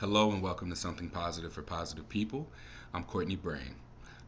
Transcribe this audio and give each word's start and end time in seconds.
Hello 0.00 0.32
and 0.32 0.40
welcome 0.40 0.70
to 0.70 0.76
Something 0.76 1.10
Positive 1.10 1.52
for 1.52 1.60
Positive 1.60 2.08
People. 2.08 2.48
I'm 2.94 3.04
Courtney 3.04 3.36
Bryan. 3.36 3.74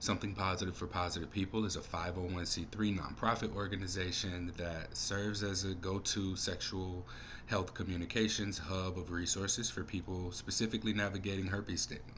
Something 0.01 0.35
Positive 0.35 0.77
for 0.77 0.87
Positive 0.87 1.31
People 1.31 1.65
is 1.65 1.77
a 1.77 1.81
501c3 1.81 2.99
nonprofit 2.99 3.57
organization 3.57 4.53
that 4.59 4.95
serves 4.95 5.43
as 5.43 5.65
a 5.65 5.73
go 5.73 5.99
to 6.01 6.37
sexual 6.37 7.07
health 7.47 7.73
communications 7.73 8.59
hub 8.59 8.99
of 8.99 9.11
resources 9.11 9.71
for 9.71 9.83
people 9.83 10.31
specifically 10.33 10.93
navigating 10.93 11.47
herpes 11.47 11.81
stigma. 11.81 12.13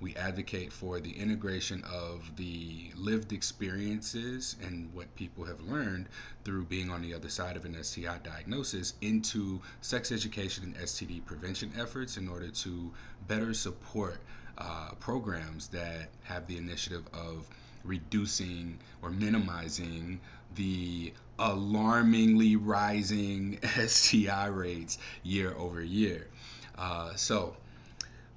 We 0.00 0.16
advocate 0.16 0.72
for 0.72 0.98
the 0.98 1.12
integration 1.12 1.84
of 1.84 2.36
the 2.36 2.90
lived 2.96 3.32
experiences 3.32 4.56
and 4.62 4.92
what 4.92 5.14
people 5.14 5.44
have 5.44 5.60
learned 5.60 6.08
through 6.44 6.64
being 6.64 6.90
on 6.90 7.02
the 7.02 7.14
other 7.14 7.28
side 7.28 7.56
of 7.56 7.64
an 7.64 7.82
STI 7.82 8.18
diagnosis 8.24 8.94
into 9.00 9.60
sex 9.80 10.10
education 10.10 10.64
and 10.64 10.76
STD 10.76 11.24
prevention 11.24 11.72
efforts 11.78 12.16
in 12.16 12.28
order 12.28 12.48
to 12.48 12.92
better 13.28 13.54
support 13.54 14.20
uh, 14.58 14.90
programs 14.98 15.68
that 15.68 16.08
have 16.24 16.46
the 16.46 16.56
initiative 16.56 17.04
of 17.12 17.46
reducing 17.84 18.78
or 19.02 19.10
minimizing 19.10 20.20
the 20.54 21.12
alarmingly 21.38 22.56
rising 22.56 23.58
STI 23.86 24.46
rates 24.46 24.98
year 25.22 25.54
over 25.54 25.82
year. 25.82 26.26
Uh, 26.76 27.14
so 27.14 27.56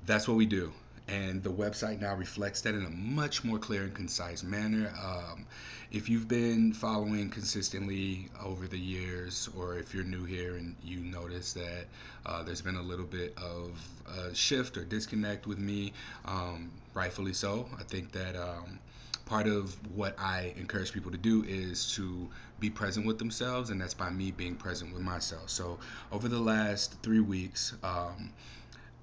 that's 0.05 0.27
what 0.27 0.38
we 0.38 0.45
do 0.45 0.71
and 1.07 1.43
the 1.43 1.51
website 1.51 2.01
now 2.01 2.15
reflects 2.15 2.61
that 2.61 2.73
in 2.73 2.85
a 2.85 2.89
much 2.89 3.43
more 3.43 3.59
clear 3.59 3.83
and 3.83 3.93
concise 3.93 4.43
manner. 4.43 4.91
Um, 5.01 5.45
if 5.91 6.09
you've 6.09 6.27
been 6.27 6.73
following 6.73 7.29
consistently 7.29 8.29
over 8.43 8.67
the 8.67 8.79
years, 8.79 9.47
or 9.55 9.77
if 9.77 9.93
you're 9.93 10.03
new 10.03 10.25
here 10.25 10.55
and 10.57 10.75
you 10.83 10.99
notice 10.99 11.53
that 11.53 11.85
uh, 12.25 12.43
there's 12.43 12.61
been 12.61 12.77
a 12.77 12.81
little 12.81 13.05
bit 13.05 13.37
of 13.37 14.35
shift 14.35 14.77
or 14.77 14.83
disconnect 14.83 15.45
with 15.45 15.59
me, 15.59 15.93
um, 16.25 16.71
rightfully 16.93 17.34
so. 17.34 17.67
I 17.79 17.84
think 17.84 18.12
that. 18.13 18.35
Um, 18.35 18.79
part 19.25 19.47
of 19.47 19.75
what 19.95 20.15
I 20.19 20.53
encourage 20.55 20.93
people 20.93 21.12
to 21.12 21.17
do 21.17 21.43
is 21.47 21.93
to 21.95 22.29
be 22.59 22.69
present 22.69 23.05
with 23.05 23.17
themselves, 23.17 23.71
and 23.71 23.81
that's 23.81 23.93
by 23.93 24.09
me 24.09 24.31
being 24.31 24.55
present 24.55 24.93
with 24.93 25.01
myself. 25.01 25.49
So, 25.49 25.79
over 26.12 26.27
the 26.27 26.40
last 26.40 27.01
three 27.01 27.19
weeks, 27.19 27.73
um, 27.84 28.31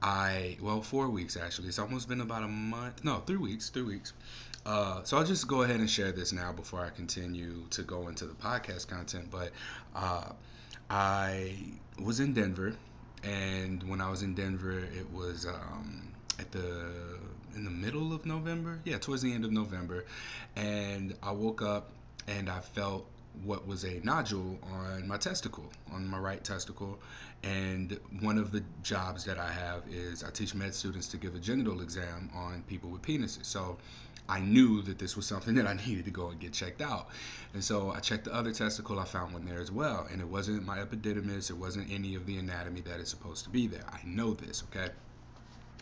I 0.02 0.56
well 0.60 0.82
four 0.82 1.08
weeks 1.08 1.36
actually. 1.36 1.68
It's 1.68 1.78
almost 1.78 2.08
been 2.08 2.20
about 2.20 2.42
a 2.42 2.48
month. 2.48 3.04
No, 3.04 3.18
three 3.18 3.36
weeks. 3.36 3.70
Three 3.70 3.82
weeks. 3.82 4.12
Uh, 4.64 5.02
so 5.04 5.16
I'll 5.16 5.24
just 5.24 5.48
go 5.48 5.62
ahead 5.62 5.80
and 5.80 5.90
share 5.90 6.12
this 6.12 6.32
now 6.32 6.52
before 6.52 6.80
I 6.80 6.90
continue 6.90 7.64
to 7.70 7.82
go 7.82 8.08
into 8.08 8.26
the 8.26 8.34
podcast 8.34 8.88
content. 8.88 9.28
But 9.30 9.50
uh, 9.94 10.32
I 10.90 11.56
was 12.00 12.20
in 12.20 12.32
Denver, 12.32 12.74
and 13.22 13.82
when 13.88 14.00
I 14.00 14.10
was 14.10 14.22
in 14.22 14.34
Denver, 14.34 14.78
it 14.78 15.10
was 15.12 15.46
um, 15.46 16.12
at 16.38 16.50
the 16.52 17.18
in 17.54 17.64
the 17.64 17.70
middle 17.70 18.12
of 18.12 18.26
November. 18.26 18.80
Yeah, 18.84 18.98
towards 18.98 19.22
the 19.22 19.32
end 19.32 19.44
of 19.44 19.52
November, 19.52 20.04
and 20.56 21.14
I 21.22 21.32
woke 21.32 21.62
up 21.62 21.90
and 22.28 22.48
I 22.48 22.60
felt 22.60 23.06
what 23.44 23.66
was 23.66 23.84
a 23.84 24.00
nodule 24.04 24.58
on 24.72 25.08
my 25.08 25.16
testicle, 25.16 25.70
on 25.92 26.06
my 26.06 26.18
right 26.18 26.42
testicle. 26.42 26.98
And 27.42 27.98
one 28.20 28.38
of 28.38 28.52
the 28.52 28.62
jobs 28.82 29.24
that 29.24 29.38
I 29.38 29.50
have 29.50 29.82
is 29.90 30.22
I 30.22 30.30
teach 30.30 30.54
med 30.54 30.74
students 30.74 31.08
to 31.08 31.16
give 31.16 31.34
a 31.34 31.38
genital 31.38 31.80
exam 31.80 32.30
on 32.34 32.62
people 32.68 32.88
with 32.90 33.02
penises. 33.02 33.46
So 33.46 33.78
I 34.28 34.38
knew 34.40 34.82
that 34.82 34.98
this 34.98 35.16
was 35.16 35.26
something 35.26 35.54
that 35.56 35.66
I 35.66 35.74
needed 35.74 36.04
to 36.04 36.10
go 36.10 36.28
and 36.28 36.38
get 36.38 36.52
checked 36.52 36.80
out. 36.80 37.08
And 37.54 37.62
so 37.62 37.90
I 37.90 38.00
checked 38.00 38.24
the 38.24 38.34
other 38.34 38.52
testicle, 38.52 38.98
I 38.98 39.04
found 39.04 39.32
one 39.32 39.44
there 39.44 39.60
as 39.60 39.72
well. 39.72 40.06
And 40.10 40.20
it 40.20 40.28
wasn't 40.28 40.64
my 40.64 40.78
epididymis, 40.78 41.50
it 41.50 41.56
wasn't 41.56 41.90
any 41.90 42.14
of 42.14 42.26
the 42.26 42.38
anatomy 42.38 42.80
that 42.82 43.00
is 43.00 43.08
supposed 43.08 43.44
to 43.44 43.50
be 43.50 43.66
there. 43.66 43.84
I 43.90 44.00
know 44.04 44.34
this, 44.34 44.62
okay? 44.70 44.92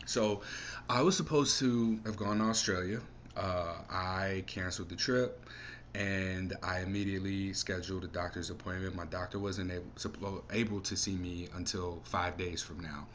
So 0.05 0.41
I 0.89 1.01
was 1.03 1.15
supposed 1.15 1.59
to 1.59 1.99
have 2.05 2.17
gone 2.17 2.39
to 2.39 2.45
Australia. 2.45 3.01
Uh, 3.37 3.75
I 3.89 4.43
canceled 4.47 4.89
the 4.89 4.95
trip 4.95 5.45
and 5.93 6.55
I 6.63 6.79
immediately 6.79 7.53
scheduled 7.53 8.03
a 8.03 8.07
doctor's 8.07 8.49
appointment. 8.49 8.95
My 8.95 9.05
doctor 9.05 9.39
wasn't 9.39 9.71
able, 9.71 10.43
able 10.51 10.81
to 10.81 10.95
see 10.95 11.15
me 11.15 11.47
until 11.55 12.01
five 12.05 12.37
days 12.37 12.61
from 12.61 12.79
now. 12.79 13.07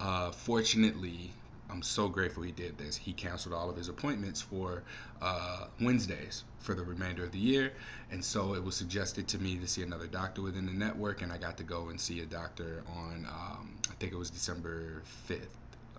Uh, 0.00 0.30
fortunately, 0.30 1.32
I'm 1.70 1.82
so 1.82 2.08
grateful 2.08 2.42
he 2.42 2.52
did 2.52 2.78
this. 2.78 2.96
He 2.96 3.12
canceled 3.12 3.54
all 3.54 3.68
of 3.68 3.76
his 3.76 3.88
appointments 3.88 4.40
for 4.40 4.82
uh, 5.20 5.66
Wednesdays 5.80 6.44
for 6.60 6.74
the 6.74 6.82
remainder 6.82 7.24
of 7.24 7.32
the 7.32 7.38
year. 7.38 7.72
And 8.10 8.24
so 8.24 8.54
it 8.54 8.64
was 8.64 8.74
suggested 8.74 9.28
to 9.28 9.38
me 9.38 9.56
to 9.58 9.68
see 9.68 9.82
another 9.82 10.06
doctor 10.06 10.42
within 10.42 10.66
the 10.66 10.72
network, 10.72 11.22
and 11.22 11.32
I 11.32 11.38
got 11.38 11.58
to 11.58 11.64
go 11.64 11.88
and 11.88 12.00
see 12.00 12.20
a 12.20 12.26
doctor 12.26 12.82
on, 12.96 13.26
um, 13.26 13.76
I 13.90 13.94
think 13.98 14.12
it 14.12 14.16
was 14.16 14.30
December 14.30 15.02
5th. 15.28 15.46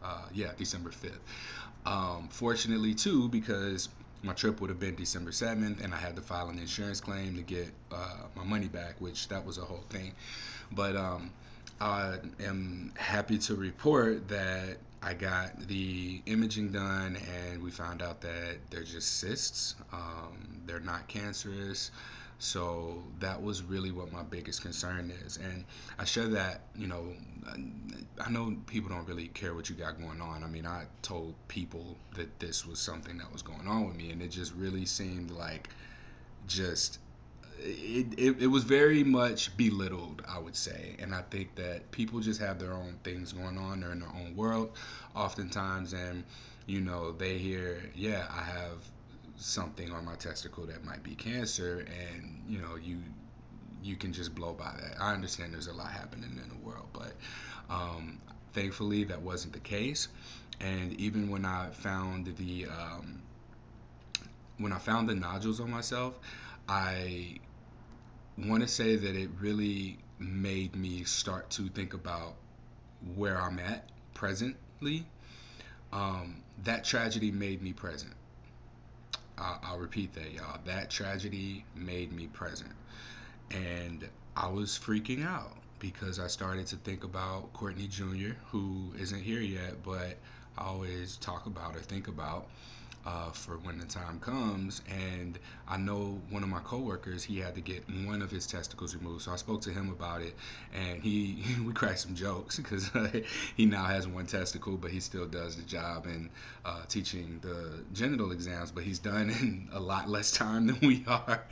Uh, 0.03 0.25
yeah, 0.33 0.51
December 0.57 0.89
5th. 0.89 1.19
Um, 1.85 2.29
fortunately, 2.29 2.93
too, 2.95 3.29
because 3.29 3.89
my 4.23 4.33
trip 4.33 4.61
would 4.61 4.69
have 4.69 4.79
been 4.79 4.95
December 4.95 5.31
7th, 5.31 5.83
and 5.83 5.93
I 5.93 5.97
had 5.97 6.15
to 6.15 6.21
file 6.21 6.49
an 6.49 6.59
insurance 6.59 6.99
claim 6.99 7.35
to 7.35 7.41
get 7.41 7.69
uh, 7.91 8.17
my 8.35 8.43
money 8.43 8.67
back, 8.67 8.95
which 8.99 9.27
that 9.29 9.45
was 9.45 9.57
a 9.57 9.61
whole 9.61 9.83
thing. 9.89 10.11
But 10.71 10.95
um, 10.95 11.31
I 11.79 12.17
am 12.43 12.93
happy 12.97 13.37
to 13.39 13.55
report 13.55 14.27
that 14.27 14.77
I 15.01 15.13
got 15.13 15.67
the 15.67 16.21
imaging 16.25 16.71
done, 16.71 17.17
and 17.17 17.63
we 17.63 17.71
found 17.71 18.01
out 18.01 18.21
that 18.21 18.57
they're 18.69 18.83
just 18.83 19.19
cysts. 19.19 19.75
Um, 19.93 20.61
they're 20.65 20.81
not 20.81 21.07
cancerous. 21.07 21.91
So 22.39 23.03
that 23.19 23.41
was 23.41 23.63
really 23.63 23.91
what 23.91 24.13
my 24.13 24.23
biggest 24.23 24.61
concern 24.61 25.11
is. 25.25 25.37
And 25.37 25.65
I 25.97 26.05
share 26.05 26.27
that, 26.29 26.61
you 26.75 26.87
know, 26.87 27.03
I 28.25 28.29
know 28.29 28.55
people 28.65 28.89
don't 28.89 29.05
really 29.07 29.27
care 29.27 29.53
what 29.53 29.69
you 29.69 29.75
got 29.75 29.99
going 29.99 30.21
on. 30.21 30.43
I 30.43 30.47
mean, 30.47 30.65
I 30.65 30.85
told 31.01 31.35
people 31.49 31.97
that 32.15 32.39
this 32.39 32.65
was 32.65 32.79
something 32.79 33.17
that 33.17 33.31
was 33.31 33.41
going 33.41 33.67
on 33.67 33.87
with 33.87 33.97
me, 33.97 34.11
and 34.11 34.21
it 34.21 34.29
just 34.29 34.53
really 34.55 34.85
seemed 34.85 35.31
like 35.31 35.69
just. 36.47 36.99
It, 37.61 38.17
it, 38.17 38.43
it 38.43 38.47
was 38.47 38.63
very 38.63 39.03
much 39.03 39.57
belittled, 39.57 40.23
I 40.25 40.39
would 40.39 40.55
say. 40.55 40.95
And 40.97 41.13
I 41.13 41.23
think 41.23 41.55
that 41.55 41.91
people 41.91 42.21
just 42.21 42.39
have 42.39 42.57
their 42.57 42.71
own 42.71 42.97
things 43.03 43.33
going 43.33 43.57
on. 43.57 43.81
They're 43.81 43.91
in 43.91 43.99
their 43.99 44.07
own 44.07 44.33
world 44.37 44.71
oftentimes. 45.13 45.91
And, 45.91 46.23
you 46.67 46.79
know, 46.79 47.11
they 47.11 47.37
hear, 47.37 47.81
yeah, 47.93 48.27
I 48.31 48.43
have 48.43 48.77
something 49.39 49.91
on 49.91 50.03
my 50.03 50.15
testicle 50.15 50.65
that 50.65 50.83
might 50.83 51.01
be 51.01 51.15
cancer 51.15 51.85
and 51.87 52.43
you 52.47 52.59
know 52.59 52.75
you 52.75 52.97
you 53.81 53.95
can 53.95 54.11
just 54.11 54.35
blow 54.35 54.51
by 54.51 54.73
that. 54.81 55.01
I 55.01 55.13
understand 55.13 55.53
there's 55.53 55.67
a 55.67 55.73
lot 55.73 55.89
happening 55.91 56.37
in 56.43 56.49
the 56.49 56.65
world 56.65 56.87
but 56.91 57.13
um, 57.69 58.19
thankfully 58.53 59.05
that 59.05 59.21
wasn't 59.21 59.53
the 59.53 59.59
case. 59.59 60.09
And 60.59 60.93
even 60.99 61.29
when 61.29 61.45
i 61.45 61.69
found 61.69 62.35
the 62.35 62.65
um, 62.65 63.21
when 64.57 64.73
i 64.73 64.77
found 64.77 65.07
the 65.07 65.15
nodules 65.15 65.61
on 65.61 65.71
myself 65.71 66.19
i 66.67 67.39
want 68.37 68.61
to 68.61 68.67
say 68.67 68.97
that 68.97 69.15
it 69.15 69.29
really 69.39 69.97
made 70.19 70.75
me 70.75 71.05
start 71.05 71.49
to 71.51 71.69
think 71.69 71.93
about 71.93 72.35
where 73.15 73.39
i'm 73.39 73.57
at 73.59 73.89
presently. 74.13 75.05
Um, 75.93 76.43
that 76.65 76.83
tragedy 76.83 77.31
made 77.31 77.61
me 77.61 77.71
present 77.71 78.13
I'll, 79.39 79.59
I'll 79.63 79.77
repeat 79.79 80.13
that, 80.15 80.31
y'all. 80.31 80.59
That 80.65 80.89
tragedy 80.89 81.65
made 81.75 82.11
me 82.11 82.27
present. 82.27 82.71
And 83.51 84.07
I 84.35 84.47
was 84.47 84.77
freaking 84.77 85.25
out 85.25 85.57
because 85.79 86.19
I 86.19 86.27
started 86.27 86.67
to 86.67 86.75
think 86.75 87.03
about 87.03 87.51
Courtney 87.53 87.87
Jr., 87.87 88.33
who 88.51 88.93
isn't 88.99 89.21
here 89.21 89.41
yet, 89.41 89.81
but 89.83 90.17
I 90.57 90.65
always 90.65 91.17
talk 91.17 91.45
about 91.45 91.75
or 91.75 91.79
think 91.79 92.07
about 92.07 92.47
uh, 93.05 93.31
for 93.31 93.57
when 93.57 93.77
the 93.77 93.85
time 93.85 94.19
comes. 94.19 94.81
And 94.89 95.39
I 95.67 95.77
know 95.77 96.21
one 96.29 96.43
of 96.43 96.49
my 96.49 96.59
coworkers, 96.59 97.23
he 97.23 97.39
had 97.39 97.55
to 97.55 97.61
get 97.61 97.83
one 98.05 98.21
of 98.21 98.31
his 98.31 98.45
testicles 98.45 98.95
removed. 98.95 99.23
So 99.23 99.31
I 99.31 99.35
spoke 99.35 99.61
to 99.61 99.71
him 99.71 99.89
about 99.89 100.21
it, 100.21 100.35
and 100.73 101.01
he 101.01 101.43
we 101.65 101.73
cracked 101.73 101.99
some 101.99 102.15
jokes 102.15 102.57
because 102.57 102.89
he 103.55 103.65
now 103.65 103.85
has 103.85 104.07
one 104.07 104.25
testicle, 104.25 104.77
but 104.77 104.91
he 104.91 104.99
still 104.99 105.25
does 105.25 105.55
the 105.55 105.63
job 105.63 106.05
in 106.05 106.29
uh, 106.65 106.81
teaching 106.87 107.39
the 107.41 107.83
genital 107.93 108.31
exams. 108.31 108.71
But 108.71 108.83
he's 108.83 108.99
done 108.99 109.29
in 109.41 109.69
a 109.71 109.79
lot 109.79 110.09
less 110.09 110.31
time 110.31 110.67
than 110.67 110.79
we 110.81 111.03
are. 111.07 111.43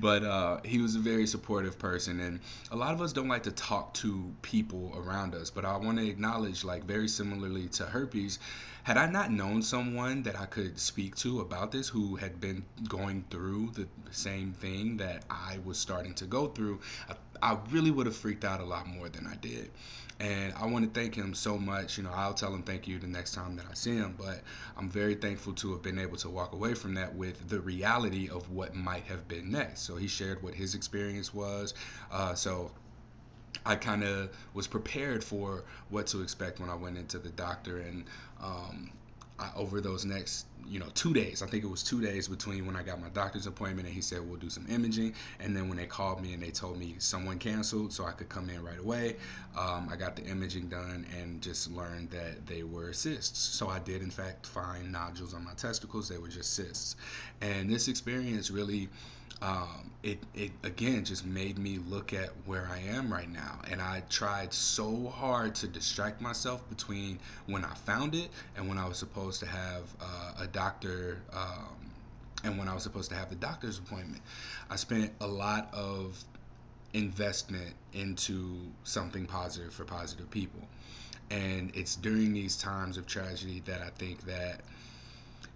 but 0.00 0.24
uh, 0.24 0.60
he 0.64 0.78
was 0.78 0.94
a 0.96 1.00
very 1.00 1.26
supportive 1.26 1.78
person, 1.78 2.20
and 2.20 2.40
a 2.70 2.76
lot 2.76 2.92
of 2.92 3.00
us 3.00 3.12
don't 3.12 3.28
like 3.28 3.44
to 3.44 3.52
talk 3.52 3.94
to 3.94 4.32
people 4.42 4.92
around 4.96 5.34
us. 5.34 5.50
But 5.50 5.64
I 5.64 5.76
want 5.76 5.98
to 5.98 6.08
acknowledge, 6.08 6.64
like 6.64 6.84
very 6.84 7.08
similarly 7.08 7.68
to 7.68 7.84
herpes 7.86 8.38
had 8.82 8.96
I 8.96 9.06
not 9.06 9.30
known 9.30 9.62
someone 9.62 10.24
that 10.24 10.38
I 10.38 10.46
could 10.46 10.78
speak 10.78 11.14
to 11.16 11.40
about 11.40 11.70
this 11.70 11.88
who 11.88 12.16
had 12.16 12.40
been 12.40 12.64
going 12.88 13.24
through 13.30 13.70
the 13.74 13.86
same 14.10 14.52
thing 14.52 14.96
that 14.96 15.24
I 15.30 15.58
was 15.64 15.78
starting 15.78 16.14
to 16.14 16.24
go 16.24 16.48
through, 16.48 16.80
I, 17.08 17.14
I 17.52 17.58
really 17.70 17.92
would 17.92 18.06
have 18.06 18.16
freaked 18.16 18.44
out 18.44 18.60
a 18.60 18.64
lot 18.64 18.88
more 18.88 19.08
than 19.08 19.26
I 19.26 19.36
did. 19.36 19.70
And 20.18 20.52
I 20.54 20.66
want 20.66 20.92
to 20.92 21.00
thank 21.00 21.14
him 21.14 21.32
so 21.32 21.58
much. 21.58 21.96
You 21.96 22.04
know, 22.04 22.12
I'll 22.12 22.34
tell 22.34 22.52
him 22.52 22.62
thank 22.62 22.88
you 22.88 22.98
the 22.98 23.06
next 23.06 23.34
time 23.34 23.56
that 23.56 23.66
I 23.70 23.74
see 23.74 23.96
him, 23.96 24.14
but 24.18 24.40
I'm 24.76 24.88
very 24.88 25.14
thankful 25.14 25.52
to 25.54 25.72
have 25.72 25.82
been 25.82 25.98
able 25.98 26.16
to 26.18 26.28
walk 26.28 26.52
away 26.52 26.74
from 26.74 26.94
that 26.94 27.14
with 27.14 27.48
the 27.48 27.60
reality 27.60 28.28
of 28.28 28.50
what 28.50 28.74
might 28.74 29.04
have 29.04 29.28
been 29.28 29.50
next. 29.50 29.82
So 29.82 29.96
he 29.96 30.08
shared 30.08 30.42
what 30.42 30.54
his 30.54 30.74
experience 30.74 31.32
was. 31.32 31.74
Uh, 32.10 32.34
so 32.34 32.72
I 33.64 33.76
kind 33.76 34.02
of 34.02 34.30
was 34.54 34.66
prepared 34.66 35.22
for 35.22 35.64
what 35.88 36.08
to 36.08 36.22
expect 36.22 36.58
when 36.58 36.68
I 36.68 36.74
went 36.74 36.98
into 36.98 37.18
the 37.18 37.28
doctor, 37.28 37.78
and 37.78 38.04
um, 38.42 38.90
I, 39.38 39.50
over 39.56 39.80
those 39.80 40.04
next, 40.04 40.46
you 40.68 40.78
know, 40.78 40.86
two 40.94 41.12
days, 41.12 41.42
I 41.42 41.46
think 41.46 41.64
it 41.64 41.66
was 41.66 41.82
two 41.82 42.00
days 42.00 42.28
between 42.28 42.66
when 42.66 42.76
I 42.76 42.82
got 42.82 43.00
my 43.00 43.08
doctor's 43.08 43.46
appointment 43.46 43.86
and 43.86 43.94
he 43.94 44.00
said 44.00 44.20
we'll 44.20 44.38
do 44.38 44.50
some 44.50 44.66
imaging, 44.68 45.14
and 45.40 45.56
then 45.56 45.68
when 45.68 45.76
they 45.76 45.86
called 45.86 46.22
me 46.22 46.34
and 46.34 46.42
they 46.42 46.50
told 46.50 46.78
me 46.78 46.94
someone 46.98 47.38
canceled, 47.38 47.92
so 47.92 48.04
I 48.04 48.12
could 48.12 48.28
come 48.28 48.48
in 48.50 48.62
right 48.62 48.78
away. 48.78 49.16
Um, 49.58 49.88
I 49.90 49.96
got 49.96 50.16
the 50.16 50.24
imaging 50.24 50.68
done 50.68 51.06
and 51.18 51.42
just 51.42 51.70
learned 51.70 52.10
that 52.10 52.46
they 52.46 52.62
were 52.62 52.92
cysts. 52.92 53.38
So 53.38 53.68
I 53.68 53.78
did 53.80 54.02
in 54.02 54.10
fact 54.10 54.46
find 54.46 54.92
nodules 54.92 55.34
on 55.34 55.44
my 55.44 55.54
testicles. 55.54 56.08
They 56.08 56.18
were 56.18 56.28
just 56.28 56.54
cysts, 56.54 56.96
and 57.40 57.70
this 57.70 57.88
experience 57.88 58.50
really 58.50 58.88
um, 59.40 59.90
it, 60.02 60.18
it 60.34 60.50
again 60.62 61.04
just 61.04 61.24
made 61.24 61.58
me 61.58 61.78
look 61.78 62.12
at 62.12 62.30
where 62.44 62.68
I 62.70 62.78
am 62.96 63.12
right 63.12 63.30
now. 63.30 63.60
And 63.70 63.80
I 63.80 64.02
tried 64.08 64.52
so 64.52 65.08
hard 65.08 65.54
to 65.56 65.68
distract 65.68 66.20
myself 66.20 66.68
between 66.68 67.18
when 67.46 67.64
I 67.64 67.74
found 67.74 68.14
it 68.14 68.28
and 68.56 68.68
when 68.68 68.78
I 68.78 68.86
was 68.86 68.98
supposed 68.98 69.40
to 69.40 69.46
have 69.46 69.82
uh, 70.00 70.42
a 70.42 70.46
doctor. 70.46 71.22
Um, 71.32 71.90
and 72.44 72.58
when 72.58 72.68
I 72.68 72.74
was 72.74 72.82
supposed 72.82 73.10
to 73.10 73.16
have 73.16 73.30
the 73.30 73.36
doctor's 73.36 73.78
appointment, 73.78 74.22
I 74.68 74.76
spent 74.76 75.12
a 75.20 75.26
lot 75.26 75.72
of 75.72 76.22
investment 76.92 77.74
into 77.92 78.56
something 78.84 79.26
positive 79.26 79.72
for 79.72 79.84
positive 79.84 80.30
people. 80.30 80.60
And 81.30 81.70
it's 81.74 81.96
during 81.96 82.32
these 82.34 82.56
times 82.56 82.98
of 82.98 83.06
tragedy 83.06 83.62
that 83.66 83.80
I 83.80 83.90
think 83.90 84.26
that 84.26 84.60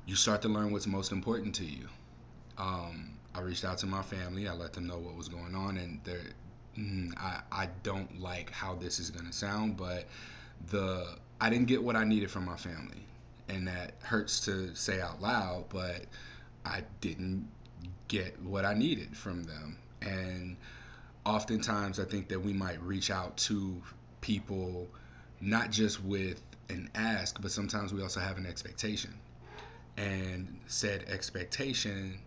you 0.06 0.14
start 0.14 0.42
to 0.42 0.48
learn 0.48 0.70
what's 0.70 0.86
most 0.86 1.12
important 1.12 1.56
to 1.56 1.64
you. 1.64 1.88
Um, 2.56 3.15
I 3.36 3.40
reached 3.40 3.64
out 3.64 3.78
to 3.78 3.86
my 3.86 4.02
family. 4.02 4.48
I 4.48 4.54
let 4.54 4.72
them 4.72 4.86
know 4.86 4.98
what 4.98 5.14
was 5.14 5.28
going 5.28 5.54
on, 5.54 5.76
and 5.76 6.00
they're, 6.04 6.32
mm, 6.78 7.12
I 7.18 7.42
I 7.52 7.68
don't 7.82 8.20
like 8.20 8.50
how 8.50 8.74
this 8.74 8.98
is 8.98 9.10
gonna 9.10 9.32
sound, 9.32 9.76
but 9.76 10.06
the 10.70 11.18
I 11.40 11.50
didn't 11.50 11.66
get 11.66 11.82
what 11.82 11.96
I 11.96 12.04
needed 12.04 12.30
from 12.30 12.46
my 12.46 12.56
family, 12.56 13.04
and 13.48 13.68
that 13.68 13.94
hurts 14.02 14.40
to 14.46 14.74
say 14.74 15.00
out 15.00 15.20
loud, 15.20 15.66
but 15.68 16.06
I 16.64 16.82
didn't 17.00 17.48
get 18.08 18.40
what 18.42 18.64
I 18.64 18.74
needed 18.74 19.16
from 19.16 19.44
them, 19.44 19.76
and 20.00 20.56
oftentimes 21.26 22.00
I 22.00 22.04
think 22.04 22.28
that 22.28 22.40
we 22.40 22.52
might 22.54 22.82
reach 22.82 23.10
out 23.10 23.36
to 23.38 23.82
people 24.22 24.88
not 25.40 25.70
just 25.70 26.02
with 26.02 26.40
an 26.70 26.88
ask, 26.94 27.40
but 27.42 27.50
sometimes 27.50 27.92
we 27.92 28.00
also 28.00 28.20
have 28.20 28.38
an 28.38 28.46
expectation 28.46 29.12
and 29.96 30.58
said 30.66 31.04
expectation 31.08 32.18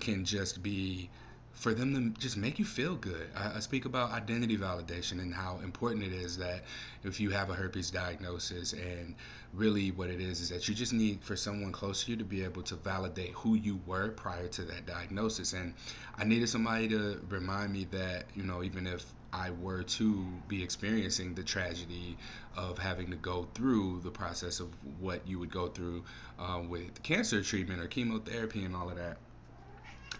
can 0.00 0.24
just 0.24 0.62
be 0.62 1.10
for 1.56 1.72
them 1.72 1.94
to 2.14 2.20
just 2.20 2.36
make 2.36 2.58
you 2.58 2.64
feel 2.64 2.94
good. 2.96 3.28
I, 3.34 3.56
I, 3.56 3.60
speak 3.60 3.86
about 3.86 4.12
identity 4.12 4.58
validation 4.58 5.12
and 5.12 5.32
how 5.32 5.58
important 5.64 6.04
it 6.04 6.12
is 6.12 6.36
that 6.36 6.64
if 7.02 7.18
you 7.18 7.30
have 7.30 7.48
a 7.48 7.54
herpes 7.54 7.90
diagnosis, 7.90 8.74
and 8.74 9.14
really 9.54 9.90
what 9.90 10.10
it 10.10 10.20
is 10.20 10.40
is 10.40 10.50
that 10.50 10.68
you 10.68 10.74
just 10.74 10.92
need 10.92 11.22
for 11.22 11.34
someone 11.34 11.72
close 11.72 12.04
to 12.04 12.10
you 12.10 12.16
to 12.18 12.24
be 12.24 12.44
able 12.44 12.62
to 12.62 12.76
validate 12.76 13.30
who 13.30 13.54
you 13.54 13.80
were 13.86 14.10
prior 14.10 14.48
to 14.48 14.62
that 14.62 14.86
diagnosis. 14.86 15.54
And 15.54 15.72
I 16.18 16.24
needed 16.24 16.48
somebody 16.50 16.88
to 16.88 17.20
remind 17.30 17.72
me 17.72 17.86
that, 17.90 18.26
you 18.34 18.42
know, 18.42 18.62
even 18.62 18.86
if 18.86 19.04
I 19.32 19.50
were 19.50 19.82
to 19.82 20.26
be 20.48 20.62
experiencing 20.62 21.34
the 21.34 21.42
tragedy 21.42 22.18
of 22.54 22.78
having 22.78 23.10
to 23.10 23.16
go 23.16 23.48
through 23.54 24.00
the 24.00 24.10
process 24.10 24.60
of 24.60 24.68
what 25.00 25.26
you 25.26 25.38
would 25.38 25.50
go 25.50 25.68
through 25.68 26.04
uh, 26.38 26.62
with 26.68 27.02
cancer 27.02 27.42
treatment 27.42 27.80
or 27.80 27.86
chemotherapy 27.86 28.64
and 28.64 28.76
all 28.76 28.90
of 28.90 28.96
that, 28.96 29.16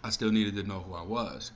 I 0.03 0.11
still 0.11 0.31
needed 0.31 0.57
to 0.57 0.63
know 0.63 0.81
who 0.81 0.95
I 0.95 1.03
was. 1.03 1.53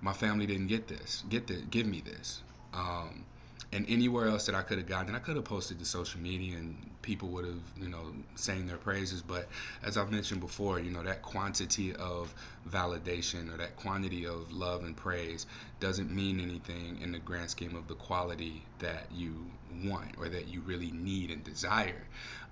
My 0.00 0.12
family 0.12 0.46
didn't 0.46 0.66
get 0.66 0.88
this, 0.88 1.24
get 1.28 1.46
the, 1.46 1.54
give 1.54 1.86
me 1.86 2.00
this. 2.00 2.42
Um, 2.72 3.24
and 3.72 3.86
anywhere 3.88 4.28
else 4.28 4.46
that 4.46 4.54
I 4.54 4.62
could 4.62 4.78
have 4.78 4.86
gotten, 4.86 5.14
I 5.14 5.18
could 5.18 5.36
have 5.36 5.44
posted 5.44 5.78
to 5.80 5.84
social 5.84 6.20
media 6.20 6.56
and 6.56 6.76
people 7.02 7.28
would 7.30 7.44
have, 7.44 7.62
you 7.76 7.88
know, 7.88 8.14
sang 8.36 8.66
their 8.66 8.76
praises. 8.76 9.20
But 9.20 9.48
as 9.82 9.96
I've 9.96 10.12
mentioned 10.12 10.40
before, 10.40 10.78
you 10.78 10.90
know, 10.90 11.02
that 11.02 11.22
quantity 11.22 11.92
of 11.94 12.32
validation 12.68 13.52
or 13.52 13.56
that 13.56 13.76
quantity 13.76 14.26
of 14.26 14.52
love 14.52 14.84
and 14.84 14.96
praise 14.96 15.46
doesn't 15.80 16.14
mean 16.14 16.38
anything 16.40 17.00
in 17.00 17.10
the 17.10 17.18
grand 17.18 17.50
scheme 17.50 17.74
of 17.74 17.88
the 17.88 17.94
quality 17.96 18.62
that 18.78 19.10
you 19.10 19.46
want 19.84 20.18
or 20.18 20.28
that 20.28 20.46
you 20.46 20.60
really 20.60 20.92
need 20.92 21.30
and 21.30 21.42
desire. 21.42 22.04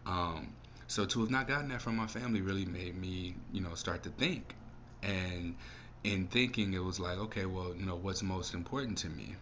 Um, 0.06 0.54
so 0.88 1.04
to 1.04 1.20
have 1.20 1.30
not 1.30 1.46
gotten 1.46 1.68
that 1.68 1.82
from 1.82 1.96
my 1.96 2.06
family 2.06 2.40
really 2.40 2.64
made 2.66 2.96
me, 2.96 3.36
you 3.52 3.60
know, 3.60 3.74
start 3.74 4.02
to 4.04 4.10
think 4.10 4.56
and 5.02 5.56
in 6.04 6.26
thinking, 6.26 6.74
it 6.74 6.82
was 6.82 6.98
like, 7.00 7.18
okay, 7.18 7.46
well, 7.46 7.74
you 7.76 7.86
know, 7.86 7.96
what's 7.96 8.22
most 8.22 8.54
important 8.54 8.98
to 8.98 9.08
me? 9.08 9.34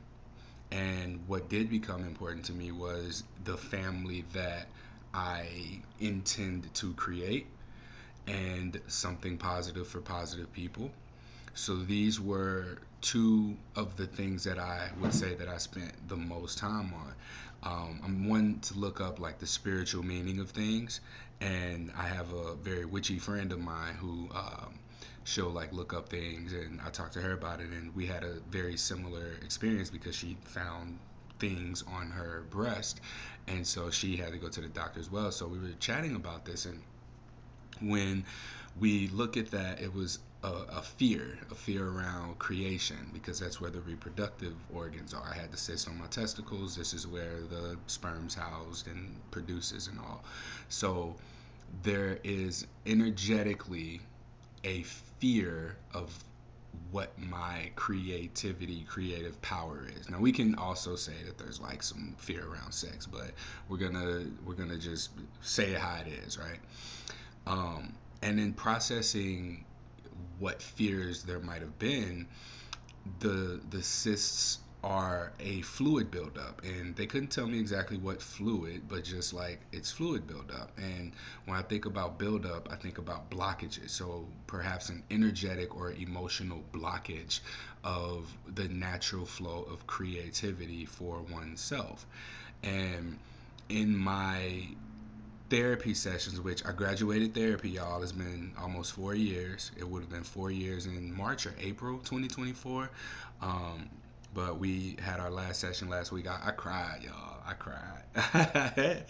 And 0.71 1.27
what 1.27 1.49
did 1.49 1.71
become 1.71 2.05
important 2.05 2.47
to 2.47 2.53
me 2.53 2.71
was 2.71 3.25
the 3.45 3.57
family 3.57 4.25
that 4.35 4.69
I 5.13 5.81
intend 5.99 6.73
to 6.75 6.95
create 6.95 7.47
and 8.27 8.81
something 8.87 9.39
positive 9.39 9.89
for 9.89 10.01
positive 10.01 10.53
people. 10.53 10.91
So 11.55 11.77
these 11.77 12.21
were 12.21 12.79
two 13.01 13.57
of 13.77 13.97
the 13.97 14.07
things 14.07 14.45
that 14.45 14.59
I 14.59 14.91
would 15.01 15.15
say 15.15 15.35
that 15.35 15.49
I 15.49 15.59
spent 15.59 15.93
the 16.09 16.17
most 16.17 16.59
time 16.59 16.93
on. 16.95 17.15
Um, 17.63 18.01
I'm 18.05 18.29
one 18.29 18.61
to 18.61 18.75
look 18.75 19.01
up 19.01 19.19
like 19.21 19.39
the 19.39 19.47
spiritual 19.47 20.03
meaning 20.03 20.39
of 20.39 20.51
things, 20.51 21.01
and 21.41 21.93
I 21.97 22.07
have 22.07 22.33
a 22.33 22.55
very 22.55 22.85
witchy 22.85 23.19
friend 23.19 23.53
of 23.53 23.61
mine 23.61 23.95
who 23.95 24.29
um, 24.35 24.80
she'll 25.25 25.51
like 25.51 25.73
look 25.73 25.93
up 25.93 26.09
things 26.09 26.53
and 26.53 26.81
I 26.85 26.91
talked 26.91 27.15
to 27.15 27.21
her 27.21 27.33
about 27.33 27.61
it 27.61 27.71
and 27.71 27.95
we 27.95 28.07
had 28.07 28.25
a 28.25 28.35
very 28.51 28.77
similar 28.77 29.33
experience 29.43 29.91
because 29.91 30.15
she 30.15 30.37
found 30.45 30.99
things 31.39 31.83
on 31.87 32.11
her 32.11 32.45
breast 32.51 33.01
and 33.47 33.67
so 33.67 33.91
she 33.91 34.17
had 34.17 34.33
to 34.33 34.39
go 34.39 34.49
to 34.49 34.61
the 34.61 34.69
doctor 34.69 35.01
as 35.01 35.11
well. 35.11 35.31
So 35.33 35.47
we 35.47 35.59
were 35.59 35.73
chatting 35.79 36.17
about 36.17 36.45
this 36.45 36.65
and 36.67 36.81
when 37.81 38.25
we 38.79 39.09
look 39.09 39.37
at 39.37 39.51
that 39.51 39.81
it 39.81 39.93
was 39.95 40.19
a, 40.43 40.49
a, 40.49 40.83
fear 40.83 41.39
a 41.51 41.55
fear 41.55 41.87
around 41.87 42.39
creation 42.39 43.11
because 43.13 43.39
that's 43.39 43.61
where 43.61 43.71
the 43.71 43.81
reproductive 43.81 44.55
organs 44.73 45.13
are. 45.13 45.25
I 45.31 45.35
had 45.35 45.53
the 45.53 45.59
cyst 45.59 45.87
on 45.89 45.99
my 45.99 46.07
testicles. 46.07 46.75
This 46.77 46.95
is 46.95 47.07
where 47.07 47.41
the 47.51 47.77
sperm's 47.87 48.35
housed 48.35 48.87
and 48.87 49.17
produces 49.31 49.89
and 49.89 49.99
all. 49.99 50.25
So 50.71 51.15
there 51.83 52.19
is 52.25 52.67
energetically 52.87 54.01
a 54.65 54.83
fear 55.19 55.77
of 55.93 56.13
what 56.91 57.17
my 57.19 57.71
creativity, 57.77 58.85
creative 58.89 59.41
power 59.43 59.87
is. 60.01 60.09
Now 60.09 60.19
we 60.19 60.33
can 60.33 60.55
also 60.57 60.97
say 60.97 61.15
that 61.27 61.39
there's 61.39 61.61
like 61.61 61.83
some 61.83 62.15
fear 62.19 62.45
around 62.45 62.73
sex, 62.73 63.07
but 63.07 63.31
we're 63.69 63.79
gonna 63.79 64.25
we're 64.45 64.55
gonna 64.55 64.79
just 64.79 65.11
say 65.41 65.71
it 65.71 65.79
how 65.79 66.01
it 66.01 66.09
is, 66.27 66.39
right? 66.39 66.59
Um, 67.47 67.95
and 68.23 68.39
in 68.41 68.53
processing 68.53 69.65
what 70.39 70.63
fears 70.63 71.23
there 71.23 71.41
might 71.41 71.61
have 71.61 71.79
been, 71.79 72.27
the 73.21 73.61
the 73.71 73.83
cysts 73.83 74.59
are 74.83 75.33
a 75.41 75.61
fluid 75.63 76.11
buildup 76.11 76.63
and 76.65 76.97
they 76.97 77.07
couldn't 77.07 77.29
tell 77.29 77.47
me 77.47 77.59
exactly 77.59 77.99
what 77.99 78.23
fluid 78.23 78.83
but 78.89 79.05
just 79.05 79.35
like 79.35 79.61
it's 79.73 79.91
fluid 79.91 80.27
buildup 80.27 80.71
and 80.79 81.13
when 81.45 81.57
i 81.57 81.63
think 81.63 81.85
about 81.85 82.19
buildup 82.19 82.67
i 82.73 82.77
think 82.77 82.97
about 82.97 83.31
blockages 83.31 83.91
so 83.91 84.25
perhaps 84.47 84.89
an 84.89 85.03
energetic 85.11 85.77
or 85.77 85.93
emotional 85.93 86.63
blockage 86.73 87.41
of 87.85 88.33
the 88.55 88.69
natural 88.69 89.27
flow 89.27 89.67
of 89.71 89.87
creativity 89.87 90.87
for 90.87 91.21
oneself 91.31 92.07
and 92.63 93.19
in 93.69 93.97
my 93.97 94.67
therapy 95.51 95.95
sessions, 95.95 96.41
which 96.41 96.65
I 96.65 96.73
graduated 96.73 97.35
therapy, 97.35 97.71
y'all. 97.71 98.03
It's 98.03 98.13
been 98.13 98.53
almost 98.59 98.93
four 98.93 99.15
years. 99.15 99.73
It 99.77 99.89
would 99.89 100.01
have 100.03 100.11
been 100.11 100.23
four 100.23 100.51
years 100.51 100.87
in 100.87 101.13
March 101.15 101.45
or 101.45 101.55
April 101.61 101.99
2024. 101.99 102.89
Um, 103.43 103.89
but 104.33 104.59
we 104.59 104.97
had 105.01 105.21
our 105.21 105.31
last 105.31 105.61
session 105.61 105.89
last 105.89 106.13
week. 106.13 106.29
I, 106.29 106.41
I 106.47 106.51
cried, 106.53 107.03
y'all. 107.03 107.39
I 107.45 107.55
cried, 107.55 108.05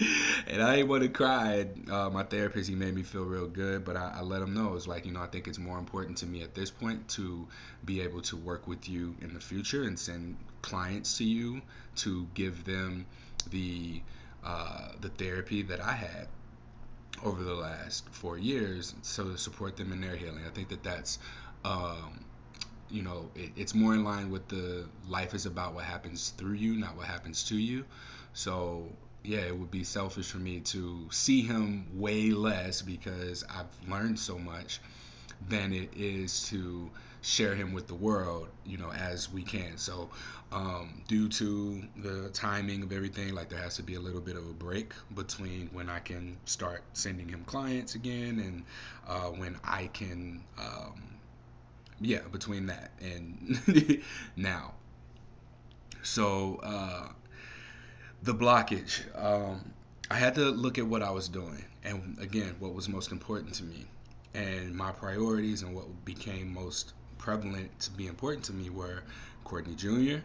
and 0.46 0.62
I 0.62 0.76
ain't 0.76 0.88
want 0.88 1.02
to 1.02 1.08
cry. 1.10 1.66
Uh, 1.90 2.08
my 2.08 2.22
therapist 2.22 2.70
he 2.70 2.74
made 2.74 2.94
me 2.94 3.02
feel 3.02 3.24
real 3.24 3.48
good, 3.48 3.84
but 3.84 3.96
I, 3.96 4.14
I 4.18 4.22
let 4.22 4.40
him 4.40 4.54
know 4.54 4.74
it's 4.74 4.86
like 4.86 5.04
you 5.04 5.12
know 5.12 5.20
I 5.20 5.26
think 5.26 5.46
it's 5.46 5.58
more 5.58 5.78
important 5.78 6.18
to 6.18 6.26
me 6.26 6.42
at 6.42 6.54
this 6.54 6.70
point 6.70 7.06
to 7.10 7.46
be 7.84 8.00
able 8.00 8.22
to 8.22 8.36
work 8.36 8.66
with 8.66 8.88
you 8.88 9.14
in 9.20 9.34
the 9.34 9.40
future 9.40 9.82
and 9.82 9.98
send 9.98 10.36
clients 10.62 11.18
to 11.18 11.24
you 11.24 11.60
to 11.96 12.26
give 12.34 12.64
them 12.64 13.06
the 13.50 14.00
uh, 14.42 14.92
the 15.00 15.10
therapy 15.10 15.62
that 15.62 15.80
I 15.80 15.92
had 15.92 16.28
over 17.24 17.42
the 17.42 17.54
last 17.54 18.08
four 18.10 18.38
years 18.38 18.94
so 19.02 19.24
to 19.24 19.38
support 19.38 19.76
them 19.76 19.92
in 19.92 20.00
their 20.00 20.16
healing. 20.16 20.44
I 20.46 20.50
think 20.50 20.68
that 20.70 20.82
that's, 20.82 21.18
um, 21.64 22.24
you 22.90 23.02
know, 23.02 23.30
it, 23.34 23.50
it's 23.56 23.74
more 23.74 23.94
in 23.94 24.04
line 24.04 24.30
with 24.30 24.48
the 24.48 24.86
life 25.08 25.34
is 25.34 25.46
about 25.46 25.74
what 25.74 25.84
happens 25.84 26.30
through 26.30 26.54
you, 26.54 26.76
not 26.76 26.96
what 26.96 27.06
happens 27.06 27.44
to 27.44 27.56
you. 27.56 27.84
So, 28.32 28.88
yeah, 29.22 29.40
it 29.40 29.56
would 29.56 29.70
be 29.70 29.84
selfish 29.84 30.30
for 30.30 30.38
me 30.38 30.60
to 30.60 31.06
see 31.10 31.42
him 31.42 31.86
way 31.94 32.30
less 32.30 32.82
because 32.82 33.44
I've 33.44 33.90
learned 33.90 34.18
so 34.18 34.38
much 34.38 34.80
than 35.48 35.72
it 35.72 35.90
is 35.96 36.48
to 36.48 36.90
share 37.22 37.54
him 37.54 37.72
with 37.72 37.86
the 37.86 37.94
world, 37.94 38.48
you 38.64 38.78
know, 38.78 38.90
as 38.92 39.30
we 39.30 39.42
can. 39.42 39.76
So, 39.76 40.08
um, 40.52 41.02
due 41.06 41.28
to 41.28 41.82
the 41.96 42.30
timing 42.30 42.82
of 42.82 42.92
everything, 42.92 43.34
like 43.34 43.50
there 43.50 43.60
has 43.60 43.76
to 43.76 43.82
be 43.82 43.94
a 43.94 44.00
little 44.00 44.20
bit 44.20 44.36
of 44.36 44.48
a 44.48 44.52
break 44.52 44.92
between 45.14 45.68
when 45.72 45.88
I 45.88 46.00
can 46.00 46.38
start 46.46 46.82
sending 46.92 47.28
him 47.28 47.44
clients 47.44 47.94
again 47.94 48.38
and 48.38 48.64
uh, 49.06 49.30
when 49.30 49.58
I 49.64 49.88
can, 49.88 50.42
um, 50.58 51.19
yeah, 52.00 52.20
between 52.32 52.66
that 52.66 52.90
and 53.00 54.02
now. 54.36 54.74
So, 56.02 56.60
uh, 56.62 57.08
the 58.22 58.34
blockage. 58.34 59.02
Um, 59.16 59.72
I 60.10 60.16
had 60.16 60.34
to 60.34 60.50
look 60.50 60.78
at 60.78 60.86
what 60.86 61.02
I 61.02 61.10
was 61.10 61.28
doing 61.28 61.64
and 61.84 62.18
again, 62.20 62.56
what 62.58 62.74
was 62.74 62.88
most 62.88 63.12
important 63.12 63.54
to 63.54 63.64
me. 63.64 63.86
And 64.34 64.74
my 64.74 64.92
priorities 64.92 65.62
and 65.62 65.74
what 65.74 66.04
became 66.04 66.52
most 66.52 66.92
prevalent 67.18 67.78
to 67.80 67.90
be 67.90 68.06
important 68.06 68.44
to 68.46 68.52
me 68.52 68.70
were 68.70 69.02
Courtney 69.44 69.74
Jr. 69.74 70.22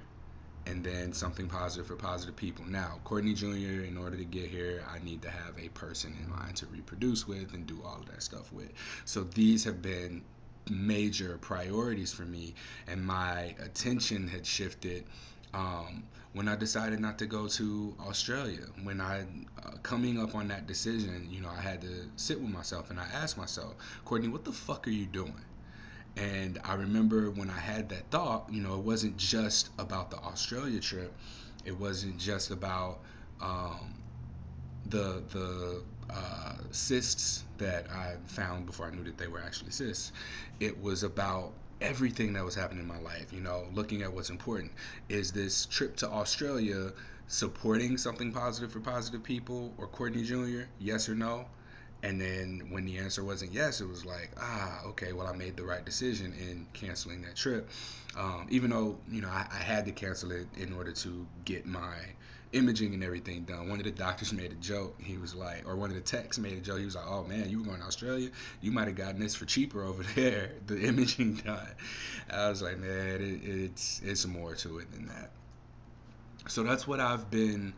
and 0.67 0.84
then 0.84 1.13
something 1.13 1.48
positive 1.48 1.88
for 1.88 1.96
positive 1.96 2.36
people. 2.36 2.65
Now, 2.65 3.00
Courtney 3.03 3.34
Jr., 3.34 3.84
in 3.84 3.98
order 3.98 4.17
to 4.17 4.25
get 4.25 4.50
here, 4.50 4.84
I 4.91 5.03
need 5.03 5.22
to 5.24 5.29
have 5.29 5.58
a 5.58 5.70
person 5.70 6.15
in 6.22 6.29
mind 6.29 6.58
to 6.58 6.67
reproduce 6.67 7.27
with 7.27 7.53
and 7.53 7.65
do 7.65 7.82
all 7.84 8.00
of 8.00 8.05
that 8.08 8.22
stuff 8.22 8.51
with. 8.51 8.72
So 9.05 9.24
these 9.24 9.63
have 9.63 9.82
been 9.82 10.24
major 10.69 11.38
priorities 11.39 12.13
for 12.13 12.24
me, 12.24 12.55
and 12.88 13.03
my 13.05 13.55
attention 13.60 14.27
had 14.27 14.45
shifted 14.45 15.05
um, 15.53 16.03
when 16.34 16.48
I 16.48 16.55
decided 16.55 17.00
not 17.00 17.17
to 17.19 17.25
go 17.25 17.48
to 17.48 17.95
Australia. 18.01 18.65
When 18.84 19.00
I 19.00 19.22
uh, 19.63 19.72
coming 19.84 20.19
up 20.19 20.36
on 20.36 20.48
that 20.50 20.67
decision, 20.67 21.27
you 21.31 21.41
know, 21.41 21.50
I 21.50 21.62
had 21.62 21.81
to 21.81 22.10
sit 22.17 22.39
with 22.39 22.51
myself 22.51 22.89
and 22.89 23.00
I 23.00 23.05
asked 23.13 23.38
myself, 23.38 23.75
Courtney, 24.03 24.27
what 24.27 24.43
the 24.43 24.51
fuck 24.51 24.88
are 24.88 24.91
you 24.91 25.05
doing? 25.05 25.45
And 26.17 26.60
I 26.63 26.75
remember 26.75 27.29
when 27.31 27.50
I 27.50 27.60
had 27.60 27.89
that 27.89 28.10
thought, 28.10 28.48
you 28.50 28.62
know, 28.62 28.75
it 28.75 28.84
wasn't 28.84 29.17
just 29.17 29.69
about 29.79 30.12
the 30.12 30.17
Australia 30.17 30.79
trip. 30.79 31.13
It 31.65 31.77
wasn't 31.77 32.17
just 32.17 32.51
about 32.51 33.00
um, 33.41 33.95
the 34.86 35.24
the 35.31 35.84
uh, 36.10 36.54
cysts 36.72 37.44
that 37.58 37.90
I 37.92 38.16
found 38.26 38.66
before 38.66 38.88
I 38.88 38.92
knew 38.92 39.04
that 39.04 39.18
they 39.18 39.28
were 39.28 39.42
actually 39.42 39.72
cysts. 39.72 40.12
It 40.60 40.82
was 40.82 41.04
about 41.04 41.54
everything 41.82 42.34
that 42.34 42.44
was 42.44 42.56
happening 42.56 42.82
in 42.82 42.88
my 42.88 43.00
life. 43.00 43.32
You 43.34 43.42
know, 43.42 43.66
looking 43.74 44.02
at 44.02 44.14
what's 44.14 44.30
important. 44.30 44.72
Is 45.10 45.32
this 45.32 45.66
trip 45.66 45.98
to 45.98 46.10
Australia 46.10 46.92
supporting 47.28 47.98
something 47.98 48.32
positive 48.32 48.72
for 48.72 48.80
positive 48.80 49.24
people 49.24 49.74
or 49.78 49.88
Courtney 49.88 50.24
Jr.? 50.24 50.64
Yes 50.80 51.10
or 51.10 51.16
no? 51.16 51.46
And 52.04 52.22
then 52.22 52.68
when 52.70 52.86
the 52.86 53.00
answer 53.00 53.24
wasn't 53.24 53.52
yes, 53.52 53.82
it 53.82 53.88
was 53.88 54.06
like, 54.06 54.30
ah, 54.40 54.84
okay, 54.86 55.12
well, 55.12 55.26
I 55.26 55.36
made 55.36 55.58
the 55.58 55.64
right 55.64 55.84
decision 55.84 56.34
in 56.34 56.68
canceling 56.74 57.24
that 57.24 57.36
trip. 57.36 57.68
Um, 58.16 58.46
even 58.50 58.70
though, 58.70 59.00
you 59.10 59.22
know, 59.22 59.30
I, 59.30 59.48
I, 59.52 59.58
had 59.58 59.86
to 59.86 59.92
cancel 59.92 60.32
it 60.32 60.48
in 60.56 60.72
order 60.72 60.92
to 60.92 61.28
get 61.46 61.66
my 61.66 61.98
imaging 62.54 62.94
and 62.94 63.04
everything 63.04 63.44
done. 63.44 63.70
One 63.70 63.80
of 63.80 63.86
the 63.86 63.92
doctors 63.92 64.34
made 64.34 64.52
a 64.52 64.56
joke. 64.56 64.96
He 65.02 65.18
was 65.18 65.36
like, 65.36 65.68
or 65.68 65.75
one 65.75 65.90
of 65.90 65.96
the 65.96 66.02
techs 66.02 66.38
made 66.38 66.54
a 66.54 66.62
joke. 66.62 66.80
He 66.80 66.86
was 66.86 66.96
like, 66.96 67.08
oh 67.08 67.24
man, 67.24 67.50
you 67.50 67.60
were 67.60 67.66
going 67.66 67.80
to 67.80 67.86
Australia? 67.86 68.30
You 68.62 68.72
might 68.72 68.88
have 68.88 68.96
gotten 68.96 69.20
this 69.20 69.36
for 69.36 69.46
cheaper 69.46 69.84
over 69.84 70.04
there, 70.16 70.52
the 70.68 70.82
imaging 70.82 71.36
done. 71.36 71.68
I 72.30 72.50
was 72.50 72.62
like, 72.62 72.78
man, 72.80 73.22
it, 73.22 73.48
it's, 73.48 74.02
it's 74.04 74.25
more 74.25 74.56
to 74.56 74.80
it 74.80 74.92
than 74.92 75.08
that. 75.08 75.32
So 76.48 76.64
that's 76.64 76.88
what 76.88 77.00
I've 77.00 77.30
been 77.32 77.74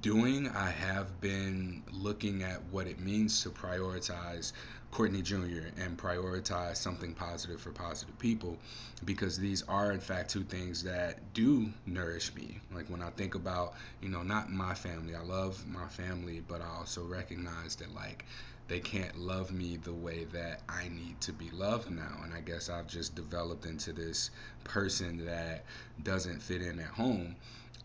doing, 0.00 0.48
I 0.48 0.70
have 0.70 1.20
been 1.20 1.82
looking 1.92 2.42
at 2.42 2.62
what 2.70 2.86
it 2.86 3.00
means 3.00 3.42
to 3.42 3.50
prioritize 3.50 4.52
Courtney 4.90 5.22
Jr. 5.22 5.68
and 5.76 5.98
prioritize 5.98 6.76
something 6.76 7.12
positive 7.12 7.60
for 7.60 7.70
positive 7.70 8.18
people 8.18 8.56
because 9.04 9.38
these 9.38 9.62
are, 9.68 9.92
in 9.92 10.00
fact, 10.00 10.30
two 10.30 10.44
things 10.44 10.82
that 10.84 11.34
do 11.34 11.68
nourish 11.84 12.34
me. 12.34 12.58
Like 12.72 12.88
when 12.88 13.02
I 13.02 13.10
think 13.10 13.34
about, 13.34 13.74
you 14.00 14.08
know, 14.08 14.22
not 14.22 14.50
my 14.50 14.74
family, 14.74 15.14
I 15.14 15.22
love 15.22 15.66
my 15.66 15.86
family, 15.88 16.42
but 16.46 16.60
I 16.60 16.68
also 16.78 17.04
recognize 17.04 17.76
that, 17.76 17.94
like, 17.94 18.24
they 18.68 18.80
can't 18.80 19.16
love 19.16 19.52
me 19.52 19.76
the 19.76 19.92
way 19.92 20.24
that 20.32 20.60
I 20.68 20.88
need 20.88 21.20
to 21.22 21.32
be 21.32 21.50
loved 21.50 21.90
now. 21.90 22.20
And 22.24 22.34
I 22.34 22.40
guess 22.40 22.68
I've 22.68 22.88
just 22.88 23.14
developed 23.14 23.64
into 23.64 23.92
this 23.92 24.30
person 24.64 25.24
that 25.26 25.64
doesn't 26.02 26.42
fit 26.42 26.62
in 26.62 26.80
at 26.80 26.88
home. 26.88 27.36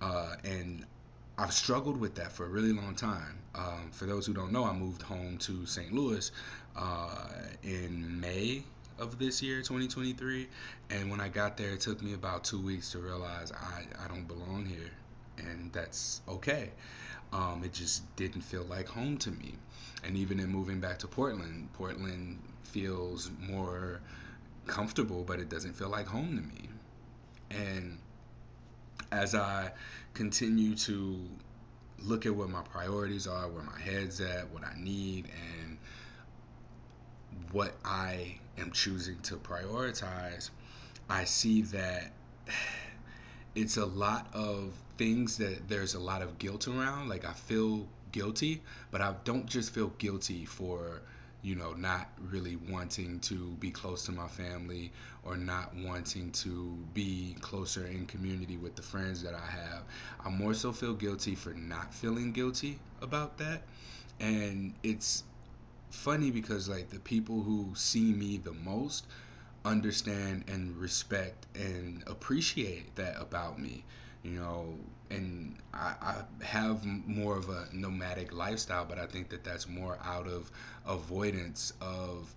Uh, 0.01 0.35
and 0.43 0.85
I've 1.37 1.53
struggled 1.53 1.99
with 1.99 2.15
that 2.15 2.31
for 2.31 2.45
a 2.45 2.49
really 2.49 2.73
long 2.73 2.95
time. 2.95 3.37
Um, 3.53 3.89
for 3.91 4.05
those 4.05 4.25
who 4.25 4.33
don't 4.33 4.51
know, 4.51 4.63
I 4.63 4.73
moved 4.73 5.01
home 5.01 5.37
to 5.39 5.65
St. 5.65 5.93
Louis 5.93 6.31
uh, 6.75 7.27
in 7.63 8.19
May 8.19 8.63
of 8.99 9.17
this 9.17 9.41
year, 9.41 9.57
2023. 9.57 10.47
And 10.89 11.09
when 11.09 11.19
I 11.19 11.27
got 11.27 11.57
there, 11.57 11.71
it 11.71 11.81
took 11.81 12.01
me 12.01 12.13
about 12.13 12.43
two 12.43 12.61
weeks 12.61 12.91
to 12.91 12.99
realize 12.99 13.51
I, 13.51 13.83
I 14.03 14.07
don't 14.07 14.27
belong 14.27 14.65
here. 14.65 14.91
And 15.37 15.71
that's 15.73 16.21
okay. 16.27 16.69
Um, 17.33 17.63
it 17.63 17.73
just 17.73 18.03
didn't 18.15 18.41
feel 18.41 18.63
like 18.63 18.87
home 18.87 19.17
to 19.19 19.31
me. 19.31 19.55
And 20.03 20.17
even 20.17 20.39
in 20.39 20.49
moving 20.49 20.79
back 20.79 20.99
to 20.99 21.07
Portland, 21.07 21.69
Portland 21.73 22.39
feels 22.63 23.29
more 23.39 24.01
comfortable, 24.67 25.23
but 25.23 25.39
it 25.39 25.49
doesn't 25.49 25.73
feel 25.73 25.89
like 25.89 26.07
home 26.07 26.35
to 26.37 26.41
me. 26.41 26.69
And 27.49 27.97
as 29.11 29.35
I 29.35 29.71
continue 30.13 30.75
to 30.75 31.19
look 31.99 32.25
at 32.25 32.35
what 32.35 32.49
my 32.49 32.61
priorities 32.61 33.27
are, 33.27 33.47
where 33.47 33.63
my 33.63 33.79
head's 33.79 34.21
at, 34.21 34.49
what 34.51 34.63
I 34.63 34.73
need, 34.77 35.27
and 35.59 35.70
what 37.51 37.73
I 37.83 38.37
am 38.57 38.71
choosing 38.71 39.19
to 39.23 39.35
prioritize, 39.35 40.49
I 41.09 41.25
see 41.25 41.63
that 41.63 42.11
it's 43.55 43.77
a 43.77 43.85
lot 43.85 44.27
of 44.33 44.73
things 44.97 45.37
that 45.37 45.67
there's 45.67 45.95
a 45.95 45.99
lot 45.99 46.21
of 46.21 46.37
guilt 46.39 46.67
around. 46.67 47.09
Like 47.09 47.25
I 47.25 47.33
feel 47.33 47.87
guilty, 48.11 48.61
but 48.91 49.01
I 49.01 49.15
don't 49.23 49.45
just 49.45 49.73
feel 49.73 49.87
guilty 49.97 50.45
for 50.45 51.01
you 51.43 51.55
know, 51.55 51.73
not 51.73 52.09
really 52.29 52.55
wanting 52.69 53.19
to 53.19 53.51
be 53.59 53.71
close 53.71 54.05
to 54.05 54.11
my 54.11 54.27
family 54.27 54.91
or 55.23 55.35
not 55.37 55.73
wanting 55.75 56.31
to 56.31 56.77
be 56.93 57.35
closer 57.41 57.87
in 57.87 58.05
community 58.05 58.57
with 58.57 58.75
the 58.75 58.81
friends 58.81 59.23
that 59.23 59.33
I 59.33 59.45
have. 59.45 59.83
I 60.23 60.29
more 60.29 60.53
so 60.53 60.71
feel 60.71 60.93
guilty 60.93 61.35
for 61.35 61.53
not 61.53 61.93
feeling 61.93 62.31
guilty 62.31 62.79
about 63.01 63.37
that. 63.39 63.63
And 64.19 64.75
it's 64.83 65.23
funny 65.91 66.31
because, 66.31 66.67
like, 66.67 66.89
the 66.89 66.99
people 66.99 67.41
who 67.41 67.71
see 67.75 68.11
me 68.11 68.37
the 68.37 68.53
most 68.53 69.05
understand 69.63 70.43
and 70.47 70.75
respect 70.77 71.45
and 71.55 72.03
appreciate 72.07 72.95
that 72.95 73.21
about 73.21 73.59
me 73.59 73.83
you 74.23 74.31
know? 74.39 74.77
And 75.09 75.57
I, 75.73 75.95
I, 76.01 76.15
have 76.43 76.85
more 76.85 77.37
of 77.37 77.49
a 77.49 77.67
nomadic 77.73 78.33
lifestyle 78.33 78.85
but 78.85 78.97
i 78.97 79.05
think 79.05 79.29
that 79.29 79.43
that's 79.43 79.67
more 79.67 79.97
out 80.03 80.25
of 80.25 80.49
avoidance 80.85 81.73
of 81.81 82.33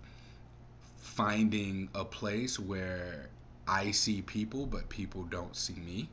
finding 0.98 1.88
a 1.94 2.04
place 2.04 2.58
where 2.58 3.28
i 3.68 3.92
see 3.92 4.22
people 4.22 4.66
but 4.66 4.88
people 4.88 5.22
don't 5.24 5.54
see 5.54 5.74
me. 5.74 6.08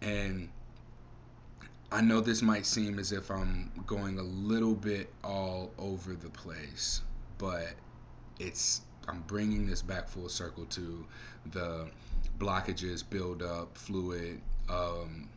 And 0.00 0.48
i 1.92 2.00
know 2.00 2.20
this 2.20 2.42
might 2.42 2.66
seem 2.66 2.98
as 2.98 3.12
if 3.12 3.30
i'm 3.30 3.70
going 3.86 4.18
a 4.18 4.22
little 4.22 4.74
bit 4.74 5.12
all 5.22 5.72
over 5.78 6.14
the 6.14 6.30
place 6.30 7.02
but 7.38 7.74
it's 8.38 8.82
I'm 9.08 9.22
bringing 9.26 9.66
this 9.66 9.82
back 9.82 10.08
full 10.08 10.28
circle 10.28 10.64
to 10.66 11.06
the 11.52 11.88
blockages, 12.38 13.08
build 13.08 13.42
up, 13.42 13.76
fluid, 13.76 14.40
um, 14.68 15.28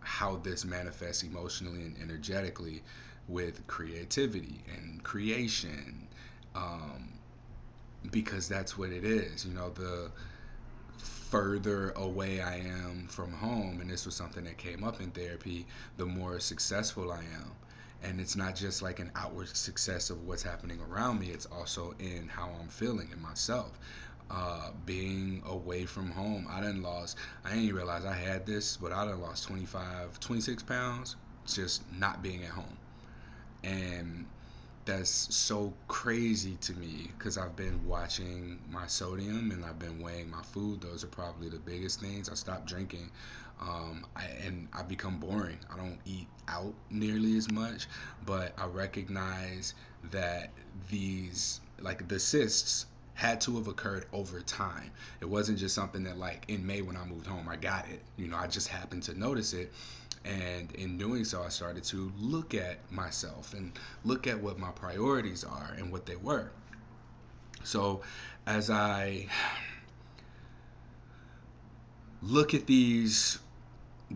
how 0.00 0.36
this 0.36 0.64
manifests 0.64 1.22
emotionally 1.22 1.82
and 1.82 1.96
energetically 2.02 2.82
with 3.28 3.66
creativity 3.66 4.62
and 4.76 5.02
creation, 5.02 6.08
um, 6.54 7.12
because 8.10 8.48
that's 8.48 8.76
what 8.76 8.90
it 8.90 9.04
is. 9.04 9.46
You 9.46 9.54
know, 9.54 9.70
the 9.70 10.10
further 11.30 11.90
away 11.96 12.40
I 12.40 12.56
am 12.58 13.06
from 13.08 13.32
home, 13.32 13.80
and 13.80 13.90
this 13.90 14.06
was 14.06 14.14
something 14.14 14.44
that 14.44 14.58
came 14.58 14.84
up 14.84 15.00
in 15.00 15.10
therapy, 15.10 15.66
the 15.96 16.06
more 16.06 16.40
successful 16.40 17.12
I 17.12 17.20
am. 17.20 17.56
And 18.02 18.20
it's 18.20 18.36
not 18.36 18.54
just 18.56 18.82
like 18.82 19.00
an 19.00 19.10
outward 19.16 19.48
success 19.56 20.10
of 20.10 20.22
what's 20.24 20.42
happening 20.42 20.80
around 20.80 21.20
me 21.20 21.30
it's 21.30 21.46
also 21.46 21.94
in 21.98 22.28
how 22.28 22.50
i'm 22.60 22.68
feeling 22.68 23.10
in 23.12 23.20
myself. 23.20 23.78
Uh, 24.30 24.70
being 24.86 25.42
away 25.46 25.84
from 25.86 26.10
home 26.10 26.46
i 26.50 26.60
didn't 26.60 26.82
lost 26.82 27.16
i 27.44 27.50
didn't 27.54 27.74
realize 27.74 28.04
i 28.06 28.14
had 28.14 28.46
this 28.46 28.76
but 28.78 28.90
i 28.92 29.04
done 29.04 29.20
lost 29.20 29.44
25 29.46 30.18
26 30.18 30.62
pounds 30.62 31.16
just 31.46 31.82
not 31.92 32.22
being 32.22 32.42
at 32.44 32.50
home. 32.50 32.78
And 33.62 34.26
that's 34.84 35.34
so 35.34 35.72
crazy 35.88 36.56
to 36.62 36.74
me 36.74 37.10
because 37.16 37.38
I've 37.38 37.56
been 37.56 37.86
watching 37.86 38.58
my 38.70 38.86
sodium 38.86 39.50
and 39.50 39.64
I've 39.64 39.78
been 39.78 40.00
weighing 40.00 40.30
my 40.30 40.42
food. 40.42 40.80
Those 40.80 41.04
are 41.04 41.08
probably 41.08 41.48
the 41.48 41.58
biggest 41.58 42.00
things. 42.00 42.28
I 42.28 42.34
stopped 42.34 42.66
drinking 42.66 43.10
um, 43.60 44.06
I, 44.16 44.24
and 44.44 44.68
I 44.72 44.82
become 44.82 45.18
boring. 45.18 45.58
I 45.72 45.76
don't 45.76 45.98
eat 46.04 46.26
out 46.48 46.74
nearly 46.90 47.36
as 47.36 47.50
much, 47.50 47.86
but 48.26 48.52
I 48.58 48.66
recognize 48.66 49.74
that 50.10 50.50
these, 50.90 51.60
like 51.80 52.06
the 52.08 52.18
cysts, 52.18 52.86
had 53.14 53.40
to 53.40 53.54
have 53.56 53.68
occurred 53.68 54.06
over 54.12 54.40
time. 54.40 54.90
It 55.20 55.26
wasn't 55.26 55.58
just 55.58 55.74
something 55.74 56.02
that 56.02 56.18
like 56.18 56.44
in 56.48 56.66
May 56.66 56.82
when 56.82 56.96
I 56.96 57.04
moved 57.04 57.26
home, 57.26 57.48
I 57.48 57.54
got 57.56 57.88
it. 57.88 58.02
You 58.16 58.26
know, 58.26 58.36
I 58.36 58.48
just 58.48 58.66
happened 58.66 59.04
to 59.04 59.18
notice 59.18 59.52
it. 59.52 59.72
And 60.24 60.72
in 60.72 60.96
doing 60.96 61.24
so, 61.24 61.42
I 61.42 61.48
started 61.48 61.84
to 61.84 62.10
look 62.18 62.54
at 62.54 62.90
myself 62.90 63.52
and 63.52 63.72
look 64.04 64.26
at 64.26 64.40
what 64.40 64.58
my 64.58 64.70
priorities 64.70 65.44
are 65.44 65.74
and 65.76 65.92
what 65.92 66.06
they 66.06 66.16
were. 66.16 66.50
So, 67.62 68.02
as 68.46 68.70
I 68.70 69.26
look 72.22 72.54
at 72.54 72.66
these 72.66 73.38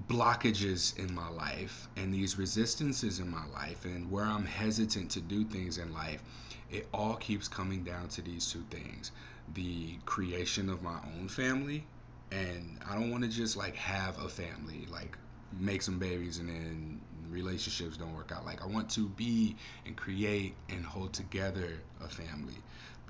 blockages 0.07 0.99
in 0.99 1.15
my 1.15 1.29
life 1.29 1.89
and 1.97 2.13
these 2.13 2.39
resistances 2.39 3.21
in 3.21 3.31
my 3.31 3.47
life 3.47 3.85
and 3.85 4.11
where 4.11 4.25
I'm 4.25 4.45
hesitant 4.45 5.11
to 5.13 5.21
do 5.21 5.45
things 5.45 5.79
in 5.79 5.93
life, 5.93 6.23
it 6.71 6.87
all 6.93 7.17
keeps 7.17 7.49
coming 7.49 7.85
down 7.85 8.09
to 8.09 8.23
these 8.23 8.51
two 8.51 8.65
things 8.71 9.13
the 9.55 9.97
creation 10.05 10.69
of 10.69 10.83
my 10.83 10.99
own 11.17 11.29
family. 11.29 11.85
And 12.31 12.79
I 12.87 12.95
don't 12.95 13.11
want 13.11 13.25
to 13.25 13.31
just 13.31 13.57
like 13.57 13.75
have 13.77 14.23
a 14.23 14.29
family, 14.29 14.87
like 14.91 15.17
make 15.59 15.83
some 15.83 15.99
babies 15.99 16.39
and 16.39 16.49
then 16.49 17.01
relationships 17.31 17.97
don't 17.97 18.15
work 18.15 18.33
out. 18.33 18.45
Like 18.45 18.63
I 18.63 18.67
want 18.67 18.91
to 18.91 19.09
be 19.09 19.57
and 19.87 19.97
create 19.97 20.55
and 20.69 20.85
hold 20.85 21.13
together 21.13 21.69
a 22.05 22.09
family. 22.09 22.57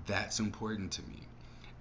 That's 0.06 0.38
important 0.40 0.92
to 0.92 1.02
me. 1.02 1.20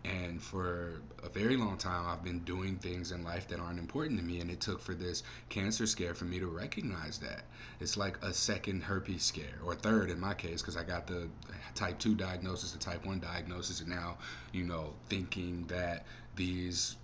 And 0.06 0.42
for 0.42 1.02
a 1.24 1.30
very 1.30 1.58
long 1.58 1.78
time, 1.78 2.06
I've 2.08 2.24
been 2.24 2.40
doing 2.40 2.78
things 2.78 3.12
in 3.12 3.24
life 3.24 3.50
that 3.50 3.60
aren't 3.60 3.80
important 3.80 4.20
to 4.20 4.26
me. 4.26 4.40
And 4.40 4.50
it 4.50 4.62
took 4.62 4.80
for 4.80 4.94
this 4.94 5.24
cancer 5.50 5.86
scare 5.86 6.14
for 6.14 6.24
me 6.24 6.40
to 6.40 6.48
recognize 6.48 7.18
that. 7.20 7.44
It's 7.82 7.98
like 7.98 8.24
a 8.24 8.34
second 8.34 8.84
herpes 8.84 9.24
scare, 9.24 9.60
or 9.66 9.76
third 9.76 10.10
in 10.10 10.20
my 10.20 10.34
case, 10.34 10.62
because 10.62 10.78
I 10.78 10.84
got 10.84 11.08
the 11.08 11.28
type 11.76 12.00
2 12.00 12.16
diagnosis, 12.16 12.72
the 12.72 12.80
type 12.80 13.06
1 13.06 13.20
diagnosis, 13.20 13.82
and 13.82 13.90
now, 13.90 14.18
you 14.54 14.64
know, 14.64 14.94
thinking 15.10 15.66
that 15.68 16.06
these 16.38 16.96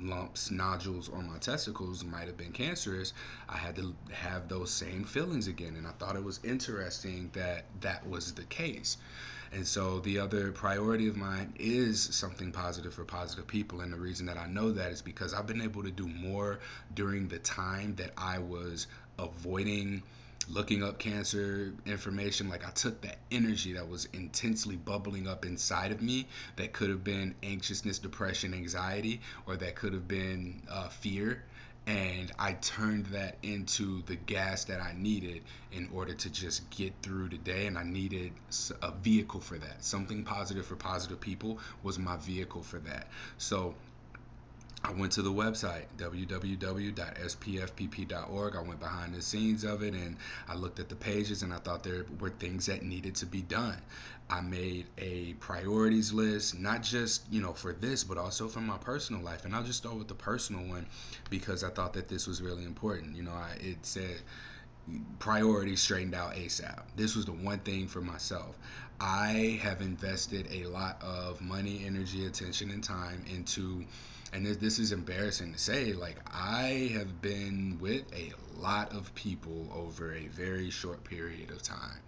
lumps, 0.00 0.50
nodules 0.50 1.08
on 1.08 1.30
my 1.30 1.38
testicles 1.38 2.04
might 2.04 2.26
have 2.26 2.36
been 2.36 2.52
cancerous, 2.52 3.12
I 3.48 3.56
had 3.56 3.76
to 3.76 3.94
have 4.12 4.48
those 4.48 4.70
same 4.70 5.04
feelings 5.04 5.46
again. 5.48 5.76
And 5.76 5.86
I 5.86 5.90
thought 5.92 6.16
it 6.16 6.24
was 6.24 6.40
interesting 6.44 7.30
that 7.34 7.66
that 7.80 8.08
was 8.08 8.34
the 8.34 8.44
case. 8.44 8.96
And 9.52 9.66
so 9.66 10.00
the 10.00 10.18
other 10.18 10.52
priority 10.52 11.08
of 11.08 11.16
mine 11.16 11.54
is 11.58 12.02
something 12.14 12.52
positive 12.52 12.92
for 12.92 13.04
positive 13.04 13.46
people. 13.46 13.80
And 13.80 13.92
the 13.92 13.96
reason 13.96 14.26
that 14.26 14.36
I 14.36 14.46
know 14.46 14.72
that 14.72 14.92
is 14.92 15.00
because 15.00 15.32
I've 15.32 15.46
been 15.46 15.62
able 15.62 15.82
to 15.84 15.90
do 15.90 16.06
more 16.06 16.58
during 16.94 17.28
the 17.28 17.38
time 17.38 17.94
that 17.96 18.12
I 18.16 18.38
was 18.38 18.86
avoiding 19.18 20.02
looking 20.50 20.82
up 20.82 20.98
cancer 20.98 21.72
information. 21.86 22.48
Like 22.48 22.66
I 22.66 22.70
took 22.70 23.00
that 23.02 23.18
energy 23.30 23.72
that 23.74 23.88
was 23.88 24.06
intensely 24.12 24.76
bubbling 24.76 25.28
up 25.28 25.44
inside 25.44 25.92
of 25.92 26.02
me 26.02 26.26
that 26.56 26.72
could 26.72 26.90
have 26.90 27.04
been 27.04 27.34
anxiousness, 27.42 27.98
depression, 27.98 28.54
anxiety, 28.54 29.20
or 29.46 29.56
that 29.56 29.74
could 29.74 29.92
have 29.92 30.08
been 30.08 30.62
uh, 30.70 30.88
fear 30.88 31.42
and 31.88 32.30
I 32.38 32.52
turned 32.52 33.06
that 33.06 33.38
into 33.42 34.02
the 34.02 34.14
gas 34.14 34.64
that 34.64 34.82
I 34.82 34.92
needed 34.94 35.40
in 35.72 35.88
order 35.94 36.12
to 36.12 36.28
just 36.28 36.68
get 36.68 36.92
through 37.02 37.30
the 37.30 37.38
day. 37.38 37.66
And 37.66 37.78
I 37.78 37.82
needed 37.82 38.32
a 38.82 38.92
vehicle 38.92 39.40
for 39.40 39.56
that. 39.56 39.82
Something 39.82 40.22
positive 40.22 40.66
for 40.66 40.76
positive 40.76 41.18
people 41.18 41.58
was 41.82 41.98
my 41.98 42.18
vehicle 42.18 42.62
for 42.62 42.78
that. 42.80 43.08
So 43.38 43.74
I 44.84 44.92
went 44.92 45.12
to 45.12 45.22
the 45.22 45.32
website 45.32 45.86
www.spfpp.org. 45.96 46.96
I 48.56 48.60
went 48.62 48.80
behind 48.80 49.14
the 49.14 49.22
scenes 49.22 49.64
of 49.64 49.82
it 49.82 49.94
and 49.94 50.16
I 50.48 50.54
looked 50.54 50.78
at 50.78 50.88
the 50.88 50.94
pages 50.94 51.42
and 51.42 51.52
I 51.52 51.58
thought 51.58 51.82
there 51.82 52.06
were 52.20 52.30
things 52.30 52.66
that 52.66 52.82
needed 52.82 53.16
to 53.16 53.26
be 53.26 53.42
done. 53.42 53.76
I 54.30 54.40
made 54.40 54.86
a 54.96 55.34
priorities 55.34 56.12
list, 56.12 56.58
not 56.58 56.82
just, 56.82 57.22
you 57.30 57.40
know, 57.40 57.54
for 57.54 57.72
this, 57.72 58.04
but 58.04 58.18
also 58.18 58.46
for 58.46 58.60
my 58.60 58.78
personal 58.78 59.22
life. 59.22 59.44
And 59.44 59.54
I'll 59.54 59.64
just 59.64 59.78
start 59.78 59.96
with 59.96 60.08
the 60.08 60.14
personal 60.14 60.64
one 60.68 60.86
because 61.28 61.64
I 61.64 61.70
thought 61.70 61.94
that 61.94 62.08
this 62.08 62.26
was 62.26 62.40
really 62.40 62.64
important. 62.64 63.16
You 63.16 63.24
know, 63.24 63.32
I, 63.32 63.56
it 63.60 63.84
said 63.84 64.20
priorities 65.18 65.80
straightened 65.80 66.14
out 66.14 66.34
ASAP. 66.34 66.82
This 66.96 67.16
was 67.16 67.24
the 67.26 67.32
one 67.32 67.58
thing 67.58 67.88
for 67.88 68.00
myself. 68.00 68.56
I 69.00 69.58
have 69.62 69.80
invested 69.80 70.46
a 70.50 70.64
lot 70.66 71.02
of 71.02 71.40
money, 71.40 71.82
energy, 71.84 72.26
attention, 72.26 72.70
and 72.70 72.82
time 72.82 73.24
into 73.34 73.84
and 74.32 74.46
this 74.46 74.78
is 74.78 74.92
embarrassing 74.92 75.52
to 75.52 75.58
say, 75.58 75.92
like 75.92 76.16
I 76.26 76.90
have 76.94 77.20
been 77.20 77.78
with 77.80 78.04
a 78.14 78.32
lot 78.56 78.92
of 78.92 79.14
people 79.14 79.70
over 79.74 80.14
a 80.14 80.26
very 80.28 80.70
short 80.70 81.04
period 81.04 81.50
of 81.50 81.62
time. 81.62 82.00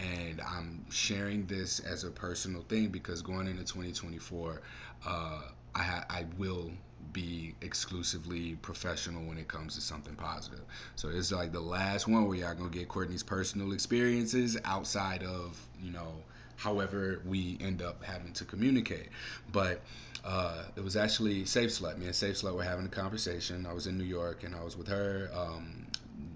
And 0.00 0.40
I'm 0.40 0.84
sharing 0.90 1.46
this 1.46 1.78
as 1.80 2.04
a 2.04 2.10
personal 2.10 2.62
thing 2.62 2.88
because 2.88 3.22
going 3.22 3.46
into 3.46 3.62
2024, 3.62 4.60
uh, 5.06 5.42
I, 5.74 5.82
ha- 5.82 6.04
I 6.10 6.26
will 6.36 6.72
be 7.12 7.54
exclusively 7.60 8.56
professional 8.56 9.24
when 9.24 9.38
it 9.38 9.48
comes 9.48 9.74
to 9.76 9.80
something 9.80 10.14
positive. 10.14 10.64
So 10.96 11.08
it's 11.08 11.30
like 11.32 11.52
the 11.52 11.60
last 11.60 12.08
one 12.08 12.26
where 12.26 12.36
y'all 12.36 12.54
gonna 12.54 12.70
get 12.70 12.88
Courtney's 12.88 13.22
personal 13.22 13.72
experiences 13.72 14.56
outside 14.64 15.22
of, 15.22 15.60
you 15.80 15.92
know, 15.92 16.22
however 16.56 17.20
we 17.26 17.58
end 17.60 17.82
up 17.82 18.02
having 18.02 18.32
to 18.34 18.44
communicate. 18.44 19.08
But 19.50 19.82
uh, 20.24 20.64
it 20.76 20.84
was 20.84 20.96
actually 20.96 21.44
Safe 21.44 21.70
Slut. 21.70 21.98
Me 21.98 22.06
and 22.06 22.14
Safe 22.14 22.36
Slut 22.36 22.54
were 22.54 22.62
having 22.62 22.86
a 22.86 22.90
conversation. 22.90 23.66
I 23.66 23.72
was 23.72 23.86
in 23.86 23.98
New 23.98 24.04
York 24.04 24.44
and 24.44 24.54
I 24.54 24.62
was 24.62 24.76
with 24.76 24.88
her, 24.88 25.30
um, 25.34 25.86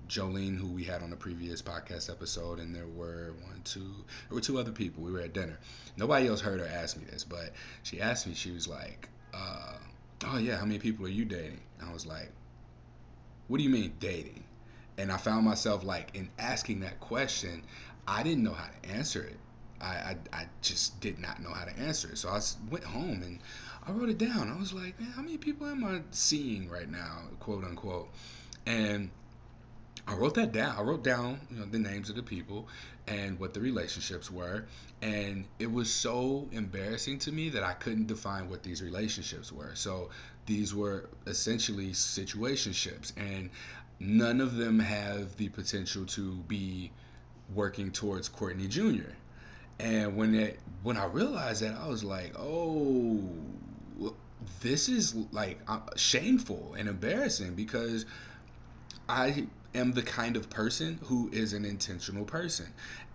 Jolene, 0.08 0.56
who 0.56 0.68
we 0.68 0.84
had 0.84 1.02
on 1.02 1.10
the 1.10 1.16
previous 1.16 1.62
podcast 1.62 2.10
episode, 2.10 2.58
and 2.58 2.74
there 2.74 2.86
were 2.86 3.34
one, 3.44 3.60
two, 3.64 3.92
there 4.28 4.34
were 4.34 4.40
two 4.40 4.58
other 4.58 4.72
people. 4.72 5.02
We 5.02 5.12
were 5.12 5.20
at 5.20 5.32
dinner. 5.32 5.58
Nobody 5.96 6.28
else 6.28 6.40
heard 6.40 6.60
her 6.60 6.66
ask 6.66 6.96
me 6.96 7.04
this, 7.10 7.24
but 7.24 7.52
she 7.82 8.00
asked 8.00 8.26
me. 8.26 8.34
She 8.34 8.50
was 8.50 8.68
like, 8.68 9.08
uh, 9.34 9.74
"Oh 10.24 10.38
yeah, 10.38 10.56
how 10.56 10.64
many 10.64 10.78
people 10.78 11.06
are 11.06 11.10
you 11.10 11.24
dating?" 11.24 11.60
I 11.84 11.92
was 11.92 12.06
like, 12.06 12.30
"What 13.48 13.58
do 13.58 13.64
you 13.64 13.70
mean 13.70 13.94
dating?" 13.98 14.44
And 14.98 15.10
I 15.10 15.16
found 15.16 15.44
myself 15.44 15.84
like 15.84 16.14
in 16.14 16.30
asking 16.38 16.80
that 16.80 17.00
question, 17.00 17.62
I 18.06 18.22
didn't 18.22 18.44
know 18.44 18.54
how 18.54 18.68
to 18.68 18.88
answer 18.88 19.22
it. 19.22 19.36
I, 19.80 19.86
I, 19.86 20.16
I 20.32 20.46
just 20.62 21.00
did 21.00 21.18
not 21.18 21.42
know 21.42 21.50
how 21.50 21.64
to 21.64 21.78
answer 21.78 22.08
it. 22.08 22.18
So 22.18 22.28
I 22.28 22.40
went 22.70 22.84
home 22.84 23.22
and 23.22 23.40
I 23.86 23.92
wrote 23.92 24.08
it 24.08 24.18
down. 24.18 24.50
I 24.50 24.58
was 24.58 24.72
like, 24.72 24.98
man, 25.00 25.10
how 25.10 25.22
many 25.22 25.38
people 25.38 25.66
am 25.66 25.84
I 25.84 26.00
seeing 26.10 26.68
right 26.68 26.90
now, 26.90 27.22
quote 27.40 27.64
unquote? 27.64 28.08
And 28.66 29.10
I 30.06 30.14
wrote 30.14 30.34
that 30.34 30.52
down. 30.52 30.76
I 30.76 30.82
wrote 30.82 31.02
down 31.02 31.40
you 31.50 31.58
know, 31.58 31.66
the 31.66 31.78
names 31.78 32.10
of 32.10 32.16
the 32.16 32.22
people 32.22 32.68
and 33.06 33.38
what 33.38 33.54
the 33.54 33.60
relationships 33.60 34.30
were. 34.30 34.64
And 35.02 35.44
it 35.58 35.70
was 35.70 35.92
so 35.92 36.48
embarrassing 36.52 37.18
to 37.20 37.32
me 37.32 37.50
that 37.50 37.62
I 37.62 37.72
couldn't 37.74 38.06
define 38.06 38.48
what 38.48 38.62
these 38.62 38.82
relationships 38.82 39.52
were. 39.52 39.74
So 39.74 40.10
these 40.46 40.74
were 40.74 41.08
essentially 41.26 41.90
situationships. 41.90 43.12
And 43.16 43.50
none 44.00 44.40
of 44.40 44.56
them 44.56 44.78
have 44.78 45.36
the 45.36 45.48
potential 45.48 46.06
to 46.06 46.34
be 46.48 46.90
working 47.54 47.92
towards 47.92 48.28
Courtney 48.28 48.68
Jr. 48.68 49.10
And 49.78 50.16
when 50.16 50.34
it 50.34 50.60
when 50.82 50.96
I 50.96 51.06
realized 51.06 51.62
that, 51.62 51.76
I 51.76 51.88
was 51.88 52.04
like, 52.04 52.34
oh, 52.38 53.20
this 54.60 54.88
is 54.88 55.14
like 55.32 55.58
uh, 55.68 55.80
shameful 55.96 56.74
and 56.78 56.88
embarrassing 56.88 57.54
because 57.54 58.06
I 59.08 59.46
am 59.74 59.92
the 59.92 60.02
kind 60.02 60.36
of 60.36 60.48
person 60.48 60.98
who 61.04 61.28
is 61.32 61.52
an 61.52 61.64
intentional 61.64 62.24
person. 62.24 62.66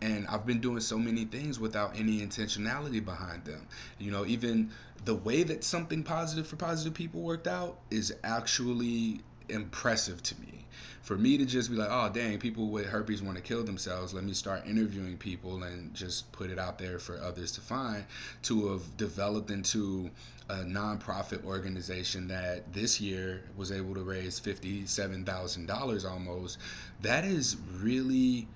And 0.01 0.27
I've 0.27 0.45
been 0.45 0.61
doing 0.61 0.79
so 0.79 0.97
many 0.97 1.25
things 1.25 1.59
without 1.59 1.97
any 1.97 2.19
intentionality 2.21 3.03
behind 3.03 3.45
them. 3.45 3.67
You 3.97 4.11
know, 4.11 4.25
even 4.25 4.71
the 5.05 5.15
way 5.15 5.43
that 5.43 5.63
something 5.63 6.03
positive 6.03 6.47
for 6.47 6.55
positive 6.55 6.93
people 6.93 7.21
worked 7.21 7.47
out 7.47 7.79
is 7.89 8.13
actually 8.23 9.21
impressive 9.51 10.23
to 10.23 10.39
me 10.39 10.61
for 11.01 11.17
me 11.17 11.37
to 11.37 11.45
just 11.45 11.69
be 11.69 11.75
like, 11.75 11.89
oh 11.91 12.09
dang, 12.13 12.37
people 12.39 12.69
with 12.69 12.85
herpes 12.85 13.21
want 13.21 13.35
to 13.35 13.43
kill 13.43 13.63
themselves. 13.63 14.13
Let 14.13 14.23
me 14.23 14.33
start 14.33 14.65
interviewing 14.67 15.17
people 15.17 15.63
and 15.63 15.93
just 15.93 16.31
put 16.31 16.49
it 16.49 16.59
out 16.59 16.77
there 16.77 16.99
for 16.99 17.19
others 17.19 17.51
to 17.53 17.61
find. 17.61 18.05
To 18.43 18.71
have 18.71 18.97
developed 18.97 19.51
into 19.51 20.09
a 20.49 20.57
nonprofit 20.57 21.43
organization 21.43 22.27
that 22.27 22.71
this 22.71 23.01
year 23.01 23.41
was 23.57 23.71
able 23.71 23.95
to 23.95 24.03
raise 24.03 24.39
fifty-seven 24.39 25.25
thousand 25.25 25.65
dollars 25.65 26.05
almost. 26.05 26.59
That 27.01 27.25
is 27.25 27.57
really 27.79 28.47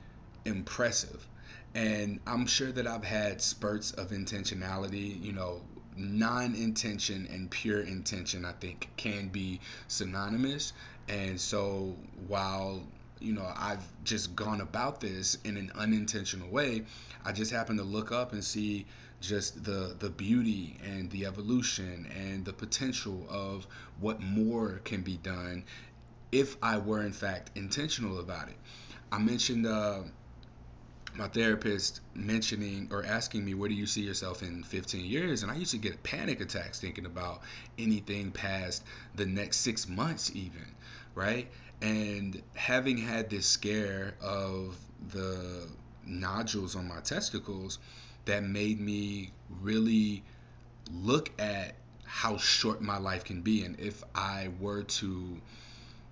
impressive. 0.46 1.26
And 1.74 2.22
I'm 2.26 2.46
sure 2.46 2.72
that 2.72 2.88
I've 2.88 3.04
had 3.04 3.42
spurts 3.42 3.92
of 3.92 4.12
intentionality, 4.12 5.22
you 5.22 5.34
know, 5.34 5.62
non 5.96 6.56
intention 6.56 7.28
and 7.32 7.50
pure 7.50 7.82
intention, 7.82 8.46
I 8.46 8.54
think, 8.54 8.90
can 8.98 9.30
be 9.30 9.60
synonymous. 9.88 10.74
And 11.08 11.40
so 11.40 11.96
while 12.28 12.84
you 13.20 13.34
know 13.34 13.52
I've 13.56 13.86
just 14.04 14.36
gone 14.36 14.62
about 14.62 15.00
this 15.00 15.38
in 15.44 15.58
an 15.58 15.72
unintentional 15.76 16.50
way, 16.50 16.84
I 17.24 17.32
just 17.32 17.52
happen 17.52 17.78
to 17.78 17.84
look 17.84 18.12
up 18.12 18.34
and 18.34 18.44
see 18.44 18.86
just 19.22 19.64
the 19.64 19.96
the 20.00 20.10
beauty 20.10 20.78
and 20.84 21.10
the 21.12 21.26
evolution 21.26 22.08
and 22.16 22.46
the 22.46 22.54
potential 22.54 23.26
of 23.30 23.66
what 24.00 24.22
more 24.22 24.82
can 24.84 25.02
be 25.02 25.18
done 25.18 25.64
if 26.32 26.58
I 26.62 26.78
were 26.78 27.02
in 27.02 27.14
fact 27.14 27.52
intentional 27.56 28.20
about 28.20 28.50
it. 28.50 28.58
I 29.12 29.20
mentioned 29.20 29.66
uh, 29.66 30.02
my 31.18 31.28
therapist 31.28 32.02
mentioning 32.14 32.90
or 32.92 33.06
asking 33.06 33.46
me 33.46 33.54
where 33.54 33.70
do 33.70 33.76
you 33.76 33.88
see 33.88 34.02
yourself 34.02 34.44
in 34.44 34.64
15 34.64 35.06
years? 35.06 35.44
And 35.44 35.52
i 35.52 35.56
used 35.56 35.72
to 35.72 35.78
get 35.78 36.04
panic 36.04 36.42
attacks 36.42 36.80
thinking 36.80 37.06
about 37.06 37.42
anything 37.78 38.32
past 38.32 38.84
the 39.16 39.26
next 39.26 39.58
six 39.58 39.88
months 39.88 40.32
even 40.36 40.66
right? 41.16 41.48
And 41.82 42.42
having 42.54 42.98
had 42.98 43.30
this 43.30 43.48
scare 43.48 44.16
of 44.22 44.78
the 45.12 45.68
nodules 46.06 46.76
on 46.76 46.88
my 46.88 47.00
testicles 47.00 47.80
that 48.26 48.44
made 48.44 48.80
me 48.80 49.32
really 49.62 50.24
look 50.92 51.32
at 51.40 51.76
how 52.04 52.38
short 52.38 52.82
my 52.82 52.98
life 52.98 53.24
can 53.24 53.42
be. 53.42 53.64
And 53.64 53.80
if 53.80 54.04
i 54.14 54.50
were 54.60 54.84
to 54.84 55.42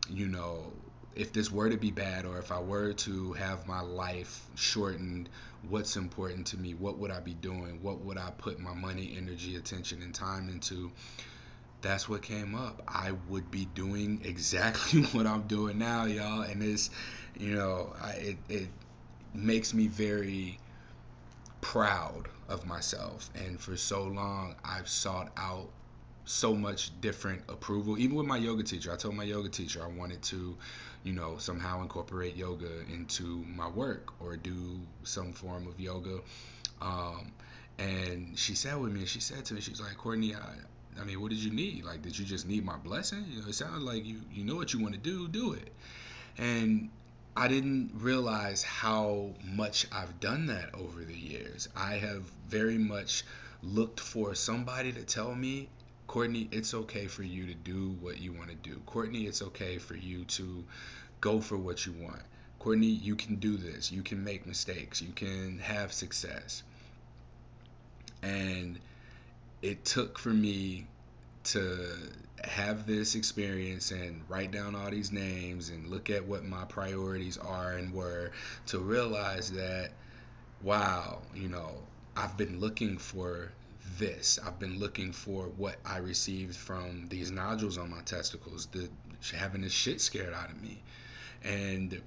you 0.09 0.27
know 0.27 0.73
if 1.15 1.31
this 1.31 1.51
were 1.51 1.69
to 1.69 1.77
be 1.77 1.91
bad 1.91 2.25
or 2.25 2.39
if 2.39 2.51
I 2.51 2.59
were 2.59 2.93
to 2.93 3.33
have 3.33 3.67
my 3.67 3.81
life 3.81 4.45
shortened, 4.55 5.29
what's 5.69 5.95
important 5.95 6.47
to 6.47 6.57
me? 6.57 6.73
What 6.73 6.97
would 6.97 7.11
I 7.11 7.19
be 7.19 7.33
doing? 7.33 7.79
What 7.81 7.99
would 8.01 8.17
I 8.17 8.31
put 8.37 8.59
my 8.59 8.73
money, 8.73 9.15
energy, 9.17 9.55
attention, 9.55 10.01
and 10.01 10.13
time 10.13 10.49
into? 10.49 10.91
That's 11.81 12.07
what 12.07 12.21
came 12.21 12.55
up. 12.55 12.81
I 12.87 13.11
would 13.27 13.51
be 13.51 13.65
doing 13.65 14.21
exactly 14.25 15.01
what 15.11 15.27
I'm 15.27 15.43
doing 15.43 15.77
now, 15.77 16.05
y'all. 16.05 16.41
And 16.41 16.63
it's, 16.63 16.89
you 17.37 17.55
know, 17.55 17.93
I, 18.01 18.11
it, 18.11 18.37
it 18.49 18.67
makes 19.33 19.73
me 19.73 19.87
very 19.87 20.57
proud 21.61 22.27
of 22.49 22.65
myself. 22.65 23.29
And 23.35 23.59
for 23.59 23.77
so 23.77 24.03
long, 24.03 24.55
I've 24.63 24.89
sought 24.89 25.31
out 25.37 25.69
so 26.25 26.53
much 26.53 26.99
different 27.01 27.41
approval. 27.49 27.97
Even 27.97 28.15
with 28.15 28.25
my 28.25 28.37
yoga 28.37 28.63
teacher, 28.63 28.91
I 28.93 28.95
told 28.95 29.15
my 29.15 29.23
yoga 29.23 29.49
teacher 29.49 29.83
I 29.83 29.87
wanted 29.87 30.21
to, 30.23 30.55
you 31.03 31.13
know, 31.13 31.37
somehow 31.37 31.81
incorporate 31.81 32.35
yoga 32.35 32.71
into 32.91 33.43
my 33.47 33.67
work 33.67 34.13
or 34.21 34.37
do 34.37 34.79
some 35.03 35.33
form 35.33 35.67
of 35.67 35.79
yoga. 35.79 36.19
Um, 36.81 37.31
and 37.77 38.37
she 38.37 38.55
sat 38.55 38.79
with 38.79 38.91
me 38.91 39.01
and 39.01 39.09
she 39.09 39.19
said 39.19 39.45
to 39.45 39.53
me, 39.53 39.61
she 39.61 39.71
was 39.71 39.81
like, 39.81 39.97
Courtney, 39.97 40.35
I, 40.35 41.01
I 41.01 41.03
mean, 41.03 41.19
what 41.21 41.31
did 41.31 41.39
you 41.39 41.51
need? 41.51 41.83
Like, 41.83 42.01
did 42.01 42.17
you 42.17 42.25
just 42.25 42.47
need 42.47 42.63
my 42.63 42.77
blessing? 42.77 43.25
You 43.29 43.41
know, 43.41 43.47
it 43.47 43.55
sounded 43.55 43.81
like 43.81 44.05
you, 44.05 44.21
you 44.31 44.43
know 44.43 44.55
what 44.55 44.73
you 44.73 44.81
want 44.81 44.93
to 44.93 44.99
do, 44.99 45.27
do 45.27 45.53
it. 45.53 45.69
And 46.37 46.89
I 47.35 47.47
didn't 47.47 47.91
realize 47.95 48.63
how 48.63 49.31
much 49.43 49.87
I've 49.91 50.19
done 50.19 50.45
that 50.47 50.75
over 50.75 51.03
the 51.03 51.17
years. 51.17 51.67
I 51.75 51.95
have 51.95 52.23
very 52.47 52.77
much 52.77 53.23
looked 53.63 53.99
for 53.99 54.35
somebody 54.35 54.91
to 54.91 55.03
tell 55.03 55.33
me 55.33 55.69
Courtney, 56.13 56.47
it's 56.51 56.75
okay 56.75 57.07
for 57.07 57.23
you 57.23 57.47
to 57.47 57.55
do 57.55 57.95
what 57.99 58.21
you 58.21 58.33
want 58.33 58.47
to 58.51 58.55
do. 58.55 58.79
Courtney, 58.85 59.23
it's 59.25 59.41
okay 59.41 59.79
for 59.79 59.95
you 59.95 60.25
to 60.25 60.63
go 61.21 61.41
for 61.41 61.57
what 61.57 61.87
you 61.87 61.93
want. 61.93 62.21
Courtney, 62.59 62.85
you 62.85 63.15
can 63.15 63.37
do 63.37 63.57
this. 63.57 63.91
You 63.91 64.03
can 64.03 64.23
make 64.23 64.45
mistakes. 64.45 65.01
You 65.01 65.11
can 65.11 65.57
have 65.57 65.91
success. 65.91 66.61
And 68.21 68.77
it 69.63 69.85
took 69.85 70.19
for 70.19 70.29
me 70.29 70.85
to 71.45 71.87
have 72.43 72.85
this 72.85 73.15
experience 73.15 73.89
and 73.89 74.21
write 74.29 74.51
down 74.51 74.75
all 74.75 74.91
these 74.91 75.11
names 75.11 75.69
and 75.69 75.87
look 75.87 76.11
at 76.11 76.23
what 76.27 76.45
my 76.45 76.63
priorities 76.65 77.39
are 77.39 77.71
and 77.71 77.91
were 77.91 78.29
to 78.67 78.77
realize 78.77 79.51
that, 79.53 79.89
wow, 80.61 81.23
you 81.33 81.49
know, 81.49 81.71
I've 82.15 82.37
been 82.37 82.59
looking 82.59 82.99
for 82.99 83.51
this. 83.97 84.39
I've 84.45 84.59
been 84.59 84.79
looking 84.79 85.11
for 85.11 85.45
what 85.45 85.75
I 85.85 85.97
received 85.97 86.55
from 86.55 87.07
these 87.09 87.31
nodules 87.31 87.77
on 87.77 87.89
my 87.89 88.01
testicles, 88.01 88.67
the 88.67 88.89
having 89.35 89.61
the 89.61 89.69
shit 89.69 90.01
scared 90.01 90.33
out 90.33 90.49
of 90.49 90.61
me. 90.61 90.81
And 91.43 92.01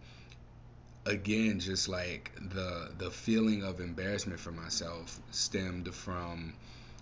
again, 1.04 1.60
just 1.60 1.88
like 1.88 2.32
the 2.40 2.92
the 2.98 3.10
feeling 3.10 3.62
of 3.62 3.80
embarrassment 3.80 4.40
for 4.40 4.52
myself 4.52 5.20
stemmed 5.30 5.92
from 5.94 6.54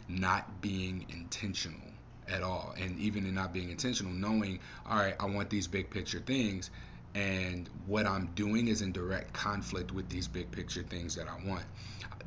not 0.08 0.60
being 0.60 1.06
intentional 1.08 1.80
at 2.28 2.42
all. 2.42 2.74
And 2.78 2.98
even 2.98 3.26
in 3.26 3.34
not 3.34 3.52
being 3.52 3.70
intentional, 3.70 4.12
knowing, 4.12 4.60
all 4.86 4.98
right, 4.98 5.14
I 5.20 5.26
want 5.26 5.50
these 5.50 5.66
big 5.66 5.90
picture 5.90 6.20
things 6.20 6.70
and 7.14 7.68
what 7.86 8.06
I'm 8.06 8.26
doing 8.34 8.66
is 8.68 8.82
in 8.82 8.90
direct 8.92 9.32
conflict 9.32 9.92
with 9.92 10.08
these 10.08 10.26
big 10.26 10.50
picture 10.50 10.82
things 10.82 11.14
that 11.14 11.28
I 11.28 11.36
want 11.48 11.64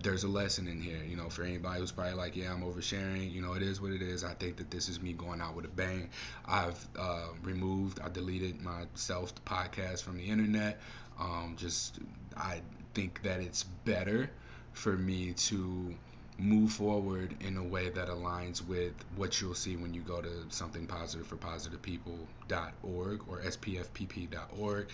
there's 0.03 0.23
a 0.23 0.27
lesson 0.27 0.67
in 0.67 0.81
here, 0.81 1.03
you 1.07 1.15
know, 1.15 1.29
for 1.29 1.43
anybody 1.43 1.79
who's 1.79 1.91
probably 1.91 2.13
like, 2.13 2.36
yeah, 2.36 2.53
I'm 2.53 2.62
oversharing. 2.62 3.31
You 3.31 3.41
know, 3.41 3.53
it 3.53 3.63
is 3.63 3.81
what 3.81 3.91
it 3.91 4.01
is. 4.01 4.23
I 4.23 4.33
think 4.33 4.57
that 4.57 4.71
this 4.71 4.89
is 4.89 5.01
me 5.01 5.13
going 5.13 5.41
out 5.41 5.55
with 5.55 5.65
a 5.65 5.69
bang. 5.69 6.10
I've 6.45 6.88
uh, 6.97 7.27
removed, 7.43 7.99
I 8.03 8.10
deleted 8.10 8.62
myself 8.62 9.33
the 9.33 9.41
podcast 9.41 10.03
from 10.03 10.17
the 10.17 10.25
internet. 10.25 10.79
Um, 11.19 11.55
just, 11.57 11.99
I 12.36 12.62
think 12.93 13.21
that 13.23 13.39
it's 13.39 13.63
better 13.63 14.29
for 14.73 14.93
me 14.93 15.33
to 15.33 15.95
move 16.39 16.71
forward 16.71 17.36
in 17.41 17.57
a 17.57 17.63
way 17.63 17.89
that 17.89 18.10
aligns 18.10 18.65
with 18.67 18.93
what 19.15 19.41
you'll 19.41 19.55
see 19.55 19.75
when 19.75 19.93
you 19.93 20.01
go 20.01 20.21
to 20.21 20.29
something 20.49 20.86
positive 20.86 21.25
for 21.25 21.36
positive 21.36 21.81
people.org 21.81 23.21
or 23.27 23.41
spfpp.org 23.41 24.88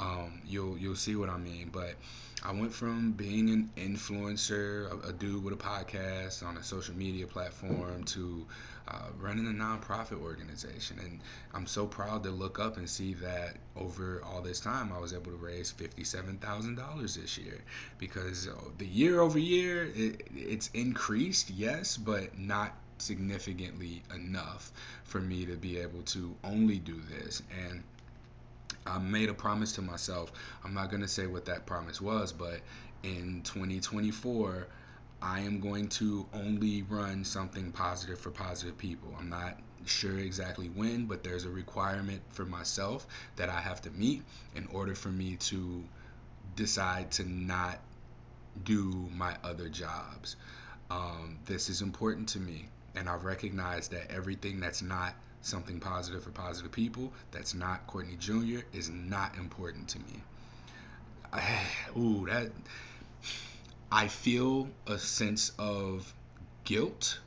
um, 0.00 0.40
you'll 0.44 0.76
you'll 0.76 0.96
see 0.96 1.14
what 1.14 1.28
i 1.28 1.36
mean 1.36 1.70
but 1.72 1.94
i 2.44 2.52
went 2.52 2.72
from 2.72 3.12
being 3.12 3.50
an 3.50 3.70
influencer 3.76 4.90
a, 4.92 5.08
a 5.08 5.12
dude 5.12 5.42
with 5.42 5.54
a 5.54 5.56
podcast 5.56 6.44
on 6.44 6.56
a 6.56 6.62
social 6.62 6.94
media 6.94 7.26
platform 7.26 8.04
to 8.04 8.46
uh, 8.90 9.08
running 9.20 9.46
a 9.46 9.50
nonprofit 9.50 10.20
organization. 10.22 10.98
And 10.98 11.20
I'm 11.52 11.66
so 11.66 11.86
proud 11.86 12.22
to 12.24 12.30
look 12.30 12.58
up 12.58 12.76
and 12.78 12.88
see 12.88 13.14
that 13.14 13.56
over 13.76 14.22
all 14.24 14.40
this 14.40 14.60
time, 14.60 14.92
I 14.92 14.98
was 14.98 15.12
able 15.12 15.30
to 15.32 15.36
raise 15.36 15.72
$57,000 15.72 17.14
this 17.20 17.36
year 17.36 17.60
because 17.98 18.48
uh, 18.48 18.52
the 18.78 18.86
year 18.86 19.20
over 19.20 19.38
year, 19.38 19.90
it, 19.94 20.28
it's 20.34 20.70
increased, 20.72 21.50
yes, 21.50 21.96
but 21.96 22.38
not 22.38 22.76
significantly 22.96 24.02
enough 24.14 24.72
for 25.04 25.20
me 25.20 25.44
to 25.46 25.56
be 25.56 25.78
able 25.78 26.02
to 26.02 26.34
only 26.42 26.78
do 26.78 26.98
this. 27.10 27.42
And 27.66 27.82
I 28.86 28.98
made 28.98 29.28
a 29.28 29.34
promise 29.34 29.72
to 29.74 29.82
myself. 29.82 30.32
I'm 30.64 30.74
not 30.74 30.90
going 30.90 31.02
to 31.02 31.08
say 31.08 31.26
what 31.26 31.44
that 31.46 31.66
promise 31.66 32.00
was, 32.00 32.32
but 32.32 32.60
in 33.02 33.42
2024, 33.44 34.66
I 35.20 35.40
am 35.40 35.60
going 35.60 35.88
to 35.88 36.26
only 36.32 36.82
run 36.82 37.24
something 37.24 37.72
positive 37.72 38.18
for 38.20 38.30
positive 38.30 38.78
people. 38.78 39.14
I'm 39.18 39.28
not 39.28 39.58
sure 39.84 40.18
exactly 40.18 40.68
when, 40.68 41.06
but 41.06 41.22
there's 41.24 41.44
a 41.44 41.50
requirement 41.50 42.22
for 42.30 42.44
myself 42.44 43.06
that 43.36 43.48
I 43.48 43.60
have 43.60 43.82
to 43.82 43.90
meet 43.90 44.22
in 44.54 44.66
order 44.72 44.94
for 44.94 45.08
me 45.08 45.36
to 45.36 45.84
decide 46.56 47.10
to 47.12 47.24
not 47.28 47.80
do 48.64 49.08
my 49.16 49.36
other 49.44 49.68
jobs. 49.68 50.36
Um, 50.90 51.38
this 51.46 51.68
is 51.68 51.82
important 51.82 52.28
to 52.30 52.40
me, 52.40 52.68
and 52.94 53.08
I've 53.08 53.24
recognized 53.24 53.90
that 53.92 54.10
everything 54.10 54.60
that's 54.60 54.82
not 54.82 55.14
something 55.42 55.80
positive 55.80 56.22
for 56.22 56.30
positive 56.30 56.72
people, 56.72 57.12
that's 57.30 57.54
not 57.54 57.86
Courtney 57.86 58.16
Jr., 58.18 58.60
is 58.72 58.90
not 58.90 59.36
important 59.36 59.88
to 59.88 59.98
me. 59.98 60.22
I, 61.32 61.60
ooh, 61.96 62.26
that 62.26 62.50
I 63.90 64.08
feel 64.08 64.68
a 64.86 64.98
sense 64.98 65.52
of 65.58 66.12
guilt 66.64 67.18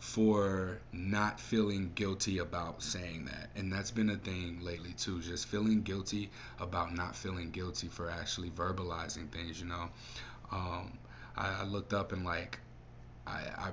for 0.00 0.78
not 0.92 1.38
feeling 1.38 1.92
guilty 1.94 2.38
about 2.38 2.82
saying 2.82 3.26
that. 3.26 3.50
And 3.54 3.72
that's 3.72 3.90
been 3.90 4.10
a 4.10 4.16
thing 4.16 4.58
lately 4.62 4.94
too, 4.94 5.20
just 5.20 5.46
feeling 5.46 5.82
guilty 5.82 6.30
about 6.58 6.94
not 6.94 7.14
feeling 7.14 7.50
guilty 7.50 7.86
for 7.86 8.10
actually 8.10 8.50
verbalizing 8.50 9.30
things, 9.30 9.60
you 9.60 9.66
know. 9.66 9.90
Um, 10.50 10.98
I, 11.36 11.60
I, 11.60 11.64
looked 11.64 11.92
up 11.92 12.12
and 12.12 12.24
like 12.24 12.58
I, 13.26 13.42
I 13.56 13.70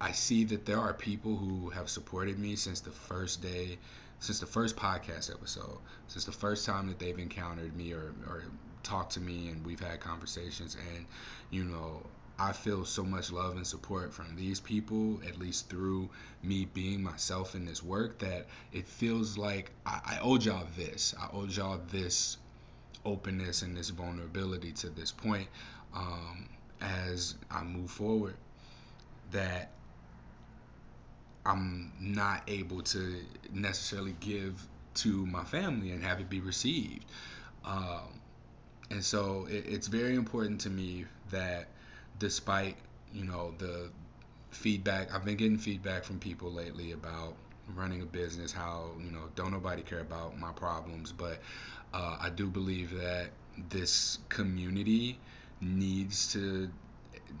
I 0.00 0.12
see 0.12 0.44
that 0.44 0.66
there 0.66 0.78
are 0.78 0.92
people 0.92 1.36
who 1.36 1.70
have 1.70 1.88
supported 1.88 2.38
me 2.38 2.56
since 2.56 2.80
the 2.80 2.90
first 2.90 3.42
day, 3.42 3.78
since 4.20 4.40
the 4.40 4.46
first 4.46 4.76
podcast 4.76 5.32
episode, 5.32 5.78
since 6.08 6.24
the 6.24 6.32
first 6.32 6.66
time 6.66 6.88
that 6.88 6.98
they've 6.98 7.18
encountered 7.18 7.76
me 7.76 7.92
or, 7.92 8.12
or 8.28 8.44
talked 8.82 9.12
to 9.12 9.20
me 9.20 9.48
and 9.48 9.64
we've 9.64 9.80
had 9.80 10.00
conversations. 10.00 10.76
And, 10.94 11.06
you 11.50 11.64
know, 11.64 12.02
I 12.38 12.52
feel 12.52 12.84
so 12.84 13.04
much 13.04 13.30
love 13.30 13.56
and 13.56 13.66
support 13.66 14.12
from 14.12 14.34
these 14.34 14.58
people, 14.58 15.20
at 15.26 15.38
least 15.38 15.70
through 15.70 16.10
me 16.42 16.64
being 16.64 17.02
myself 17.02 17.54
in 17.54 17.64
this 17.64 17.82
work, 17.82 18.18
that 18.18 18.46
it 18.72 18.88
feels 18.88 19.38
like 19.38 19.70
I, 19.86 20.00
I 20.04 20.18
owe 20.20 20.38
y'all 20.38 20.66
this. 20.76 21.14
I 21.18 21.28
owe 21.32 21.46
y'all 21.46 21.80
this 21.90 22.36
openness 23.04 23.62
and 23.62 23.76
this 23.76 23.90
vulnerability 23.90 24.72
to 24.72 24.90
this 24.90 25.12
point 25.12 25.46
um, 25.94 26.48
as 26.80 27.36
I 27.50 27.62
move 27.62 27.90
forward. 27.90 28.34
That 29.30 29.70
I'm 31.46 31.92
not 32.00 32.42
able 32.48 32.82
to 32.82 33.20
necessarily 33.52 34.16
give 34.20 34.66
to 34.94 35.26
my 35.26 35.44
family 35.44 35.90
and 35.90 36.02
have 36.02 36.20
it 36.20 36.30
be 36.30 36.40
received. 36.40 37.04
Um, 37.64 38.20
and 38.90 39.04
so 39.04 39.46
it, 39.50 39.64
it's 39.66 39.86
very 39.86 40.14
important 40.14 40.60
to 40.62 40.70
me 40.70 41.04
that 41.30 41.68
despite 42.18 42.76
you 43.12 43.24
know 43.24 43.54
the 43.58 43.90
feedback 44.50 45.12
i've 45.12 45.24
been 45.24 45.36
getting 45.36 45.58
feedback 45.58 46.04
from 46.04 46.18
people 46.18 46.52
lately 46.52 46.92
about 46.92 47.34
running 47.74 48.02
a 48.02 48.06
business 48.06 48.52
how 48.52 48.90
you 49.02 49.10
know 49.10 49.22
don't 49.34 49.50
nobody 49.50 49.82
care 49.82 50.00
about 50.00 50.38
my 50.38 50.52
problems 50.52 51.12
but 51.12 51.38
uh, 51.92 52.16
i 52.20 52.30
do 52.30 52.46
believe 52.46 52.90
that 52.96 53.30
this 53.70 54.18
community 54.28 55.18
needs 55.60 56.32
to 56.32 56.70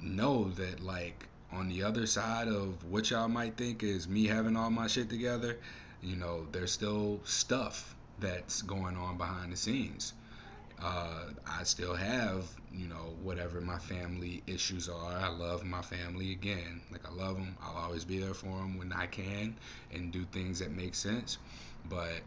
know 0.00 0.50
that 0.50 0.80
like 0.82 1.28
on 1.54 1.68
the 1.68 1.82
other 1.82 2.06
side 2.06 2.48
of 2.48 2.84
what 2.90 3.10
y'all 3.10 3.28
might 3.28 3.56
think 3.56 3.82
is 3.82 4.08
me 4.08 4.26
having 4.26 4.56
all 4.56 4.70
my 4.70 4.86
shit 4.86 5.08
together, 5.08 5.58
you 6.02 6.16
know, 6.16 6.46
there's 6.52 6.72
still 6.72 7.20
stuff 7.24 7.94
that's 8.20 8.62
going 8.62 8.96
on 8.96 9.16
behind 9.16 9.52
the 9.52 9.56
scenes. 9.56 10.12
Uh, 10.82 11.26
I 11.46 11.62
still 11.62 11.94
have, 11.94 12.44
you 12.72 12.88
know, 12.88 13.14
whatever 13.22 13.60
my 13.60 13.78
family 13.78 14.42
issues 14.46 14.88
are. 14.88 15.12
I 15.12 15.28
love 15.28 15.64
my 15.64 15.82
family 15.82 16.32
again. 16.32 16.80
Like, 16.90 17.08
I 17.08 17.12
love 17.12 17.36
them. 17.36 17.56
I'll 17.62 17.84
always 17.84 18.04
be 18.04 18.18
there 18.18 18.34
for 18.34 18.46
them 18.46 18.76
when 18.76 18.92
I 18.92 19.06
can 19.06 19.56
and 19.92 20.12
do 20.12 20.24
things 20.24 20.58
that 20.58 20.72
make 20.72 20.94
sense. 20.94 21.38
But 21.88 22.20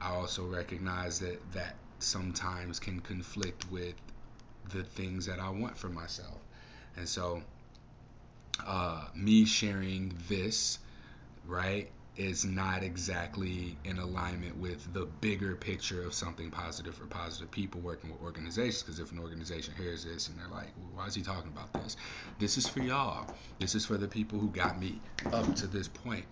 I 0.00 0.10
also 0.10 0.44
recognize 0.44 1.18
that 1.20 1.52
that 1.52 1.76
sometimes 1.98 2.78
can 2.78 3.00
conflict 3.00 3.70
with 3.70 3.94
the 4.70 4.84
things 4.84 5.26
that 5.26 5.40
I 5.40 5.48
want 5.48 5.76
for 5.76 5.88
myself. 5.88 6.38
And 6.96 7.08
so, 7.08 7.42
uh, 8.66 9.04
me 9.14 9.44
sharing 9.44 10.16
this, 10.28 10.78
right, 11.46 11.90
is 12.16 12.44
not 12.44 12.82
exactly 12.82 13.76
in 13.84 13.98
alignment 13.98 14.56
with 14.56 14.92
the 14.92 15.06
bigger 15.20 15.54
picture 15.54 16.02
of 16.02 16.12
something 16.12 16.50
positive 16.50 16.94
for 16.94 17.06
positive 17.06 17.50
people 17.50 17.80
working 17.80 18.10
with 18.10 18.20
organizations. 18.20 18.82
Because 18.82 18.98
if 18.98 19.12
an 19.12 19.20
organization 19.20 19.72
hears 19.74 20.04
this 20.04 20.28
and 20.28 20.38
they're 20.38 20.48
like, 20.48 20.72
well, 20.76 20.90
why 20.94 21.06
is 21.06 21.14
he 21.14 21.22
talking 21.22 21.50
about 21.52 21.72
this? 21.74 21.96
This 22.40 22.58
is 22.58 22.68
for 22.68 22.80
y'all. 22.80 23.28
This 23.60 23.76
is 23.76 23.86
for 23.86 23.96
the 23.96 24.08
people 24.08 24.40
who 24.40 24.48
got 24.48 24.80
me 24.80 25.00
up 25.32 25.54
to 25.56 25.68
this 25.68 25.86
point. 25.86 26.24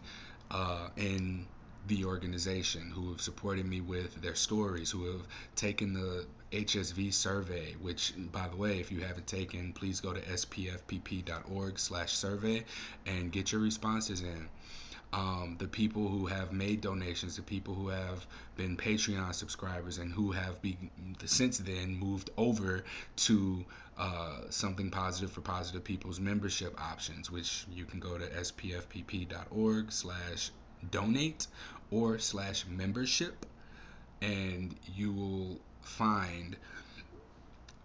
Uh, 0.50 0.88
and 0.96 1.46
the 1.88 2.04
organization 2.04 2.90
who 2.90 3.10
have 3.10 3.20
supported 3.20 3.66
me 3.66 3.80
with 3.80 4.20
their 4.20 4.34
stories, 4.34 4.90
who 4.90 5.06
have 5.12 5.26
taken 5.54 5.92
the 5.92 6.26
HSV 6.52 7.12
survey, 7.12 7.74
which, 7.80 8.14
by 8.32 8.48
the 8.48 8.56
way, 8.56 8.80
if 8.80 8.90
you 8.90 9.00
haven't 9.00 9.26
taken, 9.26 9.72
please 9.72 10.00
go 10.00 10.12
to 10.12 10.20
spfpp.org 10.20 11.78
slash 11.78 12.12
survey 12.12 12.64
and 13.06 13.32
get 13.32 13.52
your 13.52 13.60
responses 13.60 14.22
in. 14.22 14.48
Um, 15.12 15.56
the 15.58 15.68
people 15.68 16.08
who 16.08 16.26
have 16.26 16.52
made 16.52 16.80
donations, 16.80 17.36
the 17.36 17.42
people 17.42 17.74
who 17.74 17.88
have 17.88 18.26
been 18.56 18.76
Patreon 18.76 19.34
subscribers, 19.34 19.98
and 19.98 20.12
who 20.12 20.32
have 20.32 20.60
be, 20.60 20.76
since 21.24 21.58
then 21.58 21.96
moved 21.96 22.30
over 22.36 22.84
to 23.16 23.64
uh, 23.96 24.40
something 24.50 24.90
positive 24.90 25.30
for 25.30 25.40
positive 25.40 25.84
people's 25.84 26.20
membership 26.20 26.78
options, 26.80 27.30
which 27.30 27.66
you 27.72 27.84
can 27.84 28.00
go 28.00 28.18
to 28.18 28.26
spfpp.org 28.26 29.92
slash 29.92 30.50
donate 30.90 31.46
or 31.90 32.18
slash 32.18 32.66
membership 32.66 33.46
and 34.22 34.74
you 34.94 35.12
will 35.12 35.58
find 35.82 36.56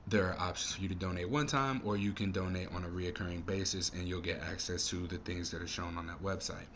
there 0.08 0.28
are 0.28 0.40
options 0.40 0.74
for 0.74 0.82
you 0.82 0.90
to 0.90 0.96
donate 0.96 1.30
one 1.30 1.48
time 1.48 1.82
or 1.86 1.96
you 1.96 2.12
can 2.12 2.32
donate 2.32 2.68
on 2.74 2.84
a 2.84 2.88
reoccurring 2.88 3.46
basis 3.46 3.90
and 3.90 4.08
you'll 4.08 4.22
get 4.22 4.42
access 4.42 4.88
to 4.88 5.08
the 5.08 5.18
things 5.20 5.52
that 5.52 5.62
are 5.62 5.68
shown 5.68 5.98
on 5.98 6.08
that 6.08 6.22
website. 6.22 6.68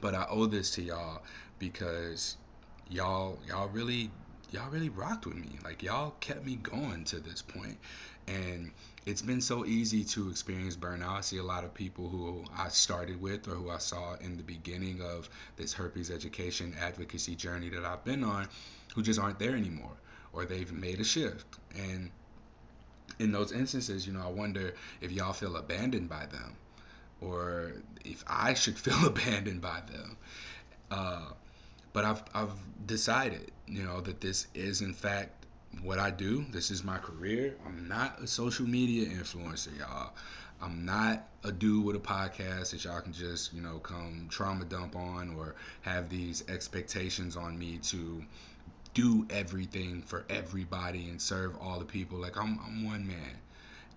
But 0.00 0.14
i 0.14 0.26
owe 0.28 0.46
this 0.46 0.70
to 0.72 0.82
y'all 0.82 1.22
because 1.58 2.36
y'all 2.88 3.38
y'all 3.46 3.68
really 3.68 4.10
y'all 4.50 4.70
really 4.70 4.88
rocked 4.88 5.26
with 5.26 5.36
me. 5.36 5.58
Like 5.64 5.82
y'all 5.82 6.14
kept 6.20 6.44
me 6.44 6.56
going 6.56 7.04
to 7.04 7.20
this 7.20 7.40
point 7.40 7.78
and 8.26 8.72
it's 9.04 9.22
been 9.22 9.40
so 9.40 9.66
easy 9.66 10.04
to 10.04 10.30
experience 10.30 10.76
burnout. 10.76 11.18
I 11.18 11.20
see 11.22 11.38
a 11.38 11.42
lot 11.42 11.64
of 11.64 11.74
people 11.74 12.08
who 12.08 12.44
I 12.56 12.68
started 12.68 13.20
with 13.20 13.48
or 13.48 13.52
who 13.52 13.70
I 13.70 13.78
saw 13.78 14.14
in 14.14 14.36
the 14.36 14.44
beginning 14.44 15.00
of 15.02 15.28
this 15.56 15.72
herpes 15.72 16.10
education 16.10 16.74
advocacy 16.80 17.34
journey 17.34 17.68
that 17.70 17.84
I've 17.84 18.04
been 18.04 18.22
on 18.22 18.48
who 18.94 19.02
just 19.02 19.18
aren't 19.18 19.38
there 19.38 19.56
anymore 19.56 19.96
or 20.32 20.44
they've 20.44 20.72
made 20.72 21.00
a 21.00 21.04
shift. 21.04 21.46
And 21.74 22.10
in 23.18 23.32
those 23.32 23.50
instances, 23.52 24.06
you 24.06 24.12
know, 24.12 24.22
I 24.22 24.30
wonder 24.30 24.74
if 25.00 25.10
y'all 25.10 25.32
feel 25.32 25.56
abandoned 25.56 26.08
by 26.08 26.26
them 26.26 26.54
or 27.20 27.72
if 28.04 28.22
I 28.26 28.54
should 28.54 28.78
feel 28.86 29.04
abandoned 29.06 29.60
by 29.60 29.82
them. 29.90 30.16
Uh, 30.92 31.24
but 31.92 32.04
I've, 32.04 32.22
I've 32.34 32.86
decided, 32.86 33.50
you 33.66 33.82
know, 33.82 34.00
that 34.00 34.20
this 34.20 34.46
is 34.54 34.80
in 34.80 34.94
fact 34.94 35.41
what 35.80 35.98
I 35.98 36.10
do. 36.10 36.44
This 36.50 36.70
is 36.70 36.84
my 36.84 36.98
career. 36.98 37.56
I'm 37.66 37.88
not 37.88 38.20
a 38.20 38.26
social 38.26 38.66
media 38.66 39.06
influencer, 39.06 39.76
y'all. 39.78 40.12
I'm 40.60 40.84
not 40.84 41.28
a 41.42 41.50
dude 41.50 41.84
with 41.84 41.96
a 41.96 42.00
podcast 42.00 42.70
that 42.70 42.84
y'all 42.84 43.00
can 43.00 43.12
just, 43.12 43.52
you 43.52 43.60
know, 43.60 43.78
come 43.78 44.28
trauma 44.30 44.64
dump 44.64 44.94
on 44.94 45.34
or 45.36 45.56
have 45.80 46.08
these 46.08 46.44
expectations 46.48 47.36
on 47.36 47.58
me 47.58 47.78
to 47.84 48.22
do 48.94 49.26
everything 49.30 50.02
for 50.02 50.24
everybody 50.28 51.08
and 51.08 51.20
serve 51.20 51.56
all 51.60 51.78
the 51.78 51.84
people. 51.84 52.18
Like 52.18 52.36
I'm, 52.36 52.60
I'm 52.64 52.84
one 52.84 53.06
man 53.06 53.38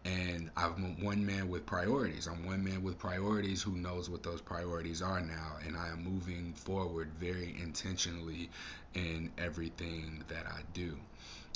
and 0.06 0.52
I'm 0.56 1.04
one 1.04 1.26
man 1.26 1.50
with 1.50 1.66
priorities. 1.66 2.28
I'm 2.28 2.46
one 2.46 2.64
man 2.64 2.84
with 2.84 2.98
priorities 3.00 3.62
who 3.62 3.72
knows 3.72 4.10
what 4.10 4.22
those 4.22 4.40
priorities 4.40 5.02
are 5.02 5.20
now, 5.20 5.58
and 5.66 5.76
I 5.76 5.90
am 5.90 6.04
moving 6.04 6.54
forward 6.54 7.10
very 7.20 7.56
intentionally 7.60 8.50
in 8.94 9.32
everything 9.38 10.24
that 10.28 10.46
I 10.46 10.62
do. 10.74 10.96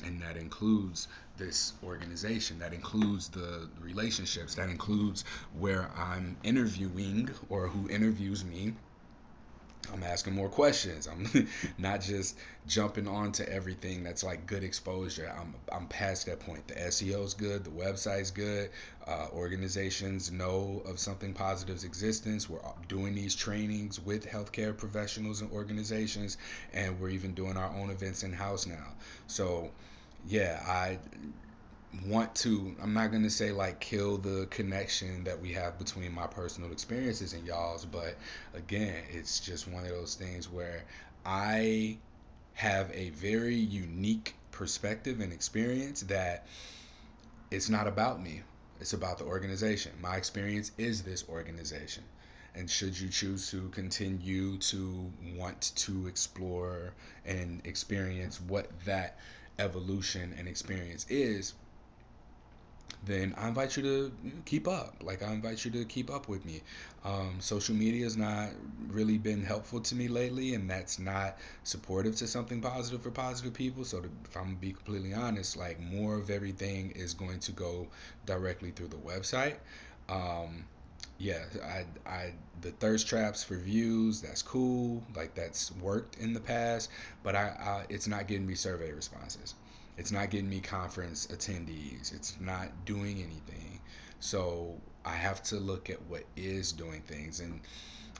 And 0.01 0.21
that 0.21 0.37
includes 0.37 1.07
this 1.37 1.73
organization, 1.83 2.59
that 2.59 2.73
includes 2.73 3.29
the 3.29 3.69
relationships, 3.79 4.55
that 4.55 4.69
includes 4.69 5.23
where 5.51 5.89
I'm 5.95 6.37
interviewing 6.43 7.29
or 7.49 7.67
who 7.67 7.89
interviews 7.89 8.43
me 8.43 8.73
I'm 9.91 10.03
asking 10.03 10.35
more 10.35 10.49
questions. 10.49 11.07
I'm 11.07 11.47
not 11.77 12.01
just 12.01 12.37
jumping 12.67 13.07
onto 13.07 13.43
everything 13.43 14.03
that's 14.03 14.23
like 14.23 14.45
good 14.45 14.63
exposure. 14.63 15.33
I'm 15.39 15.55
I'm 15.71 15.87
past 15.87 16.27
that 16.27 16.39
point. 16.39 16.67
The 16.67 16.75
SEO 16.75 17.25
is 17.25 17.33
good. 17.33 17.63
The 17.63 17.71
website's 17.71 18.31
good. 18.31 18.69
Uh, 19.07 19.27
organizations 19.33 20.31
know 20.31 20.83
of 20.85 20.99
something 20.99 21.33
positive's 21.33 21.83
existence. 21.83 22.49
We're 22.49 22.59
doing 22.87 23.15
these 23.15 23.33
trainings 23.33 23.99
with 23.99 24.27
healthcare 24.27 24.77
professionals 24.77 25.41
and 25.41 25.51
organizations, 25.51 26.37
and 26.73 26.99
we're 26.99 27.09
even 27.09 27.33
doing 27.33 27.57
our 27.57 27.73
own 27.75 27.89
events 27.89 28.23
in 28.23 28.31
house 28.33 28.67
now. 28.67 28.93
So, 29.27 29.71
yeah, 30.27 30.61
I 30.67 30.99
want 32.05 32.33
to 32.35 32.75
i'm 32.81 32.93
not 32.93 33.09
going 33.09 33.23
to 33.23 33.29
say 33.29 33.51
like 33.51 33.79
kill 33.79 34.17
the 34.17 34.45
connection 34.51 35.23
that 35.23 35.39
we 35.41 35.53
have 35.53 35.77
between 35.79 36.13
my 36.13 36.27
personal 36.27 36.71
experiences 36.71 37.33
and 37.33 37.45
y'all's 37.47 37.83
but 37.85 38.15
again 38.53 38.95
it's 39.11 39.39
just 39.39 39.67
one 39.67 39.83
of 39.83 39.89
those 39.89 40.13
things 40.15 40.47
where 40.49 40.83
i 41.25 41.97
have 42.53 42.91
a 42.93 43.09
very 43.11 43.55
unique 43.55 44.35
perspective 44.51 45.21
and 45.21 45.31
experience 45.31 46.01
that 46.01 46.45
it's 47.51 47.69
not 47.69 47.87
about 47.87 48.21
me. 48.21 48.41
It's 48.81 48.91
about 48.91 49.17
the 49.17 49.23
organization. 49.23 49.93
My 50.01 50.17
experience 50.17 50.71
is 50.77 51.01
this 51.01 51.23
organization. 51.29 52.03
And 52.55 52.69
should 52.69 52.99
you 52.99 53.07
choose 53.07 53.49
to 53.51 53.69
continue 53.69 54.57
to 54.57 55.11
want 55.37 55.71
to 55.77 56.07
explore 56.07 56.93
and 57.25 57.61
experience 57.65 58.41
what 58.41 58.67
that 58.85 59.17
evolution 59.57 60.35
and 60.37 60.47
experience 60.47 61.05
is 61.09 61.53
then 63.05 63.33
I 63.37 63.47
invite 63.47 63.77
you 63.77 63.83
to 63.83 64.11
keep 64.45 64.67
up. 64.67 64.95
Like 65.01 65.23
I 65.23 65.31
invite 65.31 65.63
you 65.63 65.71
to 65.71 65.85
keep 65.85 66.09
up 66.11 66.27
with 66.27 66.45
me. 66.45 66.61
Um, 67.05 67.37
social 67.39 67.75
media 67.75 68.03
has 68.03 68.17
not 68.17 68.49
really 68.89 69.17
been 69.17 69.43
helpful 69.43 69.79
to 69.81 69.95
me 69.95 70.07
lately, 70.07 70.53
and 70.53 70.69
that's 70.69 70.99
not 70.99 71.37
supportive 71.63 72.15
to 72.17 72.27
something 72.27 72.61
positive 72.61 73.01
for 73.01 73.11
positive 73.11 73.53
people. 73.53 73.85
So 73.85 74.01
to, 74.01 74.09
if 74.25 74.35
I'm 74.35 74.43
gonna 74.43 74.55
be 74.57 74.73
completely 74.73 75.13
honest, 75.13 75.55
like 75.57 75.79
more 75.79 76.15
of 76.15 76.29
everything 76.29 76.91
is 76.91 77.13
going 77.13 77.39
to 77.41 77.51
go 77.51 77.87
directly 78.25 78.71
through 78.71 78.89
the 78.89 78.97
website. 78.97 79.55
Um, 80.09 80.65
yeah, 81.17 81.43
I, 81.63 81.85
I, 82.09 82.33
the 82.61 82.71
thirst 82.71 83.07
traps 83.07 83.43
for 83.43 83.55
views, 83.57 84.21
that's 84.21 84.41
cool. 84.41 85.03
Like 85.15 85.35
that's 85.35 85.71
worked 85.73 86.17
in 86.17 86.33
the 86.33 86.39
past, 86.39 86.89
but 87.23 87.35
I, 87.35 87.47
I 87.59 87.85
it's 87.89 88.07
not 88.07 88.27
getting 88.27 88.47
me 88.47 88.55
survey 88.55 88.91
responses. 88.91 89.55
It's 89.99 90.13
not 90.13 90.29
getting 90.29 90.49
me 90.49 90.61
conference 90.61 91.27
attendees. 91.27 92.13
It's 92.13 92.37
not 92.39 92.85
doing 92.85 93.17
anything. 93.17 93.81
So 94.21 94.79
I 95.03 95.13
have 95.13 95.43
to 95.43 95.57
look 95.57 95.89
at 95.89 96.01
what 96.03 96.23
is 96.37 96.71
doing 96.71 97.01
things 97.01 97.41
and 97.41 97.59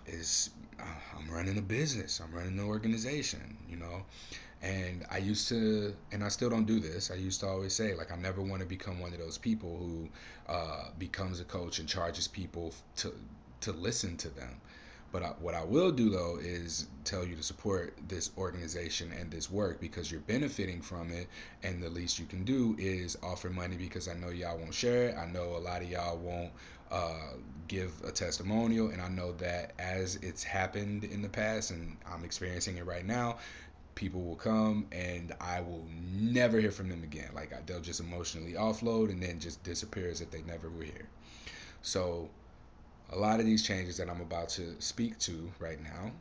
is 0.06 0.50
uh, 0.80 0.84
I'm 1.18 1.30
running 1.30 1.58
a 1.58 1.62
business. 1.62 2.20
I'm 2.20 2.34
running 2.36 2.60
an 2.60 2.66
organization, 2.66 3.58
you 3.70 3.78
know. 3.78 4.04
And 4.62 5.06
I 5.10 5.20
used 5.20 5.48
to, 5.50 5.96
and 6.12 6.22
I 6.22 6.28
still 6.28 6.50
don't 6.50 6.66
do 6.66 6.82
this. 6.82 7.12
I 7.12 7.16
used 7.16 7.40
to 7.42 7.48
always 7.48 7.74
say, 7.74 7.96
like, 7.96 8.12
I 8.12 8.18
never 8.18 8.42
want 8.42 8.62
to 8.62 8.68
become 8.68 9.00
one 9.00 9.14
of 9.14 9.20
those 9.20 9.38
people 9.38 9.78
who 9.78 10.10
uh, 10.54 10.90
becomes 10.98 11.40
a 11.40 11.46
coach 11.46 11.80
and 11.80 11.88
charges 11.88 12.28
people 12.28 12.74
to 12.98 13.14
to 13.62 13.72
listen 13.72 14.18
to 14.18 14.30
them. 14.30 14.60
But 15.12 15.24
I, 15.24 15.28
what 15.40 15.56
I 15.56 15.64
will 15.64 15.92
do 15.92 16.10
though 16.10 16.38
is 16.40 16.88
tell 17.04 17.26
you 17.26 17.36
to 17.36 17.44
support 17.44 17.98
this 18.08 18.32
organization 18.38 19.12
and 19.12 19.32
this 19.32 19.50
work 19.50 19.82
because 19.82 20.12
you're 20.12 20.22
benefiting 20.22 20.82
from 20.82 21.12
it, 21.12 21.28
and 21.64 21.82
the 21.82 21.90
least 21.90 22.20
you 22.20 22.26
can 22.26 22.44
do 22.44 22.76
is 22.78 23.18
offer 23.24 23.50
money 23.50 23.76
because 23.76 24.08
I 24.08 24.14
know 24.14 24.30
y'all 24.30 24.58
won't 24.58 24.74
share 24.74 25.10
it. 25.10 25.18
I 25.18 25.26
know 25.26 25.56
a 25.56 25.58
lot 25.58 25.82
of 25.82 25.90
y'all 25.90 26.18
won't 26.18 26.52
uh, 26.92 27.34
give 27.68 27.94
a 28.04 28.12
testimonial, 28.12 28.90
and 28.90 29.02
I 29.02 29.10
know 29.10 29.32
that 29.34 29.74
as 29.80 30.18
it's 30.18 30.44
happened 30.44 31.04
in 31.04 31.22
the 31.22 31.30
past, 31.30 31.72
and 31.72 31.98
I'm 32.06 32.24
experiencing 32.24 32.78
it 32.78 32.86
right 32.86 33.06
now, 33.06 33.38
people 34.00 34.22
will 34.22 34.36
come 34.36 34.88
and 34.94 35.34
I 35.42 35.60
will 35.60 35.86
never 35.92 36.58
hear 36.58 36.72
from 36.72 36.88
them 36.88 37.04
again. 37.04 37.32
Like 37.34 37.66
they'll 37.66 37.82
just 37.82 38.00
emotionally 38.00 38.54
offload 38.54 39.10
and 39.10 39.22
then 39.22 39.40
just 39.40 39.62
disappear 39.64 40.10
as 40.10 40.22
if 40.22 40.32
they 40.32 40.42
never 40.44 40.70
were 40.70 40.84
here. 40.84 41.10
So 41.82 42.30
a 43.12 43.18
lot 43.18 43.40
of 43.40 43.46
these 43.46 43.64
changes 43.64 43.98
that 43.98 44.10
I'm 44.10 44.22
about 44.22 44.50
to 44.50 44.76
speak 44.80 45.18
to 45.20 45.52
right 45.60 45.82
now 45.82 46.12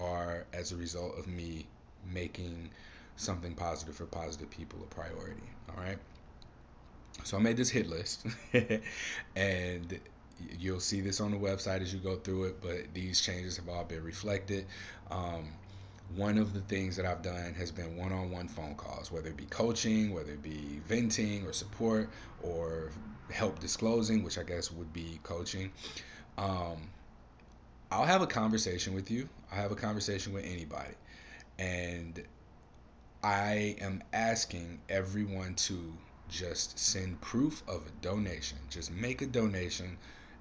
are 0.00 0.44
as 0.52 0.72
a 0.72 0.76
result 0.76 1.18
of 1.18 1.26
me 1.26 1.66
making 2.12 2.70
something 3.16 3.54
positive 3.54 3.94
for 3.94 4.06
positive 4.06 4.50
people 4.50 4.80
a 4.82 4.94
priority. 4.94 5.42
All 5.68 5.82
right. 5.82 5.98
So 7.24 7.36
I 7.36 7.40
made 7.40 7.56
this 7.56 7.70
hit 7.70 7.88
list, 7.88 8.26
and 9.36 10.00
you'll 10.58 10.80
see 10.80 11.00
this 11.00 11.20
on 11.20 11.30
the 11.30 11.36
website 11.36 11.82
as 11.82 11.92
you 11.92 12.00
go 12.00 12.16
through 12.16 12.44
it. 12.44 12.62
But 12.62 12.94
these 12.94 13.20
changes 13.20 13.56
have 13.58 13.68
all 13.68 13.84
been 13.84 14.02
reflected. 14.02 14.66
Um, 15.10 15.52
one 16.16 16.38
of 16.38 16.52
the 16.52 16.60
things 16.60 16.96
that 16.96 17.06
I've 17.06 17.22
done 17.22 17.54
has 17.54 17.70
been 17.70 17.96
one 17.96 18.12
on 18.12 18.30
one 18.30 18.48
phone 18.48 18.74
calls, 18.74 19.12
whether 19.12 19.28
it 19.28 19.36
be 19.36 19.46
coaching, 19.46 20.12
whether 20.12 20.32
it 20.32 20.42
be 20.42 20.80
venting 20.86 21.46
or 21.46 21.52
support 21.52 22.10
or 22.42 22.90
help 23.30 23.60
disclosing, 23.60 24.22
which 24.22 24.38
I 24.38 24.42
guess 24.42 24.72
would 24.72 24.92
be 24.92 25.20
coaching. 25.22 25.70
Um, 26.38 26.90
I'll 27.90 28.06
have 28.06 28.22
a 28.22 28.26
conversation 28.26 28.94
with 28.94 29.10
you. 29.10 29.28
I 29.50 29.56
have 29.56 29.72
a 29.72 29.76
conversation 29.76 30.32
with 30.32 30.44
anybody. 30.44 30.94
And 31.58 32.22
I 33.22 33.76
am 33.80 34.02
asking 34.12 34.80
everyone 34.88 35.54
to 35.54 35.92
just 36.28 36.78
send 36.78 37.20
proof 37.20 37.62
of 37.68 37.86
a 37.86 37.90
donation. 38.00 38.58
Just 38.70 38.90
make 38.90 39.22
a 39.22 39.26
donation 39.26 39.98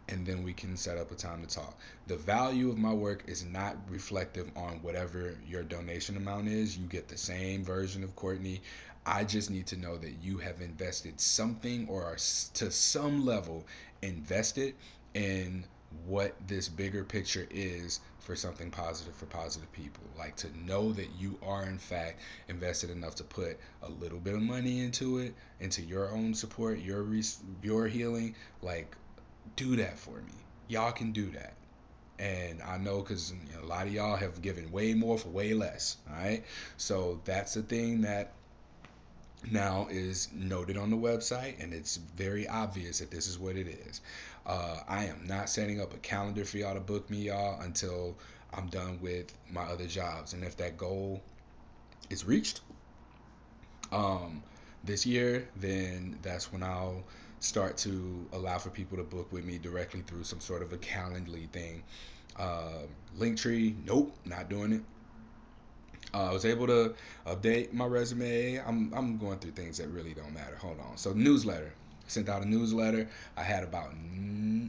and 0.07 0.25
then 0.25 0.43
we 0.43 0.53
can 0.53 0.75
set 0.75 0.97
up 0.97 1.11
a 1.11 1.15
time 1.15 1.41
to 1.41 1.47
talk. 1.47 1.79
The 2.07 2.17
value 2.17 2.69
of 2.69 2.77
my 2.77 2.93
work 2.93 3.23
is 3.27 3.45
not 3.45 3.77
reflective 3.89 4.49
on 4.55 4.81
whatever 4.81 5.37
your 5.47 5.63
donation 5.63 6.17
amount 6.17 6.47
is. 6.47 6.77
You 6.77 6.85
get 6.85 7.07
the 7.07 7.17
same 7.17 7.63
version 7.63 8.03
of 8.03 8.15
Courtney. 8.15 8.61
I 9.05 9.23
just 9.23 9.49
need 9.49 9.67
to 9.67 9.77
know 9.77 9.97
that 9.97 10.15
you 10.21 10.37
have 10.37 10.61
invested 10.61 11.19
something 11.19 11.87
or 11.87 12.03
are 12.03 12.15
to 12.15 12.71
some 12.71 13.25
level 13.25 13.65
invested 14.01 14.75
in 15.13 15.65
what 16.05 16.35
this 16.47 16.67
bigger 16.69 17.03
picture 17.03 17.47
is 17.49 17.99
for 18.19 18.35
something 18.35 18.71
positive 18.71 19.15
for 19.15 19.25
positive 19.25 19.71
people. 19.73 20.03
Like 20.17 20.35
to 20.37 20.57
know 20.57 20.91
that 20.93 21.09
you 21.17 21.37
are 21.43 21.63
in 21.63 21.77
fact 21.77 22.21
invested 22.47 22.89
enough 22.89 23.15
to 23.15 23.23
put 23.23 23.59
a 23.83 23.89
little 23.89 24.19
bit 24.19 24.33
of 24.33 24.41
money 24.41 24.81
into 24.81 25.19
it, 25.19 25.33
into 25.59 25.81
your 25.81 26.11
own 26.11 26.33
support, 26.33 26.79
your 26.79 27.05
your 27.61 27.87
healing. 27.87 28.35
Like, 28.61 28.95
do 29.55 29.75
that 29.77 29.99
for 29.99 30.17
me. 30.21 30.33
Y'all 30.67 30.91
can 30.91 31.11
do 31.11 31.29
that. 31.31 31.53
And 32.19 32.61
I 32.61 32.77
know 32.77 33.01
because 33.01 33.31
you 33.31 33.57
know, 33.57 33.65
a 33.65 33.67
lot 33.67 33.87
of 33.87 33.93
y'all 33.93 34.15
have 34.15 34.41
given 34.41 34.71
way 34.71 34.93
more 34.93 35.17
for 35.17 35.29
way 35.29 35.53
less. 35.53 35.97
All 36.09 36.15
right. 36.15 36.43
So 36.77 37.19
that's 37.25 37.55
the 37.55 37.63
thing 37.63 38.01
that 38.01 38.33
now 39.49 39.87
is 39.89 40.29
noted 40.33 40.77
on 40.77 40.89
the 40.89 40.95
website, 40.97 41.61
and 41.61 41.73
it's 41.73 41.97
very 41.97 42.47
obvious 42.47 42.99
that 42.99 43.09
this 43.09 43.27
is 43.27 43.39
what 43.39 43.55
it 43.55 43.67
is. 43.67 44.01
Uh, 44.45 44.79
I 44.87 45.05
am 45.05 45.25
not 45.27 45.49
setting 45.49 45.79
up 45.79 45.93
a 45.93 45.97
calendar 45.97 46.45
for 46.45 46.57
y'all 46.57 46.73
to 46.73 46.79
book 46.79 47.09
me, 47.09 47.23
y'all, 47.23 47.61
until 47.61 48.17
I'm 48.53 48.67
done 48.67 48.99
with 49.01 49.33
my 49.51 49.63
other 49.63 49.87
jobs. 49.87 50.33
And 50.33 50.43
if 50.43 50.57
that 50.57 50.77
goal 50.77 51.21
is 52.09 52.25
reached 52.25 52.61
um, 53.91 54.43
this 54.83 55.05
year, 55.05 55.47
then 55.55 56.17
that's 56.21 56.51
when 56.51 56.63
I'll 56.63 57.03
start 57.39 57.77
to 57.77 58.25
allow 58.33 58.57
for 58.57 58.69
people 58.69 58.97
to 58.97 59.03
book 59.03 59.31
with 59.31 59.45
me 59.45 59.57
directly 59.57 60.01
through 60.01 60.23
some 60.23 60.39
sort 60.39 60.61
of 60.61 60.73
a 60.73 60.77
Calendly 60.77 61.49
thing. 61.49 61.83
Uh, 62.37 62.83
Linktree, 63.17 63.75
nope, 63.85 64.15
not 64.25 64.49
doing 64.49 64.73
it. 64.73 64.81
Uh, 66.13 66.29
I 66.29 66.33
was 66.33 66.45
able 66.45 66.67
to 66.67 66.93
update 67.25 67.73
my 67.73 67.85
resume. 67.85 68.57
I'm, 68.57 68.93
I'm 68.93 69.17
going 69.17 69.39
through 69.39 69.51
things 69.51 69.77
that 69.77 69.87
really 69.89 70.13
don't 70.13 70.33
matter. 70.33 70.55
Hold 70.57 70.79
on. 70.79 70.97
So, 70.97 71.13
newsletter. 71.13 71.73
Sent 72.11 72.27
out 72.27 72.41
a 72.41 72.45
newsletter. 72.45 73.07
I 73.37 73.43
had 73.43 73.63
about 73.63 73.93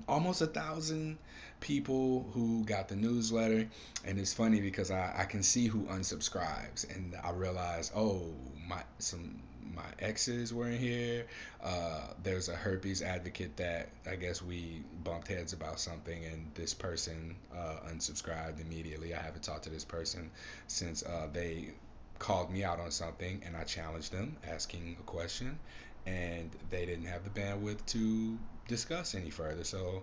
almost 0.06 0.42
a 0.42 0.46
thousand 0.46 1.18
people 1.58 2.30
who 2.32 2.64
got 2.64 2.86
the 2.86 2.94
newsletter. 2.94 3.68
And 4.04 4.18
it's 4.18 4.32
funny 4.32 4.60
because 4.60 4.92
I, 4.92 5.12
I 5.18 5.24
can 5.24 5.42
see 5.42 5.66
who 5.66 5.80
unsubscribes. 5.86 6.94
And 6.94 7.16
I 7.22 7.30
realize, 7.30 7.90
oh, 7.96 8.22
my 8.68 8.82
some 9.00 9.42
my 9.74 9.82
exes 9.98 10.54
were 10.54 10.68
in 10.68 10.78
here. 10.78 11.26
Uh, 11.62 12.02
there's 12.22 12.48
a 12.48 12.54
herpes 12.54 13.02
advocate 13.02 13.56
that 13.56 13.88
I 14.08 14.14
guess 14.14 14.40
we 14.40 14.84
bumped 15.02 15.26
heads 15.26 15.52
about 15.52 15.80
something, 15.80 16.24
and 16.24 16.48
this 16.54 16.74
person 16.74 17.34
uh, 17.56 17.76
unsubscribed 17.90 18.60
immediately. 18.60 19.14
I 19.14 19.20
haven't 19.20 19.42
talked 19.42 19.64
to 19.64 19.70
this 19.70 19.84
person 19.84 20.30
since 20.68 21.02
uh, 21.02 21.28
they 21.32 21.70
called 22.18 22.52
me 22.52 22.62
out 22.62 22.78
on 22.78 22.90
something, 22.92 23.42
and 23.44 23.56
I 23.56 23.64
challenged 23.64 24.12
them, 24.12 24.36
asking 24.48 24.96
a 25.00 25.02
question, 25.02 25.58
and 26.06 26.50
they 26.70 26.86
didn't 26.86 27.06
have 27.06 27.24
the 27.24 27.30
bandwidth 27.30 27.84
to 27.86 28.38
discuss 28.68 29.14
any 29.14 29.30
further. 29.30 29.64
So 29.64 30.02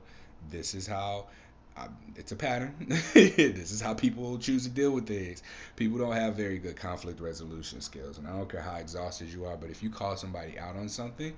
this 0.50 0.74
is 0.74 0.88
how 0.88 1.28
it's 2.16 2.32
a 2.32 2.36
pattern. 2.36 2.74
this 3.14 3.72
is 3.72 3.82
how 3.82 3.94
people 3.94 4.38
choose 4.38 4.64
to 4.64 4.70
deal 4.70 4.92
with 4.92 5.08
things. 5.08 5.44
People 5.76 5.98
don't 5.98 6.14
have 6.14 6.36
very 6.36 6.58
good 6.60 6.76
conflict 6.76 7.20
resolution 7.20 7.82
skills, 7.82 8.18
and 8.18 8.28
I 8.28 8.32
don't 8.32 8.50
care 8.50 8.62
how 8.62 8.76
exhausted 8.76 9.30
you 9.30 9.46
are, 9.46 9.56
but 9.56 9.70
if 9.70 9.82
you 9.82 9.90
call 9.90 10.16
somebody 10.18 10.60
out 10.60 10.76
on 10.76 10.90
something, 10.90 11.34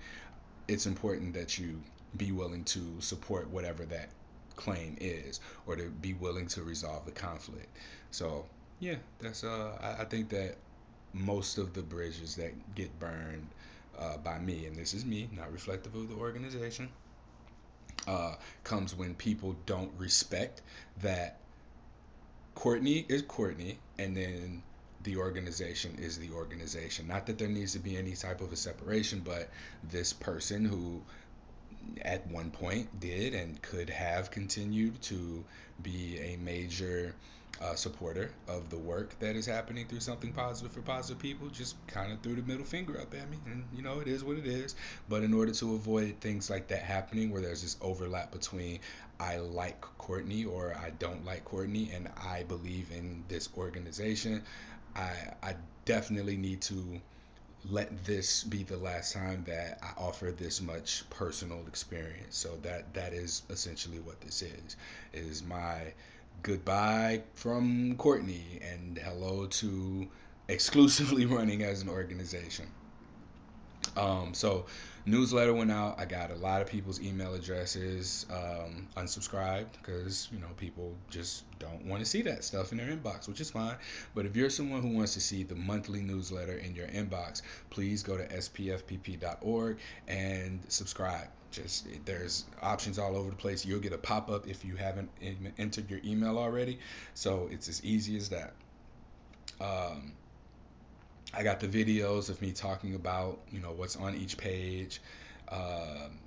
it's 0.67 0.85
important 0.85 1.33
that 1.33 1.57
you 1.57 1.81
be 2.17 2.31
willing 2.31 2.63
to 2.65 2.99
support 2.99 3.49
whatever 3.49 3.85
that 3.85 4.09
claim 4.55 4.97
is, 4.99 5.39
or 5.65 5.75
to 5.75 5.89
be 5.89 6.13
willing 6.13 6.47
to 6.47 6.63
resolve 6.63 7.05
the 7.05 7.11
conflict. 7.11 7.67
So 8.11 8.45
yeah, 8.79 8.95
that's 9.19 9.43
uh, 9.43 9.77
I, 9.81 10.01
I 10.01 10.05
think 10.05 10.29
that 10.29 10.55
most 11.13 11.57
of 11.57 11.73
the 11.73 11.81
bridges 11.81 12.35
that 12.35 12.53
get 12.75 12.97
burned 12.99 13.47
uh, 14.01 14.17
by 14.17 14.39
me, 14.39 14.65
and 14.65 14.75
this 14.75 14.93
is 14.93 15.05
me, 15.05 15.29
not 15.31 15.51
reflective 15.51 15.95
of 15.95 16.09
the 16.09 16.15
organization, 16.15 16.89
uh, 18.07 18.35
comes 18.63 18.95
when 18.95 19.13
people 19.13 19.55
don't 19.65 19.91
respect 19.97 20.61
that 21.01 21.37
Courtney 22.55 23.05
is 23.07 23.21
Courtney, 23.21 23.77
and 23.97 24.17
then 24.17 24.63
the 25.03 25.17
organization 25.17 25.97
is 25.99 26.17
the 26.17 26.31
organization. 26.31 27.07
Not 27.07 27.25
that 27.27 27.37
there 27.37 27.47
needs 27.47 27.73
to 27.73 27.79
be 27.79 27.97
any 27.97 28.13
type 28.13 28.41
of 28.41 28.51
a 28.51 28.55
separation, 28.55 29.21
but 29.23 29.49
this 29.83 30.13
person 30.13 30.65
who 30.65 31.01
at 32.01 32.27
one 32.27 32.51
point 32.51 32.99
did 32.99 33.33
and 33.33 33.59
could 33.61 33.89
have 33.89 34.29
continued 34.31 35.01
to 35.01 35.43
be 35.81 36.19
a 36.19 36.37
major 36.37 37.15
uh, 37.61 37.75
supporter 37.75 38.31
of 38.47 38.69
the 38.69 38.77
work 38.77 39.17
that 39.19 39.35
is 39.35 39.45
happening 39.45 39.87
through 39.87 39.99
something 39.99 40.33
positive 40.33 40.71
for 40.71 40.81
positive 40.81 41.19
people 41.21 41.47
just 41.49 41.75
kind 41.87 42.11
of 42.11 42.19
threw 42.21 42.35
the 42.35 42.41
middle 42.41 42.65
finger 42.65 42.99
up 42.99 43.13
at 43.13 43.29
me 43.29 43.37
and 43.45 43.63
you 43.73 43.81
know 43.83 43.99
it 43.99 44.07
is 44.07 44.23
what 44.23 44.37
it 44.37 44.45
is 44.47 44.75
but 45.07 45.23
in 45.23 45.33
order 45.33 45.51
to 45.51 45.75
avoid 45.75 46.15
things 46.21 46.49
like 46.49 46.67
that 46.67 46.81
happening 46.81 47.29
where 47.29 47.41
there's 47.41 47.61
this 47.61 47.77
overlap 47.81 48.31
between 48.31 48.79
i 49.19 49.37
like 49.37 49.79
courtney 49.99 50.43
or 50.43 50.75
i 50.77 50.89
don't 50.99 51.23
like 51.23 51.45
courtney 51.45 51.91
and 51.93 52.09
i 52.17 52.43
believe 52.43 52.91
in 52.91 53.23
this 53.27 53.49
organization 53.57 54.43
i 54.95 55.11
i 55.43 55.55
definitely 55.85 56.37
need 56.37 56.61
to 56.61 56.99
let 57.69 58.05
this 58.05 58.43
be 58.43 58.63
the 58.63 58.77
last 58.77 59.13
time 59.13 59.43
that 59.45 59.77
I 59.83 59.93
offer 60.01 60.31
this 60.31 60.61
much 60.61 61.07
personal 61.11 61.65
experience. 61.67 62.35
So 62.37 62.57
that 62.63 62.93
that 62.95 63.13
is 63.13 63.43
essentially 63.49 63.99
what 63.99 64.19
this 64.21 64.41
is. 64.41 64.75
Is 65.13 65.43
my 65.43 65.93
goodbye 66.43 67.21
from 67.35 67.95
Courtney 67.97 68.59
and 68.61 68.97
hello 68.97 69.45
to 69.47 70.07
exclusively 70.47 71.25
running 71.37 71.63
as 71.63 71.81
an 71.81 71.89
organization. 71.89 72.67
Um, 73.97 74.33
so 74.33 74.65
newsletter 75.05 75.53
went 75.53 75.71
out. 75.71 75.99
I 75.99 76.05
got 76.05 76.31
a 76.31 76.35
lot 76.35 76.61
of 76.61 76.67
people's 76.67 77.01
email 77.01 77.33
addresses 77.33 78.25
um, 78.31 78.87
unsubscribed 78.95 79.73
because 79.73 80.29
you 80.31 80.39
know 80.39 80.47
people 80.57 80.95
just 81.09 81.43
don't 81.59 81.85
want 81.85 82.01
to 82.03 82.09
see 82.09 82.21
that 82.23 82.43
stuff 82.43 82.71
in 82.71 82.77
their 82.77 82.87
inbox, 82.87 83.27
which 83.27 83.41
is 83.41 83.51
fine. 83.51 83.75
But 84.15 84.25
if 84.25 84.35
you're 84.35 84.49
someone 84.49 84.81
who 84.81 84.95
wants 84.95 85.13
to 85.15 85.21
see 85.21 85.43
the 85.43 85.55
monthly 85.55 86.01
newsletter 86.01 86.57
in 86.57 86.75
your 86.75 86.87
inbox, 86.87 87.41
please 87.69 88.03
go 88.03 88.17
to 88.17 88.25
spfpp.org 88.27 89.77
and 90.07 90.61
subscribe. 90.69 91.27
Just 91.51 91.87
there's 92.05 92.45
options 92.61 92.97
all 92.97 93.15
over 93.15 93.29
the 93.29 93.35
place. 93.35 93.65
You'll 93.65 93.79
get 93.79 93.93
a 93.93 93.97
pop 93.97 94.29
up 94.29 94.47
if 94.47 94.63
you 94.63 94.75
haven't 94.75 95.09
entered 95.57 95.89
your 95.89 95.99
email 96.03 96.37
already. 96.37 96.79
So 97.13 97.49
it's 97.51 97.67
as 97.67 97.83
easy 97.83 98.17
as 98.17 98.29
that. 98.29 98.53
Um, 99.59 100.13
I 101.33 101.43
got 101.43 101.59
the 101.59 101.67
videos 101.67 102.29
of 102.29 102.41
me 102.41 102.51
talking 102.51 102.95
about 102.95 103.39
you 103.51 103.59
know 103.59 103.71
what's 103.71 103.95
on 103.95 104.15
each 104.15 104.37
page. 104.37 105.01
Um, 105.49 106.19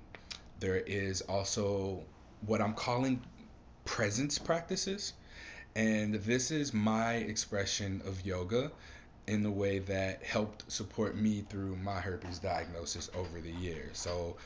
there 0.59 0.77
is 0.77 1.21
also 1.21 2.03
what 2.45 2.61
I'm 2.61 2.73
calling 2.73 3.21
presence 3.83 4.37
practices, 4.37 5.13
and 5.75 6.15
this 6.15 6.51
is 6.51 6.73
my 6.73 7.15
expression 7.15 8.01
of 8.05 8.25
yoga 8.25 8.71
in 9.27 9.41
the 9.41 9.51
way 9.51 9.79
that 9.79 10.23
helped 10.23 10.71
support 10.71 11.15
me 11.15 11.43
through 11.49 11.75
my 11.77 11.99
herpes 11.99 12.39
diagnosis 12.39 13.09
over 13.15 13.41
the 13.41 13.51
years. 13.51 13.97
So 13.97 14.37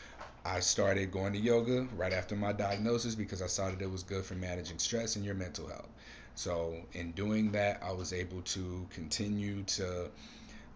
I 0.46 0.60
started 0.62 1.12
going 1.12 1.34
to 1.34 1.40
yoga 1.40 1.88
right 1.96 2.14
after 2.14 2.36
my 2.36 2.54
diagnosis 2.54 3.16
because 3.16 3.42
I 3.42 3.48
saw 3.48 3.70
that 3.70 3.82
it 3.82 3.90
was 3.92 4.04
good 4.04 4.26
for 4.26 4.36
managing 4.36 4.80
stress 4.80 5.16
and 5.16 5.26
your 5.26 5.36
mental 5.36 5.68
health. 5.68 5.90
So, 6.36 6.78
in 6.94 7.12
doing 7.12 7.52
that, 7.52 7.82
I 7.84 7.92
was 7.92 8.14
able 8.14 8.42
to 8.44 8.88
continue 8.92 9.64
to 9.64 10.10